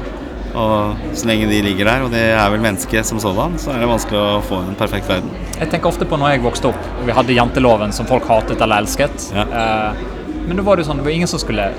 Og 0.55 0.97
så 1.17 1.27
lenge 1.31 1.47
de 1.49 1.63
ligger 1.65 1.89
der, 1.89 2.03
og 2.05 2.11
det 2.13 2.23
er 2.35 2.51
vel 2.53 2.61
mennesket 2.61 3.07
som 3.09 3.21
sådan, 3.23 3.55
så 3.61 3.73
er 3.73 3.81
det 3.81 3.89
vanskelig 3.89 4.19
å 4.21 4.41
få 4.45 4.59
en 4.67 4.75
perfekt 4.77 5.09
verden. 5.09 5.31
Jeg 5.57 5.71
tenker 5.73 5.89
ofte 5.89 6.05
på 6.09 6.19
når 6.21 6.35
jeg 6.35 6.43
vokste 6.45 6.69
opp, 6.73 6.91
vi 7.07 7.15
hadde 7.17 7.37
janteloven 7.39 7.95
som 7.97 8.09
folk 8.09 8.27
hatet 8.29 8.61
eller 8.61 8.83
elsket. 8.85 9.31
Ja. 9.33 9.47
Eh, 9.49 10.03
men 10.47 10.59
da 10.59 10.65
var 10.67 10.77
det 10.77 10.85
jo 10.85 10.91
sånn, 10.91 11.01
det 11.01 11.07
var 11.07 11.15
ingen 11.15 11.31
som 11.31 11.41
skulle 11.41 11.71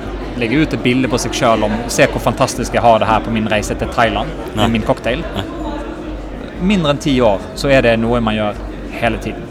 legge 0.41 0.63
ut 0.63 0.73
et 0.73 0.81
bilde 0.81 1.09
på 1.11 1.19
seg 1.21 1.35
sjøl 1.37 1.65
om 1.67 1.73
Se 1.93 2.07
hvor 2.09 2.23
fantastisk 2.23 2.73
jeg 2.73 2.81
har 2.81 2.97
det 3.03 3.05
her 3.09 3.21
på 3.21 3.33
min 3.35 3.45
reise 3.51 3.75
til 3.77 3.91
Thailand 3.93 4.31
med 4.57 4.71
min 4.73 4.85
cocktail. 4.87 5.21
Nei. 5.35 5.43
Mindre 6.63 6.95
enn 6.95 7.01
ti 7.03 7.13
år 7.21 7.43
så 7.59 7.69
er 7.75 7.83
det 7.85 7.97
noe 8.01 8.21
man 8.23 8.37
gjør 8.37 8.57
hele 8.97 9.19
tiden. 9.21 9.45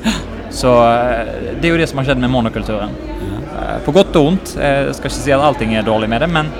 Så 0.52 0.72
eh, 0.82 1.52
det 1.60 1.68
er 1.68 1.76
jo 1.76 1.80
det 1.80 1.88
som 1.92 2.00
har 2.02 2.10
skjedd 2.10 2.20
med 2.24 2.32
monokulturen. 2.32 2.96
Eh, 3.52 3.78
På 3.86 3.94
godt 3.94 4.16
og 4.18 4.26
vondt. 4.30 4.56
Jeg 4.58 4.96
skal 4.98 5.12
ikke 5.12 5.20
si 5.20 5.32
at 5.36 5.44
allting 5.44 5.76
er 5.78 5.86
dårlig 5.86 6.10
med 6.10 6.24
det, 6.24 6.30
men 6.32 6.50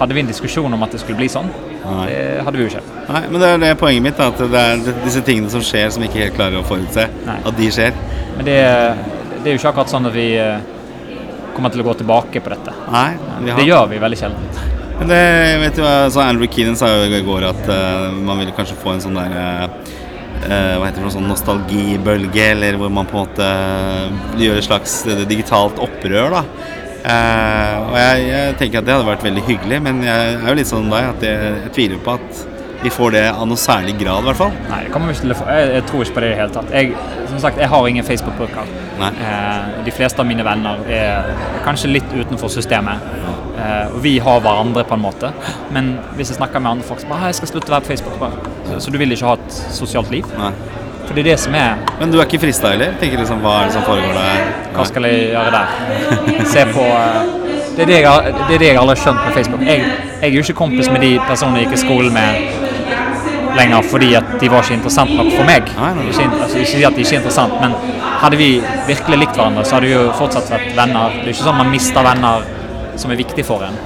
hadde 0.00 0.16
vi 0.16 0.24
en 0.24 0.30
diskusjon 0.30 0.72
om 0.72 0.82
at 0.86 0.94
det 0.96 1.02
skulle 1.02 1.20
bli 1.20 1.28
sånn? 1.28 1.50
Nei. 1.84 2.08
Det 2.08 2.44
hadde 2.46 2.58
vi 2.58 2.66
jo 2.66 2.72
ikke. 2.72 2.98
Nei, 3.10 3.22
men 3.28 3.42
det 3.42 3.52
er 3.52 3.62
det 3.62 3.70
poenget 3.80 4.06
mitt, 4.08 4.20
at 4.24 4.40
det 4.40 4.64
er 4.72 5.00
disse 5.04 5.22
tingene 5.26 5.52
som 5.52 5.64
skjer 5.64 5.92
som 5.92 6.04
vi 6.04 6.08
ikke 6.10 6.24
helt 6.24 6.36
klarer 6.38 6.60
å 6.60 6.66
forutse, 6.66 7.06
Nei. 7.26 7.38
at 7.50 7.56
de 7.60 7.70
skjer. 7.76 7.96
Men 8.38 8.48
det, 8.48 8.58
det 9.40 9.44
er 9.44 9.56
jo 9.56 9.60
ikke 9.60 9.72
akkurat 9.74 9.92
sånn 9.92 10.08
at 10.08 10.16
vi 10.16 10.26
eh, 10.40 10.68
kommer 11.56 11.72
til 11.74 11.84
å 11.84 11.88
gå 11.90 11.96
tilbake 12.00 12.42
på 12.42 12.52
dette. 12.52 12.76
Nei, 12.92 13.08
vi 13.44 13.52
har 13.52 13.60
Det 13.60 13.68
gjør 13.68 13.90
vi 13.92 14.02
veldig 14.02 14.20
sjelden. 14.20 14.68
Men 15.00 15.08
det, 15.08 15.22
vet 15.62 15.78
du 15.78 15.80
hva, 15.80 15.94
så 16.12 16.20
Andrew 16.26 16.48
Keenan 16.52 16.76
sa 16.76 16.90
jo 16.92 17.06
i 17.08 17.22
går 17.24 17.46
at 17.48 17.62
uh, 17.72 18.10
man 18.12 18.42
ville 18.42 18.52
kanskje 18.56 18.76
få 18.82 18.92
en 18.92 19.00
sånn 19.00 19.16
der 19.16 19.32
eh, 19.32 19.62
eh, 20.44 20.74
Hva 20.76 20.90
heter 20.90 20.98
det 20.98 21.06
for 21.06 21.14
sånn 21.14 21.30
nostalgibølge, 21.30 22.50
eller 22.52 22.76
hvor 22.80 22.92
man 22.92 23.08
på 23.08 23.16
en 23.16 23.24
måte 23.24 23.46
gjør 24.42 24.60
et 24.60 24.68
slags 24.68 24.98
digitalt 25.30 25.80
opprør, 25.80 26.36
da. 26.36 26.44
Eh, 27.00 27.74
og 27.86 27.96
jeg, 27.96 28.24
jeg 28.28 28.56
tenker 28.60 28.82
at 28.82 28.88
det 28.88 28.96
hadde 28.96 29.08
vært 29.08 29.26
veldig 29.26 29.44
hyggelig, 29.48 29.82
men 29.86 30.02
jeg 30.04 30.32
er 30.36 30.48
jo 30.48 30.56
litt 30.58 30.70
sånn 30.70 30.90
deg 30.92 31.12
at 31.14 31.26
jeg, 31.26 31.52
jeg 31.64 31.74
tviler 31.76 32.02
på 32.04 32.16
at 32.18 32.46
vi 32.80 32.90
får 32.90 33.10
det 33.12 33.24
av 33.28 33.44
noe 33.48 33.60
særlig 33.60 33.94
grad, 34.00 34.22
i 34.22 34.28
hvert 34.30 34.38
fall. 34.38 34.52
Nei. 34.70 34.78
Jeg, 34.86 35.82
tror 35.88 36.04
ikke 36.04 36.14
på 36.16 36.22
det 36.24 36.30
i 36.30 36.32
det 36.32 36.38
hele 36.38 36.54
tatt. 36.54 36.70
Jeg, 36.72 36.94
som 37.28 37.42
sagt, 37.42 37.60
jeg 37.60 37.68
har 37.68 37.88
ingen 37.88 38.06
Facebook-bruker. 38.06 38.72
Eh, 39.04 39.82
de 39.84 39.92
fleste 39.92 40.22
av 40.22 40.28
mine 40.28 40.44
venner 40.46 40.80
er 40.88 41.28
kanskje 41.66 41.92
litt 41.92 42.14
utenfor 42.16 42.52
systemet. 42.52 43.04
Eh, 43.60 43.92
og 43.92 44.00
vi 44.04 44.16
har 44.24 44.40
hverandre 44.40 44.86
på 44.88 44.96
en 44.96 45.04
måte. 45.04 45.32
Men 45.76 45.92
hvis 46.16 46.32
jeg 46.32 46.40
snakker 46.40 46.64
med 46.64 46.78
andre 46.78 46.88
folk 46.88 47.04
som 47.04 47.12
bare 47.12 47.26
«Ah, 47.26 47.32
jeg 47.34 47.42
skal 47.42 47.52
slutte 47.52 47.72
å 47.72 47.76
være 47.76 47.88
på 47.88 47.92
Facebook. 47.92 48.46
Så, 48.70 48.80
så 48.86 48.94
du 48.94 49.00
vil 49.02 49.12
ikke 49.12 49.28
ha 49.28 49.36
et 49.36 49.60
sosialt 49.76 50.12
liv? 50.14 50.28
Nei. 50.40 50.54
For 51.10 51.18
det 51.18 51.24
er 51.24 51.32
det 51.32 51.40
som 51.42 51.54
er 51.58 51.78
Men 51.98 52.12
du 52.12 52.20
er 52.20 52.28
ikke 52.28 52.38
frista 52.44 52.70
heller? 52.70 52.92
Tenker 53.00 53.18
liksom, 53.18 53.40
Hva 53.42 53.56
er 53.64 53.64
det 53.66 53.74
som 53.74 53.82
foregår 53.82 54.12
der? 54.14 54.44
Hva 54.76 54.84
skal 54.86 55.08
jeg 55.08 55.24
gjøre 55.32 55.50
der? 55.56 56.44
Se 56.52 56.62
på 56.70 56.84
eh, 56.86 57.32
Det 57.74 57.82
er 57.82 57.88
det 57.88 57.96
jeg, 57.96 58.34
det 58.36 58.54
er 58.54 58.62
det 58.62 58.68
jeg 58.68 58.78
aldri 58.78 58.94
har 58.94 59.00
skjønt 59.00 59.24
med 59.24 59.34
Facebook. 59.34 59.64
Jeg, 59.66 59.82
jeg 60.20 60.28
er 60.28 60.36
jo 60.36 60.44
ikke 60.44 60.56
kompis 60.60 60.90
med 60.92 61.02
de 61.02 61.10
personene 61.26 61.62
jeg 61.62 61.66
gikk 61.66 61.76
i 61.78 61.80
skolen 61.82 62.14
med 62.14 62.68
lenger 63.58 63.86
fordi 63.90 64.10
at 64.18 64.34
de 64.40 64.50
var 64.52 64.62
ikke 64.62 64.76
interessant 64.78 65.14
nok 65.18 65.30
for 65.34 65.48
meg. 65.48 65.70
Nei, 65.78 65.90
nei. 65.98 66.06
Ikke, 66.12 66.28
altså, 66.44 66.62
ikke 66.62 66.86
at 66.90 66.98
de 66.98 67.06
ikke 67.06 67.16
er 67.16 67.22
interessant, 67.22 67.56
men 67.62 67.74
hadde 68.20 68.38
vi 68.38 68.50
virkelig 68.90 69.22
likt 69.24 69.38
hverandre, 69.38 69.64
så 69.66 69.78
hadde 69.78 69.90
vi 69.90 69.96
jo 69.96 70.04
fortsatt 70.18 70.52
vært 70.52 70.74
venner. 70.78 71.16
Det 71.16 71.26
er 71.26 71.34
ikke 71.34 71.48
sånn 71.48 71.58
man 71.62 71.72
mister 71.72 72.06
venner 72.06 72.46
som 73.00 73.14
er 73.14 73.22
viktig 73.22 73.46
for 73.48 73.66
en. 73.66 73.78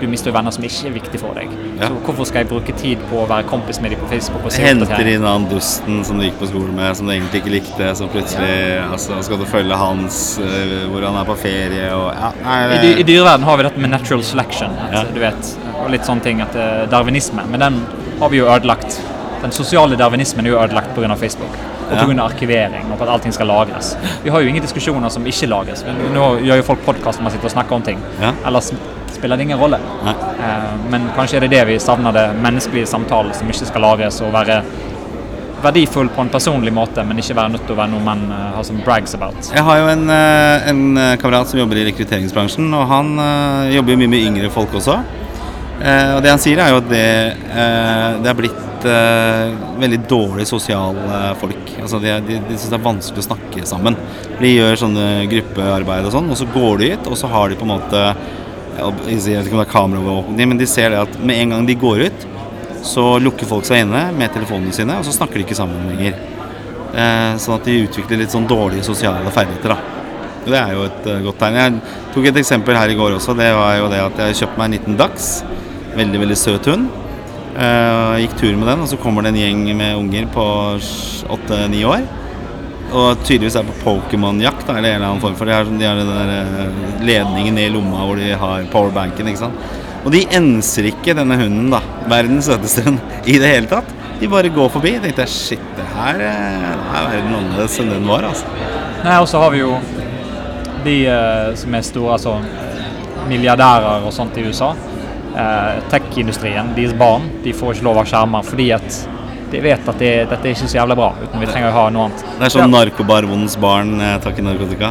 Du 0.00 0.06
mister 0.08 0.32
venner 0.32 0.54
som 0.54 0.64
ikke 0.64 0.88
er 0.88 0.94
viktige 0.94 1.20
for 1.20 1.36
deg. 1.36 1.50
Ja. 1.80 1.88
Så 1.90 1.98
hvorfor 2.06 2.28
skal 2.28 2.42
jeg 2.44 2.48
bruke 2.48 2.72
tid 2.80 3.02
på 3.10 3.20
å 3.22 3.26
være 3.28 3.44
kompis 3.50 3.80
med 3.84 3.92
dem 3.92 4.00
på 4.00 4.08
Facebook? 4.08 4.44
og 4.48 4.52
Henter 4.56 5.10
inn 5.12 5.26
han 5.28 5.44
dusten 5.50 6.00
som 6.08 6.18
du 6.20 6.24
gikk 6.24 6.38
på 6.40 6.48
skole 6.48 6.72
med, 6.72 6.96
som 6.96 7.06
du 7.08 7.12
egentlig 7.12 7.42
ikke 7.42 7.54
likte, 7.58 7.90
så 7.98 8.08
plutselig 8.12 8.54
altså, 8.86 9.20
skal 9.26 9.40
du 9.42 9.46
følge 9.50 9.76
hans 9.76 10.20
øh, 10.40 10.76
hvor 10.90 11.04
han 11.04 11.20
er 11.20 11.28
på 11.28 11.36
ferie 11.42 11.88
og 11.96 12.08
ja, 12.14 12.30
nei, 12.44 12.58
I, 12.80 12.92
I 13.02 13.06
dyreverden 13.08 13.44
har 13.48 13.60
vi 13.60 13.66
dette 13.68 13.80
med 13.84 13.92
natural 13.92 14.24
selection, 14.24 14.76
at, 14.86 14.92
Ja. 14.96 15.04
du 15.14 15.20
vet, 15.20 15.52
og 15.80 15.90
litt 15.92 16.04
sånne 16.08 16.24
ting, 16.24 16.40
at 16.44 16.56
uh, 16.56 16.84
darwinisme, 16.92 17.44
men 17.50 17.60
den 17.60 17.80
har 18.20 18.28
vi 18.32 18.40
jo 18.40 18.48
ødelagt. 18.52 19.00
Den 19.40 19.52
sosiale 19.56 19.96
darwinismen 19.96 20.44
er 20.46 20.52
jo 20.54 20.58
ødelagt 20.60 20.94
pga. 20.96 21.14
Facebook. 21.16 21.54
Og 21.90 21.96
Ja. 21.96 22.04
pga. 22.04 22.22
arkivering 22.22 22.92
og 22.92 22.98
på 22.98 23.04
at 23.04 23.10
allting 23.14 23.32
skal 23.32 23.46
lagres. 23.46 23.96
Vi 24.22 24.30
har 24.30 24.40
jo 24.40 24.48
ingen 24.48 24.62
diskusjoner 24.62 25.08
som 25.10 25.24
ikke 25.26 25.48
lagres. 25.48 25.84
Nå 26.14 26.26
gjør 26.44 26.56
jo 26.60 26.62
folk 26.62 26.84
podkast 26.84 27.18
når 27.18 27.22
man 27.24 27.32
sitter 27.32 27.48
og 27.48 27.54
snakker 27.56 27.74
om 27.74 27.82
ting. 27.82 27.98
Ja. 28.20 28.32
Ellers 28.46 28.72
spiller 29.20 29.38
det 29.38 29.48
ingen 29.48 29.60
rolle. 29.60 29.80
Eh, 30.06 30.70
men 30.90 31.10
kanskje 31.16 31.38
er 31.38 31.46
det 31.46 31.54
det 31.54 31.64
vi 31.70 31.80
savner, 31.82 32.16
det 32.16 32.26
menneskelige 32.40 32.90
samtalen 32.90 33.36
som 33.36 33.52
ikke 33.52 33.68
skal 33.68 33.86
lages 33.86 34.20
og 34.24 34.32
være 34.34 34.62
verdifull 35.60 36.08
på 36.08 36.24
en 36.24 36.32
personlig 36.32 36.72
måte, 36.72 37.04
men 37.04 37.20
ikke 37.20 37.36
være 37.36 37.52
nødt 37.54 37.66
til 37.68 37.76
å 37.76 37.80
være 37.82 37.92
noe 37.92 38.04
man 38.04 38.26
eh, 38.32 38.44
har 38.56 38.66
som 38.66 38.82
brags 38.84 39.14
about. 39.18 39.52
Jeg 39.52 39.64
har 39.66 39.80
jo 39.82 39.88
en, 39.92 40.06
øh, 40.10 40.68
en 40.72 40.84
kamerat 41.20 41.52
som 41.52 41.60
jobber 41.60 41.82
i 41.82 41.88
rekrutteringsbransjen, 41.92 42.72
og 42.74 42.86
han 42.90 43.16
jobber 43.76 43.94
jo 43.94 44.02
mye 44.04 44.14
med 44.16 44.30
yngre 44.32 44.52
folk 44.52 44.80
også. 44.80 45.02
Eh, 45.80 46.10
og 46.16 46.20
det 46.24 46.32
han 46.32 46.40
sier, 46.40 46.60
er 46.60 46.74
jo 46.74 46.80
at 46.82 46.90
det, 46.90 47.06
eh, 47.56 48.18
det 48.20 48.28
er 48.30 48.36
blitt 48.36 48.88
eh, 48.88 49.52
veldig 49.80 50.00
dårlig 50.10 50.44
sosiale 50.48 51.20
folk. 51.40 51.72
Altså 51.80 52.00
de, 52.02 52.12
de, 52.26 52.36
de 52.44 52.56
syns 52.58 52.68
det 52.68 52.76
er 52.76 52.84
vanskelig 52.84 53.24
å 53.24 53.28
snakke 53.30 53.68
sammen. 53.68 53.96
De 54.40 54.52
gjør 54.52 54.76
sånne 54.82 55.06
gruppearbeid 55.30 56.08
og 56.08 56.14
sånn, 56.16 56.28
og 56.32 56.40
så 56.40 56.48
går 56.52 56.82
de 56.82 56.92
ut, 56.94 57.10
og 57.12 57.20
så 57.20 57.32
har 57.32 57.48
de 57.48 57.58
på 57.60 57.68
en 57.68 57.72
måte 57.72 58.04
Jeg 58.76 59.20
vet 59.20 59.46
ikke 59.46 59.56
om 59.56 59.62
det 59.62 59.66
er 59.66 59.72
kameraovervåkning, 59.72 60.52
men 60.52 60.60
de 60.60 60.68
ser 60.70 60.92
det 60.92 61.00
at 61.02 61.16
med 61.18 61.40
en 61.42 61.54
gang 61.54 61.66
de 61.68 61.76
går 61.78 62.04
ut, 62.08 62.26
så 62.86 63.06
lukker 63.20 63.48
folk 63.48 63.66
seg 63.68 63.84
inne 63.84 64.06
med 64.16 64.32
telefonene 64.32 64.72
sine, 64.74 64.96
og 65.00 65.04
så 65.06 65.14
snakker 65.14 65.40
de 65.40 65.46
ikke 65.46 65.58
sammen 65.58 65.90
lenger. 65.90 66.16
Eh, 66.90 67.32
sånn 67.38 67.58
at 67.58 67.66
de 67.68 67.80
utvikler 67.84 68.22
litt 68.22 68.34
sånn 68.34 68.48
dårlige 68.50 68.86
sosiale 68.86 69.30
ferdigheter. 69.34 69.74
da. 69.74 69.98
Og 70.40 70.48
Det 70.50 70.58
er 70.60 70.72
jo 70.74 70.86
et 70.86 71.06
eh, 71.06 71.20
godt 71.26 71.38
tegn. 71.42 71.58
Jeg 71.60 71.98
tok 72.14 72.30
et 72.30 72.40
eksempel 72.42 72.78
her 72.78 72.90
i 72.90 72.96
går 72.98 73.18
også. 73.18 73.36
Det 73.36 73.50
var 73.54 73.76
jo 73.78 73.90
det 73.92 74.00
at 74.06 74.22
jeg 74.24 74.40
kjøpte 74.40 74.58
meg 74.58 74.70
en 74.70 74.78
liten 74.78 74.98
dachs. 74.98 75.28
Veldig, 75.98 76.22
veldig 76.24 76.38
søt 76.38 76.70
hund. 76.70 76.88
Eh, 77.50 78.16
gikk 78.24 78.38
tur 78.40 78.56
med 78.56 78.70
den, 78.70 78.86
og 78.86 78.88
så 78.88 78.98
kommer 79.00 79.26
det 79.26 79.34
en 79.34 79.42
gjeng 79.42 79.62
med 79.76 79.98
unger 79.98 80.30
på 80.34 80.46
åtte-ni 81.36 81.84
år. 81.84 82.06
Og 82.90 83.20
tydeligvis 83.22 83.56
er 83.60 83.68
på 83.68 83.76
Pokémon-jakt, 83.84 84.66
eller 84.68 84.88
en 84.88 84.96
eller 84.96 85.06
annen 85.06 85.22
form 85.22 85.36
for 85.38 85.46
De 85.46 85.54
har, 85.54 85.68
de 85.68 85.86
har 85.86 86.00
den 86.00 86.10
der 86.10 86.32
eh, 86.40 87.04
ledningen 87.06 87.54
ned 87.54 87.68
i 87.68 87.74
lomma 87.76 88.02
hvor 88.02 88.18
de 88.18 88.32
har 88.34 88.66
powerbanken. 88.72 89.30
ikke 89.30 89.44
sant? 89.44 89.78
Og 90.00 90.12
de 90.14 90.24
enser 90.32 90.88
ikke 90.90 91.14
denne 91.16 91.36
hunden, 91.36 91.68
da, 91.72 91.82
verdens 92.08 92.48
søteste 92.48 92.86
hund, 92.86 93.00
i 93.28 93.36
det 93.38 93.50
hele 93.52 93.70
tatt. 93.70 93.90
De 94.20 94.28
bare 94.28 94.52
går 94.52 94.68
forbi. 94.72 94.94
Jeg 94.96 95.04
tenkte 95.04 95.26
shit, 95.30 95.62
det 95.76 95.86
her 95.94 96.20
eh, 96.24 96.70
er 96.70 97.10
verden 97.12 97.36
annerledes 97.36 97.78
enn 97.80 97.92
den 97.92 98.08
var. 98.08 98.26
altså. 98.30 98.48
Nei, 99.04 99.16
og 99.20 99.28
så 99.30 99.40
har 99.44 99.54
vi 99.54 99.62
jo 99.62 99.74
de 100.84 100.96
eh, 101.12 101.50
som 101.60 101.76
er 101.76 101.86
store, 101.86 102.16
altså 102.18 102.38
milliardærer 103.30 104.06
og 104.06 104.12
sånt 104.16 104.36
i 104.40 104.44
USA. 104.48 104.72
Eh, 105.30 105.80
Tech-industrien, 105.92 106.74
deres 106.76 106.96
barn, 106.98 107.28
de 107.44 107.54
får 107.56 107.76
ikke 107.76 107.86
lov 107.86 108.02
av 108.02 108.10
skjermer 108.10 108.46
fordi 108.46 108.70
at 108.76 109.00
de 109.52 109.60
vet 109.64 109.88
at 109.92 109.98
det, 109.98 110.10
dette 110.30 110.46
er 110.46 110.54
ikke 110.54 110.68
så 110.70 110.78
jævla 110.78 110.96
bra, 110.98 111.08
uten 111.20 111.42
vi 111.42 111.48
trenger 111.50 111.70
å 111.70 111.74
ha 111.74 111.84
noe 111.94 112.08
annet. 112.08 112.24
Det 112.38 112.46
er 112.48 112.52
sånn 112.54 112.72
narkobaronens 112.74 113.56
barn 113.60 113.94
eh, 113.98 114.16
tar 114.22 114.34
ikke 114.34 114.44
narkotika. 114.46 114.90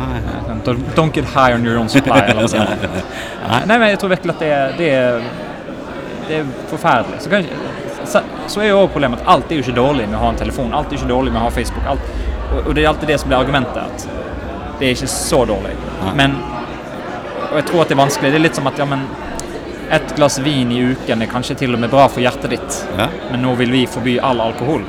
Don't, 0.65 0.89
don't 0.97 1.15
get 1.15 1.29
high 1.33 1.55
on 1.55 1.65
your 1.65 1.79
own 1.79 1.89
supply. 1.91 2.19
Eller 2.23 2.41
noe 2.43 2.51
sånt. 2.51 2.87
Nei, 3.69 3.77
men 3.77 3.87
jeg 3.93 4.01
tror 4.01 4.13
virkelig 4.15 4.35
at 4.35 4.43
det, 4.43 4.51
det, 4.79 4.91
det 6.29 6.41
er 6.41 6.51
forferdelig. 6.71 7.21
Så, 7.23 7.31
kanskje, 7.31 7.61
så, 8.09 8.23
så 8.51 8.65
er 8.65 8.71
jo 8.73 8.81
også 8.83 8.93
problemet 8.97 9.23
at 9.23 9.31
alt 9.35 9.51
er 9.51 9.61
jo 9.61 9.65
ikke 9.65 9.77
dårlig 9.79 10.07
med 10.09 10.19
å 10.19 10.23
ha 10.25 10.33
en 10.33 10.41
telefon. 10.43 10.75
Alt 10.75 10.91
er 10.91 10.99
ikke 10.99 11.11
dårlig 11.11 11.33
med 11.33 11.41
å 11.41 11.47
ha 11.47 11.53
Facebook. 11.53 11.87
Alt, 11.95 12.11
og, 12.49 12.59
og 12.65 12.71
det 12.75 12.83
er 12.83 12.91
alltid 12.91 13.13
det 13.13 13.19
som 13.21 13.31
blir 13.31 13.39
argumentet. 13.39 13.79
At 13.79 14.77
det 14.79 14.89
er 14.89 14.95
ikke 14.95 15.11
så 15.11 15.43
dårlig. 15.49 15.75
Nei. 16.03 16.13
Men 16.23 16.39
Og 17.49 17.55
jeg 17.57 17.65
tror 17.71 17.81
at 17.81 17.89
det 17.89 17.95
er 17.95 18.03
vanskelig. 18.03 18.29
Det 18.29 18.37
er 18.37 18.43
litt 18.45 18.57
som 18.59 18.67
at 18.69 18.77
ja, 18.77 18.85
men 18.85 19.07
et 19.91 20.15
glass 20.15 20.38
vin 20.45 20.71
i 20.71 20.82
uken 20.93 21.21
er 21.25 21.30
kanskje 21.32 21.56
til 21.63 21.73
og 21.73 21.80
med 21.82 21.89
bra 21.89 22.08
for 22.08 22.21
hjertet 22.21 22.49
ditt, 22.54 22.80
Ja. 22.97 23.08
men 23.32 23.41
nå 23.41 23.56
vil 23.58 23.71
vi 23.73 23.86
forby 23.88 24.19
all 24.21 24.41
alkohol. 24.41 24.84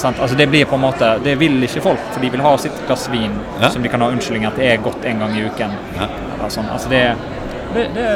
Sant? 0.00 0.18
Altså 0.20 0.36
det 0.36 0.46
blir 0.48 0.64
på 0.64 0.74
en 0.74 0.80
måte 0.80 1.18
Det 1.22 1.34
vil 1.38 1.62
ikke 1.62 1.82
folk, 1.84 2.00
for 2.14 2.20
de 2.24 2.30
vil 2.32 2.40
ha 2.40 2.56
sitt 2.58 2.72
glass 2.86 3.08
vin 3.12 3.34
Ja. 3.60 3.68
som 3.70 3.82
de 3.82 3.88
kan 3.92 4.00
ha 4.00 4.08
unnskyldning 4.08 4.46
at 4.48 4.56
det 4.56 4.70
er 4.72 4.76
godt 4.82 5.04
en 5.04 5.18
gang 5.20 5.36
i 5.36 5.44
uken. 5.44 5.70
Ja. 5.98 6.08
Sånn. 6.48 6.66
Altså 6.72 6.88
det, 6.88 7.02
det, 7.74 7.84
det, 7.94 8.06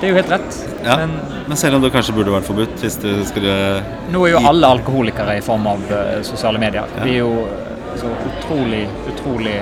det 0.00 0.08
er 0.08 0.08
jo 0.08 0.16
helt 0.16 0.30
rett. 0.32 0.56
Ja. 0.84 0.96
Men 0.96 1.10
Men 1.46 1.56
selv 1.56 1.76
om 1.76 1.82
det 1.82 1.90
kanskje 1.92 2.14
burde 2.14 2.32
vært 2.32 2.46
forbudt 2.48 2.80
hvis 2.80 2.96
du 3.02 3.24
skulle 3.28 3.82
nå 4.10 4.24
er 4.26 4.30
jo 4.36 4.42
alle 4.48 4.66
alkoholikere 4.66 5.36
i 5.38 5.44
form 5.44 5.66
av 5.66 5.80
uh, 5.90 6.22
sosiale 6.22 6.58
medier. 6.62 6.84
Vi 7.04 7.10
er 7.16 7.18
jo 7.24 7.44
eh, 7.44 7.96
så 8.00 8.06
utrolig, 8.30 8.84
utrolig 9.12 9.56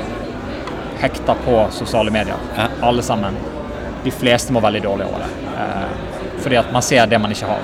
hekta 1.00 1.34
på 1.44 1.66
sosiale 1.72 2.10
medier. 2.10 2.36
Alle 2.82 3.02
sammen. 3.02 3.34
De 4.04 4.10
fleste 4.14 4.52
må 4.52 4.60
veldig 4.60 4.82
dårlig 4.84 5.06
over 5.06 5.24
det. 5.24 5.47
Eh, 5.58 5.86
fordi 6.42 6.56
at 6.60 6.72
man 6.72 6.82
ser 6.86 7.06
det 7.10 7.18
man 7.20 7.30
ikke 7.34 7.46
har. 7.50 7.62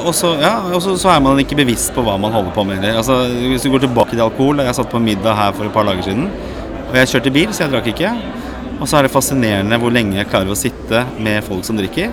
Og 0.00 0.14
så 0.16 0.30
ja, 0.40 0.54
og 0.72 0.80
så- 0.82 0.96
så 0.96 1.10
er 1.16 1.20
man 1.20 1.36
ikke 1.42 1.56
bevisst 1.56 1.92
på 1.94 2.00
hva 2.02 2.14
man 2.18 2.32
holder 2.32 2.50
på 2.54 2.64
med. 2.64 2.84
Altså, 2.96 3.26
hvis 3.50 3.62
du 3.62 3.70
går 3.70 3.80
tilbake 3.80 4.10
til 4.10 4.20
alkohol 4.24 4.56
Jeg 4.64 4.74
satt 4.74 4.88
på 4.90 4.98
middag 5.02 5.34
her 5.36 5.52
for 5.52 5.64
et 5.64 5.72
par 5.72 5.84
dager 5.84 6.02
siden. 6.02 6.30
Og 6.90 6.94
jeg 6.96 7.08
kjørte 7.08 7.32
bil, 7.32 7.48
så 7.52 7.64
jeg 7.64 7.70
drakk 7.72 7.86
ikke. 7.92 8.12
Og 8.80 8.88
så 8.88 8.96
er 8.98 9.02
det 9.02 9.10
fascinerende 9.12 9.78
hvor 9.78 9.90
lenge 9.92 10.14
jeg 10.16 10.26
klarer 10.30 10.48
å 10.50 10.56
sitte 10.56 11.04
med 11.18 11.42
folk 11.44 11.64
som 11.64 11.76
drikker. 11.76 12.10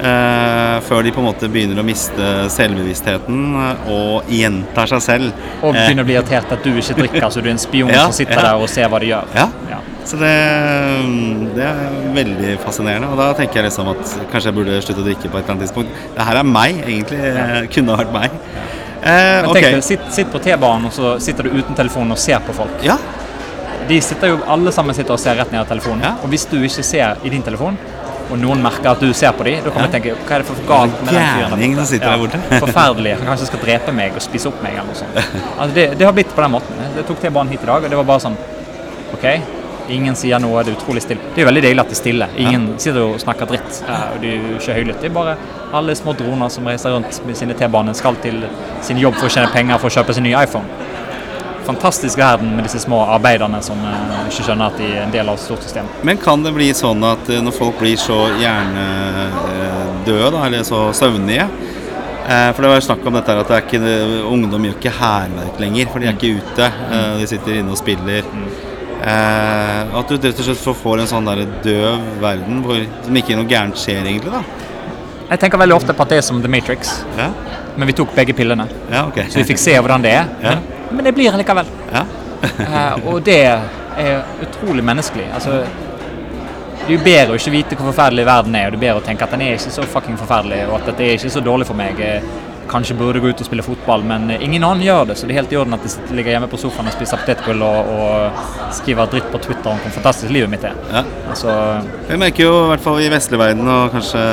eh, 0.00 0.78
før 0.86 1.02
de 1.02 1.10
på 1.10 1.18
en 1.18 1.24
måte 1.26 1.48
begynner 1.50 1.80
å 1.80 1.84
miste 1.84 2.48
selvbevisstheten 2.54 3.56
og 3.90 4.22
gjentar 4.30 4.86
seg 4.86 5.00
selv. 5.02 5.32
Og 5.62 5.74
Eh, 5.74 5.88
begynner 5.88 6.04
å 6.04 6.06
bli 6.06 6.14
irritert 6.14 6.52
at 6.52 6.62
du 6.62 6.70
ikke 6.70 6.94
drikker, 6.94 7.28
så 7.30 7.42
du 7.42 7.48
er 7.48 7.50
en 7.56 7.58
spion 7.58 7.88
Ja, 7.96 8.04
som 8.04 8.12
sitter 8.12 8.34
ja. 8.34 8.42
der 8.42 8.54
og 8.62 8.68
ser 8.68 8.88
hva 8.88 9.00
de 9.00 9.06
gjør. 9.06 9.24
Ja. 9.34 9.48
Ja. 10.08 10.10
Så 10.10 10.16
det, 10.20 11.52
det 11.56 11.64
er 11.68 12.08
veldig 12.16 12.54
fascinerende. 12.62 13.10
Og 13.12 13.18
da 13.20 13.26
tenker 13.36 13.60
jeg 13.60 13.68
liksom 13.68 13.90
at 13.92 14.14
kanskje 14.32 14.48
jeg 14.50 14.56
burde 14.56 14.78
slutte 14.84 15.02
å 15.02 15.06
drikke 15.06 15.28
på 15.28 15.36
et 15.36 15.42
eller 15.44 15.54
annet 15.54 15.66
tidspunkt. 15.66 16.02
Det 16.16 16.26
her 16.30 16.40
er 16.40 16.48
meg, 16.48 16.80
egentlig. 16.86 17.18
Ja. 17.28 17.46
Kunne 17.74 17.98
vært 18.00 18.14
meg. 18.14 18.38
Eh, 18.98 19.36
Men 19.44 19.52
tenk 19.54 19.68
deg, 19.68 19.84
sitt, 19.86 20.08
sitt 20.14 20.32
på 20.32 20.40
T-banen, 20.42 20.88
og 20.88 20.94
så 20.96 21.14
sitter 21.22 21.46
du 21.46 21.58
uten 21.60 21.76
telefon 21.78 22.10
og 22.14 22.18
ser 22.18 22.40
på 22.46 22.56
folk. 22.56 22.80
Ja, 22.86 22.96
De 23.88 24.00
sitter 24.04 24.28
jo, 24.34 24.38
Alle 24.52 24.72
sammen 24.74 24.92
sitter 24.96 25.14
og 25.14 25.20
ser 25.22 25.38
rett 25.38 25.52
ned 25.54 25.62
i 25.62 25.68
telefonen. 25.70 26.02
Ja. 26.04 26.16
Og 26.24 26.28
hvis 26.32 26.44
du 26.50 26.56
ikke 26.58 26.82
ser 26.84 27.20
i 27.24 27.30
din 27.32 27.44
telefon, 27.46 27.78
og 28.28 28.34
noen 28.36 28.60
merker 28.60 28.90
at 28.90 29.00
du 29.00 29.06
ser 29.16 29.32
på 29.32 29.44
dem, 29.46 29.62
da 29.64 29.70
kan 29.72 29.86
Ja. 29.86 29.92
tenke 29.94 30.12
Hva 30.26 30.34
er 30.36 30.42
det 30.42 30.48
for 30.50 30.58
galt 30.68 30.98
med 31.04 31.14
den 31.14 31.22
fyren 31.24 32.00
der 32.00 32.18
borte. 32.20 32.40
Forferdelig. 32.64 33.14
Han 33.20 33.30
kanskje 33.30 33.46
skal 33.48 33.60
drepe 33.62 33.92
meg 33.96 34.12
og 34.18 34.20
spise 34.26 34.48
opp 34.50 34.58
meg 34.62 34.72
eller 34.74 34.90
noe 34.90 34.98
sånt. 34.98 35.16
Altså, 35.56 35.74
det, 35.78 35.86
det 35.98 36.04
har 36.04 36.12
blitt 36.12 36.34
på 36.34 36.42
den 36.44 36.52
måten. 36.52 36.82
Jeg 36.96 37.06
tok 37.08 37.20
T-banen 37.22 37.48
hit 37.54 37.62
i 37.64 37.70
dag, 37.70 37.84
og 37.84 37.88
det 37.88 37.96
var 38.02 38.04
bare 38.10 38.20
sånn 38.26 38.36
OK. 39.14 39.24
Ingen 39.88 40.16
sier 40.16 40.38
noe, 40.42 40.62
det 40.64 40.74
er 40.74 40.76
utrolig 40.80 41.02
stille. 41.02 41.20
Det 41.34 41.40
er 41.40 41.46
jo 41.46 41.48
veldig 41.48 41.62
deilig 41.64 41.80
at 41.80 41.88
det 41.92 41.96
er 41.96 42.02
stille. 42.02 42.26
Ingen 42.36 42.66
sitter 42.78 43.00
og 43.06 43.20
snakker 43.22 43.46
dritt. 43.48 43.82
eh, 43.88 44.04
Og 44.14 44.20
det 44.22 44.28
er 44.34 44.36
jo 44.36 44.58
ikke 44.58 44.74
høylytt. 44.78 45.00
Det 45.00 45.08
er 45.10 45.14
bare 45.14 45.36
alle 45.72 45.94
små 45.96 46.12
droner 46.18 46.48
som 46.52 46.66
reiser 46.68 46.90
rundt 46.92 47.20
med 47.26 47.36
sine 47.36 47.54
T-baner, 47.54 47.94
skal 47.94 48.16
til 48.22 48.44
sin 48.82 48.98
jobb 49.00 49.14
for 49.16 49.26
å 49.26 49.32
tjene 49.32 49.48
penger 49.52 49.78
for 49.78 49.88
å 49.88 49.94
kjøpe 49.98 50.14
sin 50.14 50.24
nye 50.28 50.42
iPhone. 50.44 50.64
Fantastisk 51.68 52.16
verden 52.18 52.54
med 52.56 52.64
disse 52.64 52.78
små 52.80 53.02
arbeiderne 53.12 53.58
som 53.62 53.76
eh, 53.84 54.28
ikke 54.30 54.44
skjønner 54.46 54.70
at 54.70 54.78
de 54.80 54.86
er 54.92 55.02
en 55.06 55.10
del 55.12 55.28
av 55.28 55.34
et 55.36 55.42
stort 55.44 55.62
system. 55.66 55.84
Men 56.02 56.16
kan 56.20 56.42
det 56.44 56.52
bli 56.56 56.70
sånn 56.76 57.02
at 57.04 57.28
eh, 57.28 57.42
når 57.44 57.52
folk 57.56 57.78
blir 57.80 57.96
så 58.00 58.22
hjernedøde, 58.40 60.30
da, 60.32 60.44
eller 60.46 60.62
så 60.64 60.86
søvnige 60.96 61.44
eh, 61.44 62.48
For 62.54 62.64
det 62.64 62.70
var 62.72 62.80
snakk 62.84 63.04
om 63.08 63.18
dette 63.18 63.32
her 63.34 63.42
at 63.42 63.52
det 63.52 63.60
ikke, 63.66 63.82
ungdom 64.30 64.64
gjør 64.68 64.78
ikke 64.78 64.94
hærverk 65.00 65.60
lenger, 65.60 65.90
for 65.92 66.00
de 66.00 66.08
er 66.10 66.16
ikke 66.16 66.40
ute. 66.40 66.70
eh, 66.92 67.12
De 67.20 67.28
sitter 67.34 67.60
inne 67.60 67.74
og 67.76 67.80
spiller. 67.80 68.24
Eh, 68.98 69.98
At 69.98 70.08
du 70.10 70.16
rett 70.16 70.38
og 70.38 70.44
slett 70.44 70.76
får- 70.82 71.00
en 71.00 71.06
sånn 71.06 71.24
der 71.28 71.44
døv 71.62 72.00
verden 72.20 72.62
hvor, 72.64 72.80
som 73.04 73.14
ikke 73.16 73.36
noe 73.36 73.46
gærent 73.46 73.76
skjer, 73.78 74.02
egentlig. 74.04 74.32
da 74.32 74.42
Jeg 75.30 75.38
tenker 75.40 75.58
veldig 75.58 75.76
ofte 75.76 75.94
på 75.94 76.02
at 76.02 76.08
det 76.08 76.18
er 76.18 76.22
som 76.22 76.40
The 76.42 76.48
Matrix, 76.48 77.04
Ja, 77.16 77.30
men 77.76 77.86
vi 77.86 77.92
tok 77.92 78.14
begge 78.14 78.34
pillene. 78.34 78.66
ja 78.90 79.04
okay. 79.06 79.24
Så 79.28 79.38
vi 79.38 79.44
fikk 79.44 79.58
se 79.58 79.72
hvordan 79.78 80.02
det 80.02 80.10
er. 80.12 80.26
Ja. 80.42 80.54
Men, 80.56 80.96
men 80.96 81.04
det 81.04 81.14
blir 81.14 81.32
likevel. 81.32 81.66
Ja. 81.92 82.04
Eh, 82.58 83.06
og 83.06 83.24
det 83.24 83.40
er 83.44 84.22
utrolig 84.42 84.84
menneskelig. 84.84 85.24
Altså, 85.34 85.64
det 86.86 86.86
er 86.86 86.92
jo 86.92 86.98
bedre 87.04 87.34
å 87.34 87.38
ikke 87.38 87.50
vite 87.50 87.76
hvor 87.76 87.90
forferdelig 87.92 88.24
verden 88.26 88.54
er, 88.54 88.66
og 88.66 88.72
det 88.72 88.78
er 88.78 88.84
bedre 88.86 89.00
å 89.02 89.04
tenke 89.04 89.24
at 89.26 89.30
den 89.34 89.42
er 89.42 89.56
ikke 89.56 89.72
så 89.74 89.82
fucking 89.82 90.16
forferdelig, 90.16 90.60
og 90.68 90.76
at 90.80 90.86
dette 90.86 91.02
er 91.02 91.16
ikke 91.18 91.30
så 91.34 91.40
dårlig 91.42 91.66
for 91.66 91.74
meg. 91.74 91.98
Kanskje 92.68 92.96
burde 92.98 93.20
gå 93.22 93.30
ut 93.32 93.40
og 93.40 93.46
spille 93.48 93.64
fotball, 93.64 94.02
men 94.04 94.28
ingen 94.36 94.64
annen 94.66 94.84
gjør 94.84 95.06
det, 95.08 95.16
så 95.16 95.28
det 95.28 95.32
er 95.34 95.40
helt 95.40 95.52
i 95.54 95.58
orden 95.60 95.76
at 95.76 95.84
de 95.86 96.16
ligger 96.18 96.34
hjemme 96.34 96.50
på 96.52 96.60
sofaen 96.60 96.90
og 96.90 96.96
spiser 96.96 97.22
potetgull 97.22 97.62
og, 97.64 97.92
og 97.94 98.74
skriver 98.76 99.08
dritt 99.14 99.30
på 99.32 99.40
Twitter 99.46 99.72
om 99.72 99.80
hvor 99.80 99.94
fantastisk 99.94 100.34
livet 100.34 100.52
mitt 100.52 100.66
er. 100.68 100.76
Ja. 100.92 101.04
Altså, 101.32 101.54
Jeg 102.10 102.20
merker 102.20 102.44
jo 102.44 102.52
i 102.66 102.68
hvert 102.74 102.84
fall 102.84 103.00
i 103.00 103.08
vestlig 103.12 103.40
verden, 103.40 103.72
og 103.72 103.94
kanskje 103.96 104.26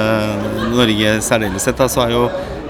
Norge 0.75 1.15
særlig 1.23 1.53
sett, 1.63 1.79
da, 1.79 1.87
så 1.91 2.03
er 2.05 2.15
jo 2.17 2.25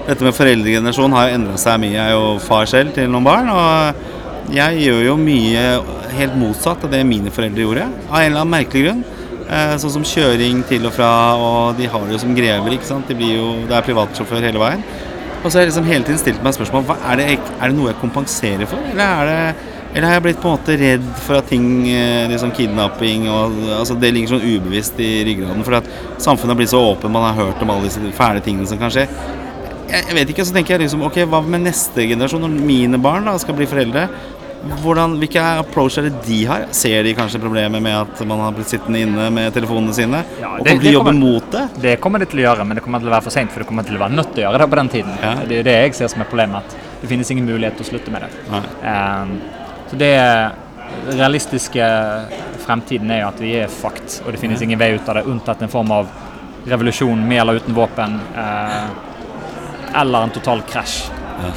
dette 0.06 0.22
med 0.22 0.36
foreldregenerasjon 0.38 1.14
har 1.18 1.28
jo 1.28 1.38
endra 1.40 1.58
seg 1.58 1.80
mye. 1.82 1.96
Jeg 1.96 2.04
er 2.04 2.14
jo 2.14 2.26
far 2.44 2.68
selv 2.70 2.94
til 2.94 3.10
noen 3.10 3.26
barn, 3.26 3.50
og 3.50 4.54
jeg 4.54 4.84
gjør 4.84 5.00
jo 5.08 5.16
mye 5.18 5.64
helt 6.14 6.36
motsatt 6.38 6.86
av 6.86 6.92
det 6.94 7.02
mine 7.08 7.32
foreldre 7.34 7.64
gjorde, 7.64 7.88
av 8.06 8.20
en 8.20 8.28
eller 8.30 8.44
annen 8.44 8.54
merkelig 8.54 8.84
grunn. 8.86 9.02
Eh, 9.46 9.74
sånn 9.82 9.92
som 9.96 10.06
kjøring 10.06 10.62
til 10.66 10.86
og 10.88 10.94
fra, 10.94 11.10
og 11.38 11.76
de 11.78 11.90
har 11.90 12.06
det 12.06 12.16
jo 12.16 12.22
som 12.22 12.34
grever, 12.38 12.74
ikke 12.74 12.88
sant. 12.88 13.10
De 13.10 13.18
blir 13.18 13.36
jo, 13.36 13.50
det 13.66 13.76
er 13.78 13.86
privatsjåfør 13.86 14.46
hele 14.46 14.62
veien. 14.62 14.82
Og 15.42 15.48
så 15.50 15.58
har 15.58 15.64
jeg 15.64 15.72
liksom 15.72 15.88
hele 15.88 16.06
tiden 16.06 16.20
stilt 16.20 16.44
meg 16.44 16.56
spørsmål 16.56 16.84
hva, 16.88 16.98
er, 17.12 17.20
det, 17.20 17.26
er 17.36 17.70
det 17.70 17.76
noe 17.76 17.90
jeg 17.92 18.00
kompenserer 18.02 18.68
for, 18.70 18.82
eller 18.92 19.24
er 19.24 19.30
det 19.30 19.40
eller 19.96 20.10
har 20.10 20.18
jeg 20.18 20.24
blitt 20.26 20.40
på 20.42 20.50
en 20.50 20.58
måte 20.58 20.74
redd 20.76 21.04
for 21.24 21.38
at 21.38 21.46
ting, 21.48 21.86
eh, 21.88 22.26
liksom 22.28 22.50
kidnapping 22.52 23.30
og 23.32 23.54
altså 23.78 23.94
Det 23.96 24.10
ligger 24.12 24.34
sånn 24.34 24.44
ubevisst 24.44 24.98
i 25.00 25.24
ryggraden. 25.24 25.64
For 25.64 25.78
at 25.78 25.88
samfunnet 26.20 26.52
har 26.52 26.58
blitt 26.58 26.72
så 26.74 26.82
åpen, 26.84 27.14
man 27.14 27.24
har 27.24 27.38
hørt 27.38 27.62
om 27.64 27.72
alle 27.72 27.88
disse 27.88 28.02
fæle 28.18 28.42
tingene 28.44 28.68
som 28.68 28.76
kan 28.82 28.92
skje. 28.92 29.06
Jeg, 29.86 30.02
jeg 30.02 30.18
vet 30.18 30.32
ikke, 30.34 30.44
så 30.44 30.52
tenker 30.52 30.74
jeg 30.74 30.82
liksom 30.84 31.04
Ok, 31.06 31.16
hva 31.30 31.40
med 31.46 31.64
neste 31.64 32.04
generasjon, 32.10 32.44
når 32.44 32.66
mine 32.68 33.00
barn 33.00 33.24
da 33.30 33.38
skal 33.40 33.56
bli 33.56 33.68
foreldre? 33.70 34.04
Hvordan, 34.82 35.18
hvilke 35.20 35.42
approach 35.60 35.98
det 36.02 36.12
de 36.26 36.38
har? 36.48 36.66
Ser 36.74 37.04
de 37.06 37.12
kanskje 37.14 37.40
problemet 37.42 37.82
med 37.82 37.94
at 37.94 38.22
man 38.26 38.40
har 38.40 38.54
blitt 38.56 38.72
sittende 38.72 39.02
inne 39.04 39.28
med 39.30 39.54
telefonene 39.54 39.94
sine? 39.94 40.24
Ja, 40.40 40.56
og 40.56 40.64
det- 40.64 40.72
kommer 40.72 40.82
de 40.82 40.92
jobbe 40.92 41.12
mot 41.12 41.50
det? 41.52 41.68
Det 41.80 42.00
kommer 42.00 42.18
de 42.18 42.26
til 42.26 42.40
å 42.40 42.42
gjøre, 42.48 42.66
men 42.66 42.74
det 42.76 42.82
kommer 42.84 42.98
til 42.98 43.08
å 43.08 43.12
være 43.12 43.22
for 43.22 43.30
seint, 43.30 43.52
for 43.52 43.60
det 43.60 43.68
kommer 43.68 43.84
til 43.84 43.96
å 43.96 43.98
være 43.98 44.16
nødt 44.16 44.34
til 44.34 44.44
å 44.44 44.50
gjøre 44.50 44.58
det 44.58 44.70
på 44.70 44.76
den 44.76 44.88
tiden. 44.88 45.18
Ja. 45.22 45.34
Det 45.34 45.58
er 45.58 45.62
det 45.62 45.76
jeg 45.82 45.94
ser 45.94 46.08
som 46.08 46.20
er 46.20 46.24
problemet, 46.24 46.56
at 46.56 46.76
det 47.00 47.08
finnes 47.08 47.30
ingen 47.30 47.46
mulighet 47.46 47.76
til 47.76 47.84
å 47.86 47.90
slutte 47.90 48.10
med 48.10 48.22
det. 48.22 48.30
Ehm, 48.82 49.40
så 49.90 49.98
det 49.98 50.52
realistiske 51.16 51.86
fremtiden 52.66 53.10
er 53.10 53.20
jo 53.20 53.28
at 53.28 53.40
vi 53.40 53.52
er 53.60 53.68
fucked, 53.68 54.22
og 54.26 54.32
det 54.32 54.40
finnes 54.40 54.62
ingen 54.62 54.78
vei 54.78 54.94
ut 54.94 55.08
av 55.08 55.14
det, 55.14 55.26
unntatt 55.26 55.62
en 55.62 55.68
form 55.68 55.92
av 55.92 56.08
revolusjon 56.66 57.28
med 57.28 57.40
eller 57.40 57.60
uten 57.60 57.74
våpen, 57.74 58.20
Uh, 58.36 58.88
eller 60.00 60.22
en 60.22 60.30
total 60.30 60.60
krasj. 60.62 61.10
Ja. 61.42 61.52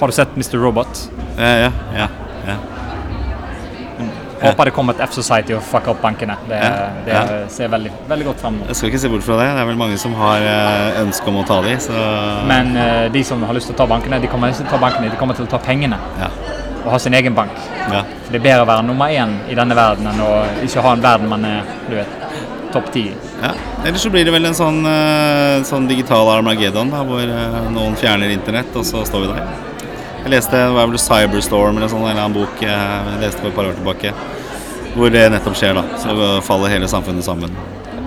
Har 0.00 0.08
du 0.08 0.12
sett 0.12 0.36
Mr. 0.36 0.58
Robot? 0.58 1.10
Ja, 1.38 1.56
ja, 1.56 1.72
ja, 1.96 2.08
ja. 2.48 2.58
Håper 4.38 4.68
det 4.68 4.74
kommer 4.74 4.94
et 4.94 5.00
F-Society 5.08 5.54
og 5.56 5.62
fucker 5.66 5.92
opp 5.94 6.02
bankene. 6.02 6.36
Det, 6.48 6.58
Ja, 6.62 6.90
det 7.06 7.14
ja. 7.14 7.22
ser 7.50 7.70
veldig, 7.72 7.90
veldig 8.10 8.26
godt 8.28 8.44
frem 8.44 8.60
nå. 8.60 8.68
Jeg 8.70 8.78
skal 8.78 8.92
ikke 8.92 9.00
se 9.02 9.10
bort 9.10 9.24
fra 9.26 9.38
det. 9.40 9.48
Det 9.56 9.62
er 9.64 9.68
vel 9.72 9.80
mange 9.80 9.98
som 9.98 10.14
har 10.18 10.46
eh, 10.46 11.00
ønske 11.02 11.32
om 11.32 11.40
å 11.40 11.44
ta 11.48 11.58
de, 11.64 11.74
så 11.82 12.04
Men 12.46 12.70
eh, 12.78 13.08
de 13.14 13.24
som 13.26 13.42
har 13.42 13.58
lyst 13.58 13.70
til 13.70 13.74
å 13.74 13.80
ta 13.80 13.88
bankene, 13.90 14.20
de 14.22 14.30
kommer 14.30 14.52
ikke 14.52 14.62
til 14.62 14.70
å 14.70 14.76
ta 14.76 14.82
bankene, 14.86 15.10
de 15.10 15.18
kommer 15.18 15.38
til 15.38 15.48
å 15.48 15.50
ta 15.50 15.58
pengene 15.62 15.98
ja. 16.20 16.30
og 16.84 16.90
ha 16.94 17.02
sin 17.02 17.18
egen 17.18 17.34
bank. 17.34 17.54
ja. 17.90 18.04
For 18.06 18.36
det 18.36 18.42
er 18.42 18.46
bedre 18.46 18.66
å 18.66 18.70
være 18.70 18.86
nummer 18.86 19.10
én 19.10 19.38
i 19.50 19.58
denne 19.58 19.74
verden 19.74 20.06
enn 20.06 20.22
å 20.22 20.32
ikke 20.66 20.84
ha 20.86 20.94
en 20.94 21.02
verden 21.02 21.30
man 21.32 21.46
er 21.48 21.64
du 21.88 21.96
vet, 21.98 22.18
topp 22.74 22.92
ti. 22.94 23.08
ja. 23.42 23.54
Ellers 23.84 24.04
så 24.06 24.10
blir 24.12 24.26
det 24.26 24.34
vel 24.34 24.46
en 24.46 24.54
sånn, 24.54 24.84
eh, 24.86 25.64
sånn 25.66 25.90
digital 25.90 26.30
Armageddon, 26.36 26.94
da, 26.94 27.02
hvor 27.06 27.26
noen 27.74 27.98
fjerner 27.98 28.30
internett, 28.34 28.70
og 28.76 28.86
så 28.86 29.02
står 29.08 29.26
vi 29.26 29.32
der. 29.34 29.67
Jeg 30.24 30.30
leste 30.34 30.50
det 30.58 30.74
var 30.74 30.86
vel 30.90 30.98
Cyberstorm 31.00 31.76
eller 31.78 31.88
sånn, 31.92 32.04
en 32.04 32.10
eller 32.12 32.24
annen 32.26 32.36
bok 32.42 32.62
eh, 32.62 32.68
jeg 33.14 33.20
leste 33.24 33.40
for 33.40 33.48
et 33.52 33.56
par 33.58 33.70
år 33.70 33.76
tilbake, 33.78 34.12
hvor 34.96 35.10
det 35.14 35.26
nettopp 35.32 35.56
skjer. 35.56 35.74
da. 35.78 35.84
Så 36.02 36.40
faller 36.46 36.68
hele 36.74 36.88
samfunnet 36.90 37.24
sammen. 37.24 37.54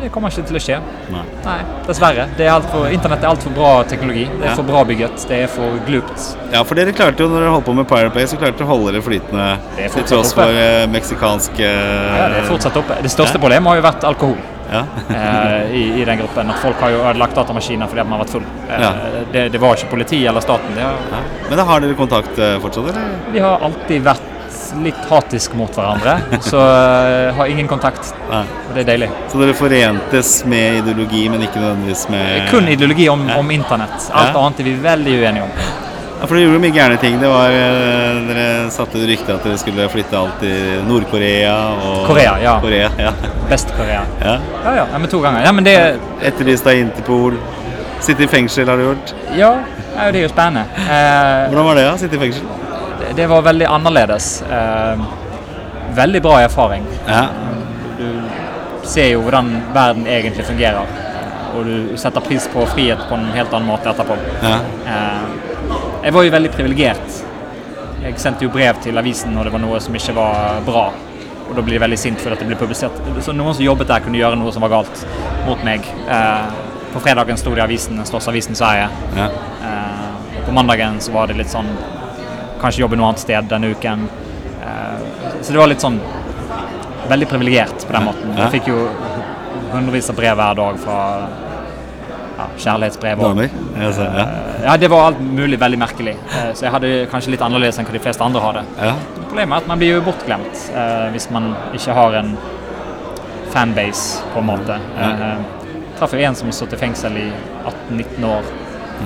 Det 0.02 0.10
kommer 0.10 0.32
ikke 0.34 0.44
til 0.50 0.58
å 0.58 0.62
skje. 0.62 0.78
Nei. 1.14 1.22
Nei, 1.46 1.58
dessverre. 1.86 2.24
Det 2.38 2.48
er 2.50 2.64
for, 2.72 2.88
Internett 2.90 3.22
er 3.22 3.30
altfor 3.30 3.54
bra 3.54 3.84
teknologi. 3.86 4.24
Det 4.26 4.48
er 4.48 4.50
Ja. 4.50 4.56
for 4.58 4.64
bra 4.66 4.82
bygget. 4.84 5.28
Det 5.30 5.44
er 5.44 5.48
for 5.48 5.78
glupt. 5.86 6.24
Ja, 6.52 6.64
for 6.64 6.74
dere 6.76 6.92
klarte 6.92 7.22
jo, 7.22 7.28
når 7.30 7.40
dere 7.46 7.52
holdt 7.54 7.66
på 7.70 7.76
med 7.78 7.88
Pirate 7.88 8.14
Bay, 8.16 8.26
så 8.26 8.36
klarte 8.42 8.58
dere 8.58 8.66
å 8.66 8.72
holde 8.74 8.94
det 8.98 9.04
flytende 9.06 9.60
til 9.78 10.04
tross 10.10 10.34
oppe. 10.34 10.42
for 10.42 10.50
eh, 10.58 10.88
meksikansk 10.90 11.60
eh, 11.60 12.18
Ja, 12.18 12.28
det 12.34 12.38
er 12.42 12.50
fortsatt 12.50 12.76
oppe. 12.82 12.98
Det 13.04 13.12
største 13.14 13.38
Ja. 13.38 13.44
problemet 13.46 13.68
har 13.70 13.76
jo 13.78 13.82
vært 13.86 14.04
alkohol. 14.10 14.38
Ja. 14.72 14.86
eh, 15.10 15.72
i, 15.76 16.02
i 16.02 16.06
den 16.08 16.18
gruppen. 16.24 16.50
At 16.50 16.62
folk 16.64 16.80
har 16.80 16.90
jo 16.94 17.02
ødelagt 17.04 17.36
datamaskiner 17.36 17.88
fordi 17.92 18.04
man 18.08 18.18
har 18.20 18.26
vært 18.26 18.36
full. 18.38 18.46
Eh, 18.70 18.82
Ja. 18.82 18.92
det, 19.34 19.48
det 19.52 19.60
var 19.62 19.76
ikke 19.76 19.90
politi 19.92 20.22
eller 20.28 20.42
staten. 20.42 20.76
Det 20.76 20.84
har, 20.86 21.00
ja. 21.12 21.22
Men 21.50 21.58
da 21.60 21.64
har 21.68 21.84
dere 21.84 21.98
kontakt 22.00 22.40
eh, 22.40 22.58
fortsatt, 22.64 22.92
eller? 22.94 23.16
vi 23.36 23.40
har 23.44 23.60
alltid 23.68 24.06
vært 24.08 24.28
litt 24.86 25.02
hatisk 25.10 25.54
mot 25.60 25.76
hverandre, 25.76 26.14
så 26.52 26.60
uh, 26.64 27.34
har 27.36 27.50
ingen 27.52 27.68
kontakt. 27.68 28.14
Nei. 28.30 28.46
Og 28.70 28.76
det 28.78 28.86
er 28.86 28.88
deilig. 28.94 29.10
Så 29.28 29.42
dere 29.42 29.56
forentes 29.58 30.30
med 30.48 30.78
ideologi, 30.80 31.26
men 31.34 31.44
ikke 31.44 31.60
nødvendigvis 31.60 32.06
med 32.14 32.48
Kun 32.54 32.70
ideologi 32.72 33.10
om, 33.12 33.26
om 33.36 33.52
internett. 33.52 33.98
Alt 34.14 34.32
Ja. 34.32 34.40
annet 34.46 34.62
er 34.64 34.70
vi 34.70 34.76
veldig 34.86 35.18
uenige 35.26 35.44
om. 35.44 35.52
Ja, 36.22 36.28
for 36.30 36.38
dere 36.38 36.46
gjorde 36.46 36.62
mye 36.62 36.74
gærne 36.76 36.98
ting. 37.02 37.16
Det 37.22 37.30
var, 37.32 37.50
eh, 37.50 38.20
dere 38.28 38.44
satte 38.70 39.00
rykte 39.10 39.34
at 39.34 39.44
dere 39.48 39.58
skulle 39.58 39.88
flytte 39.90 40.18
alt 40.20 40.36
til 40.44 40.84
Nord-Korea 40.86 41.56
og 41.82 42.04
Korea, 42.06 42.36
ja. 42.44 42.60
Korea, 42.62 42.92
ja. 43.02 43.14
Best-Korea. 43.50 44.04
ja. 44.22 44.36
Ja, 44.64 44.74
ja, 44.76 44.86
ja, 44.92 44.98
men 45.02 45.10
to 45.10 45.20
ganger. 45.24 45.42
Ja, 45.46 45.52
men 45.52 45.64
det, 45.66 45.76
Etterlyst 46.22 46.68
av 46.68 46.78
Interpol. 46.78 47.40
Sitte 48.02 48.24
i 48.26 48.28
fengsel 48.28 48.70
har 48.70 48.78
du 48.78 48.84
gjort. 48.84 49.14
ja, 49.38 49.50
ja, 49.96 50.12
det 50.12 50.22
er 50.22 50.28
jo 50.28 50.30
spennende. 50.30 50.64
Eh, 50.86 51.50
Hvordan 51.50 51.66
var 51.66 51.76
det 51.76 51.88
å 51.90 51.98
sitte 51.98 52.16
i 52.16 52.20
fengsel? 52.22 52.46
det, 53.02 53.16
det 53.18 53.28
var 53.30 53.42
veldig 53.42 53.66
annerledes. 53.70 54.30
Eh, 54.46 55.04
veldig 55.98 56.22
bra 56.22 56.40
erfaring. 56.46 56.86
Ja. 57.08 57.26
Du 57.98 58.88
ser 58.88 59.12
jo 59.12 59.22
hvordan 59.26 59.56
verden 59.74 60.06
egentlig 60.08 60.46
fungerer. 60.46 60.86
Og 61.58 61.66
du 61.66 61.98
setter 61.98 62.22
pris 62.22 62.46
på 62.54 62.64
frihet 62.72 63.02
på 63.10 63.18
en 63.18 63.26
helt 63.36 63.54
annen 63.54 63.68
måte 63.74 63.90
etterpå. 63.90 64.18
ja. 64.46 64.60
Eh, 64.86 65.50
jeg 66.04 66.14
var 66.16 66.26
jo 66.26 66.34
veldig 66.34 66.52
privilegert. 66.54 67.22
Jeg 68.02 68.18
sendte 68.22 68.46
jo 68.48 68.52
brev 68.54 68.80
til 68.82 68.98
avisen 68.98 69.34
når 69.36 69.48
det 69.48 69.54
var 69.54 69.62
noe 69.62 69.80
som 69.84 69.96
ikke 69.98 70.16
var 70.18 70.62
bra. 70.66 70.88
Og 71.50 71.56
da 71.58 71.64
blir 71.66 71.76
de 71.76 71.84
veldig 71.84 72.00
sint 72.00 72.22
fordi 72.22 72.40
det 72.40 72.48
blir 72.50 72.60
publisert. 72.60 72.98
Så 73.22 73.36
noen 73.36 73.54
som 73.58 73.66
jobbet 73.66 73.90
der, 73.92 74.04
kunne 74.06 74.20
gjøre 74.20 74.40
noe 74.40 74.54
som 74.56 74.64
var 74.66 74.74
galt 74.74 75.04
mot 75.46 75.62
meg. 75.68 75.86
Eh, 76.08 76.48
på 76.92 77.02
fredagen 77.04 77.38
sto 77.40 77.54
det 77.54 77.62
i 77.62 77.66
avisen, 77.66 78.00
den 78.00 78.08
største 78.08 78.32
avisen 78.34 78.58
i 78.58 78.62
Sverige. 78.62 78.90
ja. 79.20 79.30
Eh, 79.62 80.08
og 80.32 80.48
på 80.48 80.54
mandagen 80.56 80.98
så 81.04 81.12
var 81.14 81.28
det 81.28 81.38
litt 81.38 81.52
sånn 81.52 81.70
Kanskje 82.62 82.84
jobbe 82.84 82.98
noe 82.98 83.08
annet 83.10 83.22
sted 83.24 83.48
denne 83.50 83.72
uken. 83.74 84.04
Eh, 84.62 85.32
så 85.42 85.54
det 85.54 85.58
var 85.58 85.70
litt 85.70 85.82
sånn 85.82 85.98
veldig 87.10 87.28
privilegert 87.30 87.88
på 87.88 87.94
den 87.96 88.06
måten. 88.06 88.36
Jeg 88.38 88.54
fikk 88.54 88.70
jo 88.70 88.84
hundrevis 89.72 90.10
av 90.14 90.20
brev 90.20 90.38
hver 90.38 90.60
dag 90.60 90.78
fra 90.84 90.98
kjærlighetsbrev. 92.66 93.20
og- 93.20 93.36
Damer? 93.36 93.50
Ser, 93.94 94.12
ja. 94.18 94.26
Ja, 94.66 94.78
det 94.78 94.90
var 94.90 95.08
alt 95.12 95.20
mulig 95.22 95.60
veldig 95.60 95.80
merkelig. 95.80 96.16
Eh, 96.32 96.52
Så 96.54 96.62
jeg 96.68 96.72
hadde 96.72 96.92
kanskje 97.12 97.32
litt 97.36 97.42
annerledes 97.42 97.80
enn 97.80 97.86
hva 97.86 97.92
de 97.94 98.00
fleste 98.00 98.22
andre 98.26 98.42
hadde. 98.42 98.64
ja. 98.82 98.94
Problemet 99.32 99.54
er 99.54 99.62
at 99.64 99.68
man 99.68 99.80
blir 99.80 99.94
jo 99.96 100.02
bortglemt 100.02 100.58
eh, 100.76 101.10
hvis 101.14 101.30
man 101.32 101.56
ikke 101.74 101.94
har 101.94 102.14
en 102.20 102.38
fanbase, 103.52 104.22
på 104.34 104.40
en 104.40 104.46
måte. 104.46 104.78
Ja. 105.00 105.10
Eh, 105.12 105.38
traff 106.00 106.14
jo 106.14 106.20
en 106.20 106.36
som 106.36 106.52
satt 106.52 106.74
i 106.74 106.78
fengsel 106.78 107.18
i 107.18 107.32
18-19 107.66 108.24
år. 108.26 108.44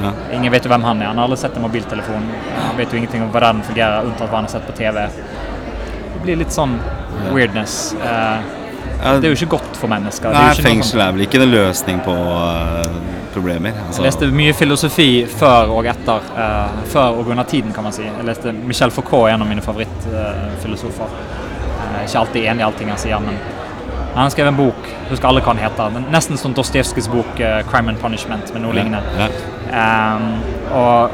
ja. 0.03 0.11
Ingen 0.33 0.51
vet 0.51 0.63
jo 0.65 0.69
hvem 0.69 0.83
han 0.83 1.01
er. 1.01 1.05
Han 1.07 1.17
har 1.17 1.27
aldri 1.27 1.37
sett 1.37 1.55
en 1.57 1.61
mobiltelefon. 1.63 2.25
Han 2.67 2.77
vet 2.77 2.91
jo 2.91 2.97
ingenting 2.97 3.21
om 3.23 3.29
hvordan 3.31 3.61
den 3.61 3.63
fungerer, 3.63 4.03
unntatt 4.05 4.29
hva 4.29 4.35
han 4.41 4.43
har 4.49 4.49
sett 4.51 4.67
på 4.67 4.75
TV. 4.75 5.07
Det 6.13 6.21
blir 6.23 6.35
litt 6.37 6.51
sånn 6.55 6.77
weirdness. 7.31 7.93
Eh, 8.03 8.37
det 9.19 9.25
er 9.25 9.33
jo 9.33 9.37
ikke 9.45 9.49
godt 9.57 9.77
for 9.77 9.87
mennesker. 9.91 10.29
Er 10.29 10.33
Nei, 10.33 10.53
fengsel 10.65 11.01
er 11.01 11.11
vel 11.11 11.21
ikke 11.27 11.41
en 11.41 11.51
løsning 11.51 11.99
på 12.05 12.15
eh, 12.15 12.87
problemer. 13.35 13.75
Altså, 13.87 14.01
Jeg 14.01 14.07
leste 14.09 14.29
mye 14.33 14.53
filosofi 14.55 15.09
før 15.29 15.73
og 15.75 15.89
etter. 15.91 16.29
Uh, 16.35 16.79
før 16.91 17.19
og 17.19 17.31
under 17.33 17.43
tiden, 17.43 17.73
kan 17.75 17.85
man 17.85 17.95
si. 17.95 18.05
Jeg 18.07 18.27
leste 18.27 18.53
Michel 18.55 18.93
Foucault, 18.95 19.29
en 19.31 19.43
av 19.43 19.49
mine 19.49 19.63
favorittfilosofer. 19.65 21.11
Uh, 21.11 21.99
ikke 22.05 22.21
alltid 22.23 22.47
enig 22.47 22.63
i 22.63 22.67
allting 22.69 22.91
han 22.93 23.01
sier, 23.01 23.21
men 23.23 23.37
han 24.15 24.31
skrev 24.31 24.47
en 24.47 24.55
bok, 24.55 24.87
husker 25.09 25.27
alle 25.27 25.43
hva 25.43 25.55
den 25.55 25.63
heter. 25.65 25.89
men 25.91 26.07
Nesten 26.13 26.39
som 26.39 26.53
Dostojevskijs 26.55 27.09
bok 27.11 27.39
uh, 27.39 27.59
'Crime 27.67 27.91
and 27.91 27.99
Punishment', 28.01 28.53
med 28.53 28.63
noe 28.63 28.75
lignende. 28.75 29.03
Ja. 29.19 29.29
Um, 30.15 30.29
og 30.71 31.11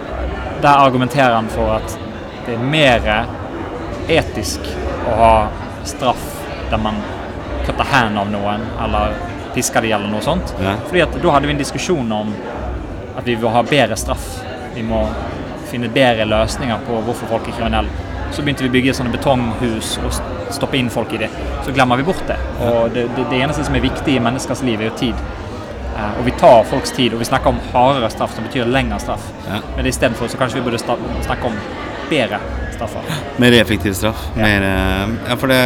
der 0.62 0.78
argumenterer 0.86 1.36
han 1.36 1.50
for 1.50 1.74
at 1.80 1.98
det 2.46 2.54
er 2.58 2.62
mer 2.62 3.08
etisk 4.10 4.66
å 5.10 5.18
ha 5.18 5.34
straff 5.86 6.24
der 6.70 6.78
man 6.82 6.98
kutter 7.66 7.88
hendene 7.92 8.22
av 8.22 8.32
noen, 8.32 8.66
eller 8.86 9.18
pisker 9.56 9.82
de 9.86 9.92
eller 9.96 10.12
noe 10.12 10.24
sånt. 10.26 10.56
Ja. 10.62 10.78
Fordi 10.88 11.04
at 11.06 11.18
da 11.24 11.36
hadde 11.36 11.50
vi 11.50 11.56
en 11.56 11.62
diskusjon 11.62 12.12
om 12.16 12.34
at 13.18 13.28
vi 13.28 13.36
vil 13.36 13.54
ha 13.54 13.64
bedre 13.68 13.98
straff. 14.00 14.28
Vi 14.76 14.84
må 14.88 15.04
finne 15.72 15.92
bedre 15.92 16.26
løsninger 16.28 16.88
på 16.88 17.02
hvorfor 17.06 17.32
folk 17.32 17.48
er 17.48 17.58
kriminelle. 17.60 18.08
Så 18.32 18.44
begynte 18.46 18.64
vi 18.64 18.72
å 18.72 18.74
bygge 18.78 18.96
sånne 18.96 19.12
betonghus 19.12 19.98
og 20.00 20.16
stoppe 20.56 20.80
inn 20.80 20.90
folk 20.92 21.12
i 21.16 21.20
det. 21.26 21.30
Så 21.66 21.74
glemmer 21.76 22.00
vi 22.00 22.08
bort 22.08 22.24
det. 22.28 22.38
Og 22.64 22.92
det, 22.96 23.10
det, 23.18 23.28
det 23.32 23.42
eneste 23.44 23.66
som 23.68 23.76
er 23.76 23.84
viktig 23.84 24.16
i 24.16 24.24
menneskers 24.24 24.64
liv, 24.68 24.80
er 24.80 24.92
jo 24.92 24.98
tid. 25.02 25.26
Eh, 25.98 26.20
og 26.20 26.26
vi 26.26 26.34
tar 26.40 26.64
folks 26.72 26.96
tid, 26.96 27.14
og 27.14 27.20
vi 27.20 27.28
snakker 27.28 27.52
om 27.52 27.60
hardere 27.74 28.10
straff, 28.14 28.36
som 28.36 28.48
betyr 28.48 28.72
lengre 28.72 29.00
straff. 29.04 29.28
Ja. 29.50 29.60
Men 29.76 29.92
istedenfor 29.92 30.32
så 30.32 30.40
kanskje 30.40 30.62
vi 30.62 30.66
burde 30.70 30.80
snakke 30.80 31.52
om 31.52 31.60
bedre 32.10 32.40
straffer. 32.76 33.12
Mer 33.44 33.60
effektiv 33.60 33.94
straff. 34.00 34.24
Mer, 34.36 34.64
eh, 34.64 35.16
ja, 35.28 35.36
for 35.36 35.52
det 35.52 35.62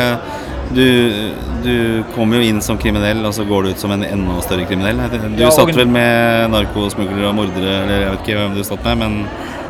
du, 0.74 1.34
du 1.64 2.04
kommer 2.16 2.38
jo 2.42 2.48
inn 2.50 2.62
som 2.62 2.78
kriminell, 2.82 3.22
og 3.28 3.34
så 3.38 3.46
går 3.48 3.64
du 3.64 3.70
ut 3.76 3.80
som 3.82 3.92
en 3.96 4.04
enda 4.04 4.38
større 4.46 4.66
kriminell. 4.70 4.98
Du 5.36 5.44
Ja, 5.44 5.52
satt 5.54 5.72
vel 5.78 5.88
med 5.92 6.50
narkosmuglere 6.54 7.30
og 7.30 7.36
mordere, 7.38 7.76
eller 7.84 8.02
jeg 8.02 8.12
vet 8.16 8.24
ikke 8.26 8.40
hvem 8.40 8.56
du 8.58 8.64
satt 8.66 8.84
med, 8.90 8.98
men 9.04 9.20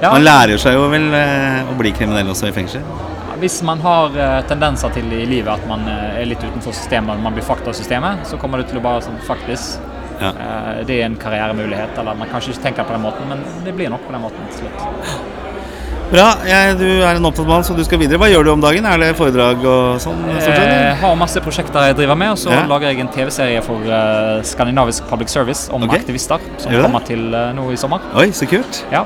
Ja. 0.02 0.12
man 0.12 0.24
lærer 0.24 0.58
seg 0.62 0.74
jo 0.76 0.88
vel 0.92 1.14
eh, 1.14 1.64
å 1.72 1.76
bli 1.78 1.92
kriminell 1.92 2.28
også 2.32 2.48
i 2.50 2.56
fengsel. 2.56 2.82
Hvis 3.40 3.62
man 3.68 3.80
har 3.84 4.16
eh, 4.16 4.42
tendenser 4.48 4.90
til 4.96 5.12
i 5.12 5.26
livet 5.28 5.52
at 5.52 5.68
man 5.68 5.84
eh, 5.92 6.22
er 6.22 6.26
litt 6.26 6.44
utenfor 6.44 6.72
systemet, 6.74 7.20
man 7.24 7.34
blir 7.36 7.44
fakta 7.44 7.70
av 7.74 7.76
systemet, 7.76 8.24
så 8.28 8.38
kommer 8.40 8.58
du 8.64 8.70
til 8.70 8.80
å 8.80 8.86
bare 8.86 9.02
sånn 9.06 9.20
faktisk 9.28 9.80
Ja. 10.16 10.30
Det 10.88 10.96
er 11.02 11.06
en 11.10 11.18
karrieremulighet, 11.20 11.98
eller 12.00 12.16
man 12.16 12.30
kanskje 12.32 12.54
ikke 12.54 12.64
tenker 12.70 12.86
på 12.88 12.94
den 12.96 13.02
måten, 13.04 13.28
men 13.28 13.42
det 13.66 13.74
blir 13.76 13.90
nok 13.92 14.06
på 14.08 14.14
den 14.16 14.22
måten 14.24 14.48
til 14.48 14.62
slutt. 14.64 14.80
Bra. 16.12 16.26
Jeg, 16.46 16.76
du 16.78 16.86
er 16.86 17.18
en 17.18 17.26
opptatt 17.28 17.48
mann, 17.50 17.64
så 17.66 17.74
du 17.76 17.82
skal 17.86 18.00
videre. 18.00 18.20
Hva 18.22 18.28
gjør 18.30 18.46
du 18.46 18.52
om 18.54 18.62
dagen? 18.64 18.86
Er 18.86 19.02
det 19.02 19.10
foredrag 19.18 19.64
og 19.66 19.98
sånn? 20.04 20.20
Jeg 20.38 20.94
har 21.02 21.16
masse 21.18 21.42
prosjekter 21.44 21.90
jeg 21.90 21.98
driver 21.98 22.18
med, 22.20 22.36
og 22.36 22.40
så 22.40 22.54
Ja. 22.54 22.62
lager 22.70 22.92
jeg 22.92 23.02
en 23.02 23.10
TV-serie 23.10 23.62
for 23.66 23.82
uh, 23.90 24.42
skandinavisk 24.46 25.08
public 25.10 25.30
service 25.34 25.68
om 25.74 25.84
okay. 25.84 26.00
aktivister, 26.00 26.40
som 26.62 26.72
Gjør 26.72 26.84
det? 26.84 26.86
kommer 26.92 27.06
til 27.10 27.26
uh, 27.34 27.52
nå 27.58 27.68
i 27.74 27.80
sommer. 27.82 28.06
Oi, 28.22 28.30
så 28.38 28.46
kult. 28.46 28.86
Ja. 28.94 29.04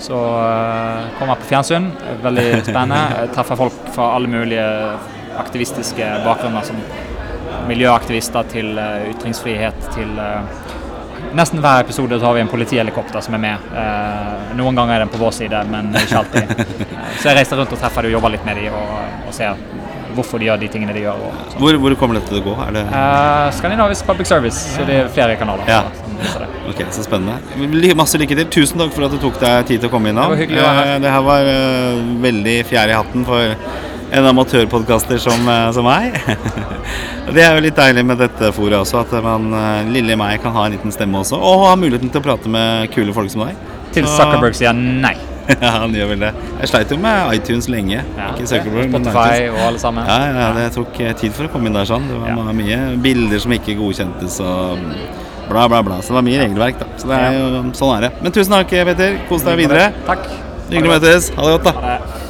Så 0.00 0.16
uh, 0.16 1.12
kommer 1.20 1.36
på 1.36 1.50
fjernsyn. 1.52 1.90
Veldig 2.24 2.48
spennende. 2.64 3.02
Jeg 3.20 3.32
treffer 3.36 3.60
folk 3.60 3.76
fra 3.94 4.14
alle 4.16 4.32
mulige 4.32 4.66
aktivistiske 5.38 6.08
bakgrunner, 6.24 6.64
som 6.64 6.80
miljøaktivister 7.68 8.48
til 8.50 8.72
uh, 8.80 9.04
ytringsfrihet 9.12 9.90
til 9.94 10.16
eh, 10.18 10.42
Nesten 11.36 11.60
hver 11.62 11.84
episode 11.84 12.18
så 12.20 12.26
har 12.26 12.34
vi 12.34 12.40
en 12.44 12.48
politihelikopter 12.50 13.20
som 13.22 13.34
er 13.38 13.42
med. 13.44 13.68
Eh, 13.76 14.54
noen 14.58 14.74
ganger 14.78 14.96
er 14.96 15.04
den 15.04 15.12
på 15.12 15.20
vår 15.20 15.34
side, 15.36 15.60
men 15.70 15.92
ikke 16.00 16.22
alltid. 16.24 16.56
Eh, 17.10 17.16
så 17.20 17.30
jeg 17.30 17.36
reiser 17.40 17.58
rundt 17.58 17.72
og 17.74 17.78
treffer 17.80 18.06
dem 18.06 18.12
og 18.12 18.14
jobber 18.18 18.32
litt 18.36 18.44
med 18.46 18.56
dem 18.60 18.74
og, 18.76 18.90
og 19.28 19.34
ser 19.34 19.56
hvorfor 20.14 20.40
de 20.42 20.46
gjør 20.48 20.58
de 20.62 20.68
tingene 20.70 20.94
de 20.94 21.02
gjør. 21.04 21.18
Sånn. 21.52 21.58
Hvor, 21.62 21.76
hvor 21.82 21.94
kommer 21.98 22.18
dette 22.18 22.30
til 22.32 22.40
å 22.40 22.44
gå? 22.46 22.54
Er 22.66 22.72
det 22.76 22.84
Eh, 22.86 23.48
Skandinavisk 23.58 24.06
Public 24.08 24.30
Service, 24.30 24.62
så 24.76 24.86
det 24.88 24.96
er 25.04 25.10
flere 25.14 25.36
kanaler. 25.40 25.66
Ja. 25.70 25.82
Ok, 26.70 26.82
så 26.94 27.02
spennende. 27.06 27.94
Masse 27.98 28.18
lykke 28.20 28.36
til. 28.38 28.48
Tusen 28.52 28.78
takk 28.82 28.92
for 28.94 29.06
at 29.06 29.14
du 29.14 29.18
tok 29.22 29.38
deg 29.42 29.66
tid 29.70 29.80
til 29.82 29.90
å 29.90 29.92
komme 29.92 30.10
innom. 30.12 30.30
Det 30.30 30.36
var 30.36 30.42
hyggelig 30.44 30.62
å 30.62 30.66
være 30.66 30.80
her. 30.82 30.90
Eh, 30.96 31.00
Det 31.06 31.14
her 31.14 31.24
var 31.28 31.52
eh, 31.54 32.02
veldig 32.26 32.56
fjær 32.70 32.92
i 32.92 32.98
hatten 32.98 33.24
for 33.28 33.54
en 34.12 34.26
amatørpodkaster 34.30 35.18
som, 35.22 35.48
eh, 35.48 35.70
som 35.76 35.86
meg. 35.86 36.16
Det 37.34 37.42
er 37.44 37.54
jo 37.54 37.62
litt 37.62 37.76
deilig 37.78 38.02
med 38.08 38.18
dette 38.18 38.48
foret 38.56 38.74
også, 38.80 39.04
at 39.04 39.12
man, 39.22 39.50
eh, 39.54 39.90
lille 39.94 40.16
meg 40.18 40.40
kan 40.42 40.54
ha 40.56 40.64
en 40.66 40.74
liten 40.74 40.90
stemme 40.94 41.20
også, 41.22 41.38
og 41.38 41.66
ha 41.68 41.74
muligheten 41.78 42.10
til 42.10 42.22
å 42.22 42.24
prate 42.24 42.50
med 42.50 42.90
kule 42.94 43.14
folk 43.14 43.30
som 43.30 43.44
deg. 43.46 43.58
Til 43.94 44.06
Zuckerberg 44.10 44.54
sier 44.58 44.74
nei. 44.74 45.14
ja, 45.50 45.70
han 45.82 45.94
gjør 45.94 46.12
vel 46.12 46.20
det. 46.22 46.30
Jeg 46.60 46.70
sleit 46.70 46.92
jo 46.94 46.98
med 47.02 47.32
iTunes 47.34 47.66
lenge. 47.70 48.02
Ja, 48.16 48.28
Ikke 48.36 48.46
Zuckerberg, 48.50 48.90
men 48.92 49.02
Spotify 49.02 49.40
iTunes. 49.40 49.54
og 49.56 49.64
alle 49.68 49.80
sammen. 49.82 50.06
Ja, 50.10 50.18
ja, 50.36 50.50
det 50.58 50.66
tok 50.76 51.00
eh, 51.02 51.14
tid 51.18 51.34
for 51.34 51.48
å 51.48 51.52
komme 51.54 51.70
inn 51.70 51.78
der 51.78 51.88
sånn. 51.90 52.06
Det 52.10 52.18
var 52.20 52.30
Ja. 52.30 52.54
mye 52.60 52.78
bilder 53.02 53.42
som 53.42 53.54
ikke 53.56 53.74
godkjentes 53.78 54.38
og 54.46 54.78
bla, 55.50 55.66
bla, 55.70 55.82
bla. 55.82 55.98
Så 56.02 56.12
det 56.14 56.18
var 56.20 56.26
mye 56.28 56.38
regelverk, 56.44 56.78
da. 56.82 56.86
Så 57.02 57.10
det 57.10 57.18
er 57.18 57.38
jo, 57.40 57.62
sånn 57.78 57.96
er 57.96 58.06
det. 58.06 58.12
Men 58.22 58.34
tusen 58.36 58.54
takk, 58.54 58.70
Peter. 58.90 59.18
Kos 59.30 59.42
deg 59.46 59.58
videre. 59.58 59.88
Takk. 60.06 60.26
Hyggelig 60.70 60.86
å 60.92 60.94
møtes. 60.98 61.30
Ha 61.34 61.46
det 61.48 61.54
godt, 61.58 61.66
da. 61.66 61.72
Ha 61.80 61.94
det. 61.96 62.29